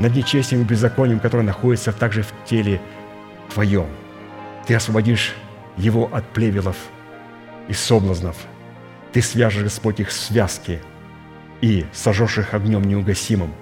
[0.01, 2.81] над нечестием и беззаконием, которое находится также в теле
[3.53, 3.87] Твоем.
[4.67, 5.35] Ты освободишь
[5.77, 6.77] его от плевелов
[7.69, 8.37] и соблазнов.
[9.13, 10.81] Ты свяжешь, Господь, их связки
[11.61, 13.53] и сожжешь их огнем неугасимым.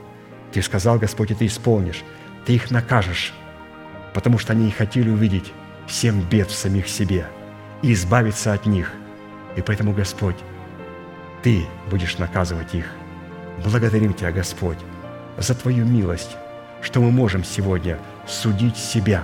[0.52, 2.04] Ты сказал, Господь, и Ты исполнишь.
[2.46, 3.34] Ты их накажешь,
[4.14, 5.52] потому что они не хотели увидеть
[5.88, 7.26] семь бед в самих себе
[7.82, 8.92] и избавиться от них.
[9.56, 10.36] И поэтому, Господь,
[11.42, 12.86] Ты будешь наказывать их.
[13.64, 14.78] Благодарим Тебя, Господь,
[15.38, 16.36] за Твою милость,
[16.82, 19.22] что мы можем сегодня судить себя.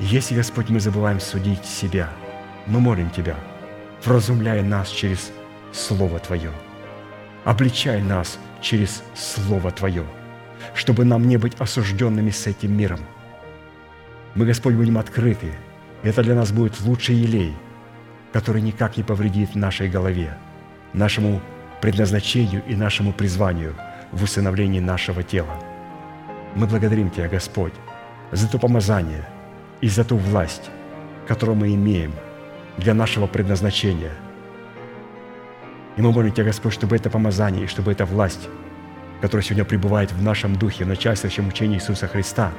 [0.00, 2.10] Если, Господь, мы забываем судить себя,
[2.66, 3.36] мы молим Тебя,
[4.04, 5.30] вразумляй нас через
[5.72, 6.50] Слово Твое,
[7.44, 10.04] обличай нас через Слово Твое,
[10.74, 13.00] чтобы нам не быть осужденными с этим миром.
[14.34, 15.52] Мы, Господь, будем открыты.
[16.02, 17.54] Это для нас будет лучший елей,
[18.32, 20.36] который никак не повредит нашей голове,
[20.92, 21.40] нашему
[21.80, 23.76] предназначению и нашему призванию
[24.12, 25.58] в усыновлении нашего тела.
[26.54, 27.72] Мы благодарим Тебя, Господь,
[28.30, 29.26] за то помазание
[29.80, 30.70] и за ту власть,
[31.26, 32.12] которую мы имеем
[32.76, 34.12] для нашего предназначения.
[35.96, 38.48] И мы молим Тебя, Господь, чтобы это помазание и чтобы эта власть,
[39.20, 42.52] которая сегодня пребывает в нашем духе, в начальствующем учении Иисуса Христа,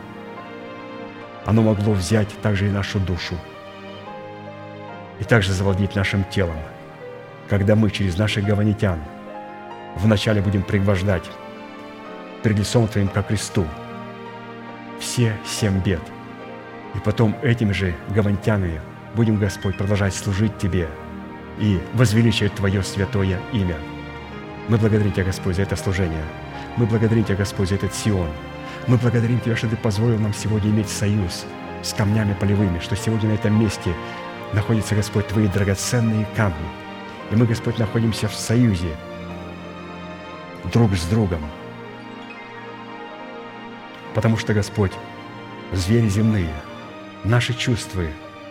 [1.45, 3.35] оно могло взять также и нашу душу
[5.19, 6.57] и также завладеть нашим телом,
[7.49, 8.99] когда мы через наших гаванитян
[9.95, 11.23] вначале будем пригвождать
[12.43, 13.65] перед лицом Твоим ко кресту
[14.99, 16.01] все семь бед.
[16.95, 18.79] И потом этими же гавантянами
[19.15, 20.87] будем, Господь, продолжать служить Тебе
[21.59, 23.75] и возвеличивать Твое святое имя.
[24.69, 26.23] Мы благодарим Тебя, Господь, за это служение.
[26.77, 28.29] Мы благодарим Тебя, Господь, за этот Сион.
[28.87, 31.45] Мы благодарим Тебя, что Ты позволил нам сегодня иметь союз
[31.81, 33.93] с камнями полевыми, что сегодня на этом месте
[34.53, 36.55] находятся, Господь, Твои драгоценные камни.
[37.31, 38.95] И мы, Господь, находимся в союзе
[40.71, 41.41] друг с другом.
[44.13, 44.91] Потому что, Господь,
[45.71, 46.53] звери земные,
[47.23, 48.03] наши чувства,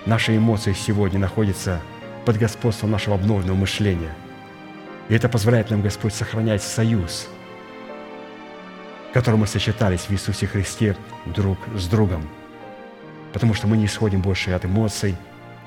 [0.06, 1.80] наши эмоции сегодня находятся
[2.24, 4.14] под господством нашего обновленного мышления.
[5.09, 7.28] И это позволяет нам, Господь, сохранять союз,
[9.10, 12.28] в котором мы сочетались в Иисусе Христе друг с другом.
[13.32, 15.16] Потому что мы не исходим больше от эмоций,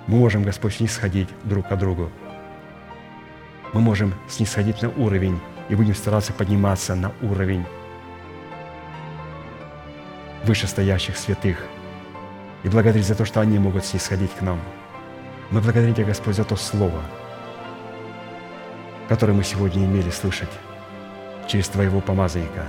[0.08, 2.12] мы можем, Господь, снисходить друг к другу.
[3.74, 5.40] Мы можем снисходить на уровень
[5.70, 7.66] и будем стараться подниматься на уровень
[10.46, 11.58] вышестоящих святых
[12.64, 14.60] и благодарить за то, что они могут снисходить к нам.
[15.52, 17.02] Мы благодарим Тебя, Господь, за то Слово,
[19.10, 20.50] которое мы сегодня имели слышать
[21.48, 22.66] через Твоего помазанника.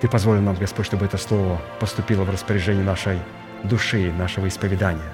[0.00, 3.18] Ты позволил нам, Господь, чтобы это Слово поступило в распоряжение нашей
[3.62, 5.12] души, нашего исповедания.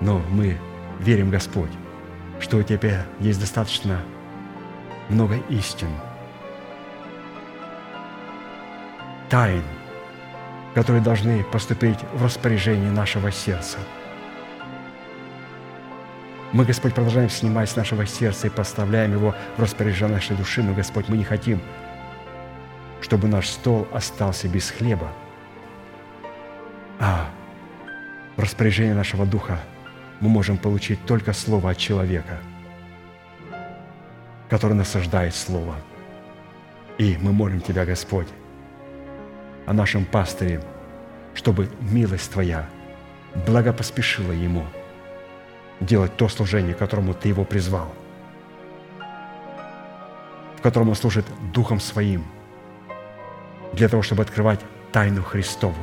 [0.00, 0.58] Но мы
[1.00, 1.70] верим, Господь,
[2.40, 4.00] что у Тебя есть достаточно
[5.08, 5.90] много истин,
[9.30, 9.62] тайн,
[10.74, 13.78] которые должны поступить в распоряжение нашего сердца.
[16.52, 20.74] Мы, Господь, продолжаем снимать с нашего сердца и поставляем его в распоряжение нашей души, но,
[20.74, 21.60] Господь, мы не хотим,
[23.00, 25.12] чтобы наш стол остался без хлеба,
[26.98, 27.30] а
[28.36, 29.60] в распоряжение нашего духа
[30.18, 32.38] мы можем получить только слово от человека,
[34.48, 35.76] который насаждает слово.
[36.98, 38.26] И мы молим Тебя, Господь,
[39.66, 40.62] о нашем пастыре,
[41.34, 42.66] чтобы милость Твоя
[43.46, 44.64] благопоспешила ему
[45.80, 47.92] делать то служение, которому Ты его призвал,
[50.56, 52.24] в котором он служит Духом Своим,
[53.72, 54.60] для того, чтобы открывать
[54.92, 55.80] тайну Христову,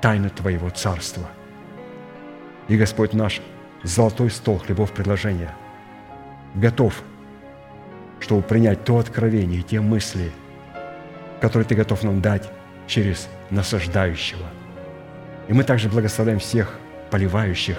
[0.00, 1.28] тайну Твоего Царства.
[2.68, 3.40] И Господь наш
[3.82, 5.54] золотой стол хлебов предложения
[6.54, 7.02] готов,
[8.18, 10.32] чтобы принять то откровение те мысли,
[11.40, 12.50] которые Ты готов нам дать
[12.86, 14.46] через насаждающего.
[15.48, 16.74] И мы также благословляем всех
[17.10, 17.78] поливающих,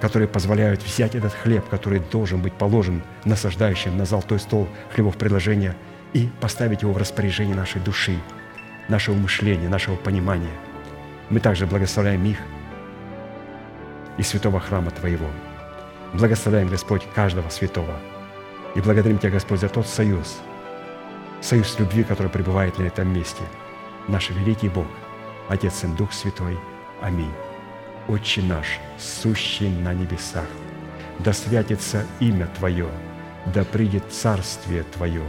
[0.00, 5.76] которые позволяют взять этот хлеб, который должен быть положен насаждающим на золотой стол хлебов предложения
[6.12, 8.18] и поставить его в распоряжение нашей души,
[8.88, 10.52] нашего мышления, нашего понимания.
[11.30, 12.38] Мы также благословляем их
[14.18, 15.26] и святого храма Твоего.
[16.12, 17.98] Благословляем, Господь, каждого святого.
[18.74, 20.38] И благодарим Тебя, Господь, за тот союз,
[21.40, 23.42] союз любви, который пребывает на этом месте.
[24.08, 24.86] Наш великий Бог,
[25.48, 26.58] Отец и Дух Святой.
[27.00, 27.32] Аминь.
[28.06, 30.46] Отче наш, сущий на небесах,
[31.20, 32.88] да святится имя Твое,
[33.46, 35.22] да придет царствие Твое,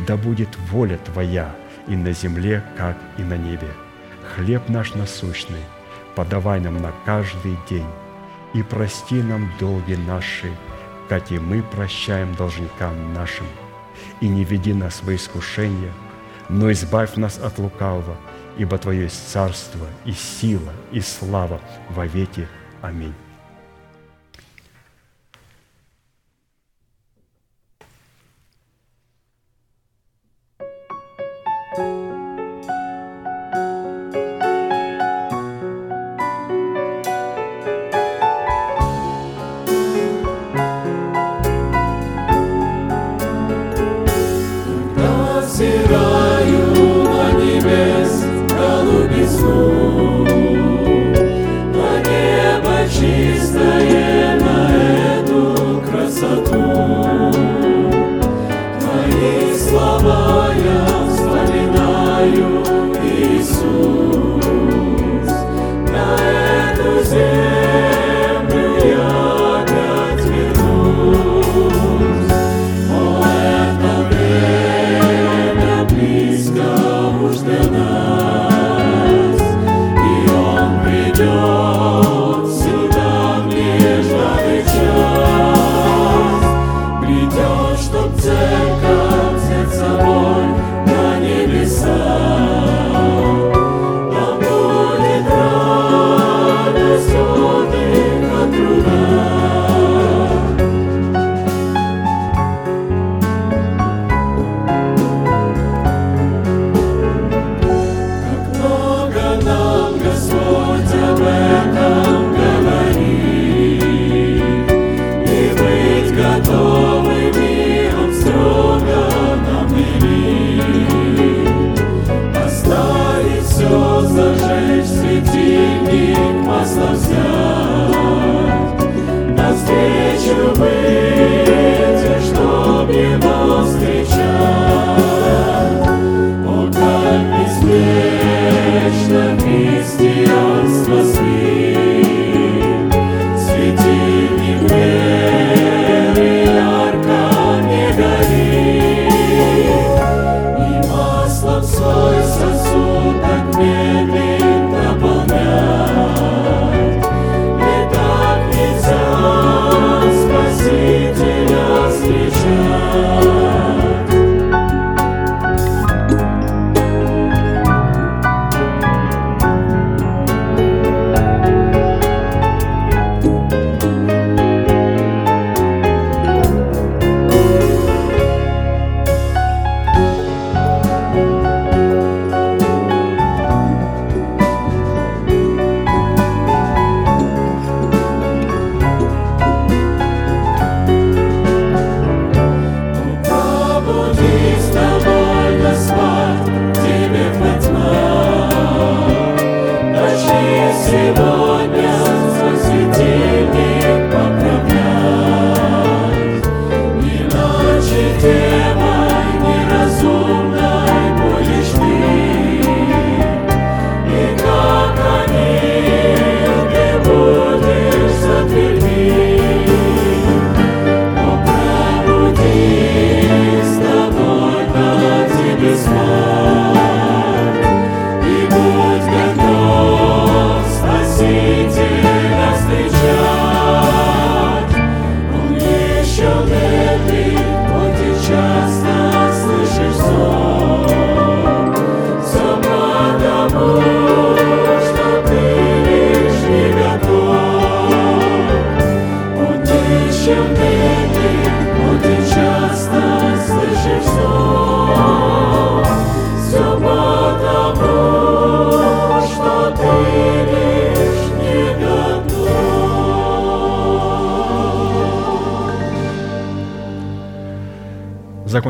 [0.00, 1.54] да будет воля Твоя
[1.86, 3.68] и на земле, как и на небе.
[4.34, 5.64] Хлеб наш насущный,
[6.14, 7.88] подавай нам на каждый день,
[8.54, 10.50] и прости нам долги наши,
[11.10, 13.46] как и мы прощаем должникам нашим.
[14.20, 15.92] И не веди нас во искушение,
[16.48, 18.16] но избавь нас от лукавого,
[18.58, 21.60] ибо Твое есть царство и сила и слава
[21.90, 22.48] во веки.
[22.82, 23.14] Аминь.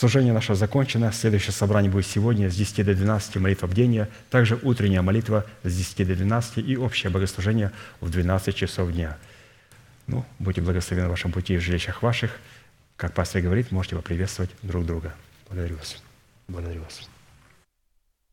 [0.00, 1.12] Служение наше закончено.
[1.12, 6.08] Следующее собрание будет сегодня с 10 до 12 молитва бдения, также утренняя молитва с 10
[6.08, 7.70] до 12 и общее богослужение
[8.00, 9.18] в 12 часов дня.
[10.06, 12.30] Ну, будьте благословены в вашем пути и в жилищах ваших.
[12.96, 15.12] Как пастор говорит, можете поприветствовать друг друга.
[15.50, 16.02] Благодарю вас.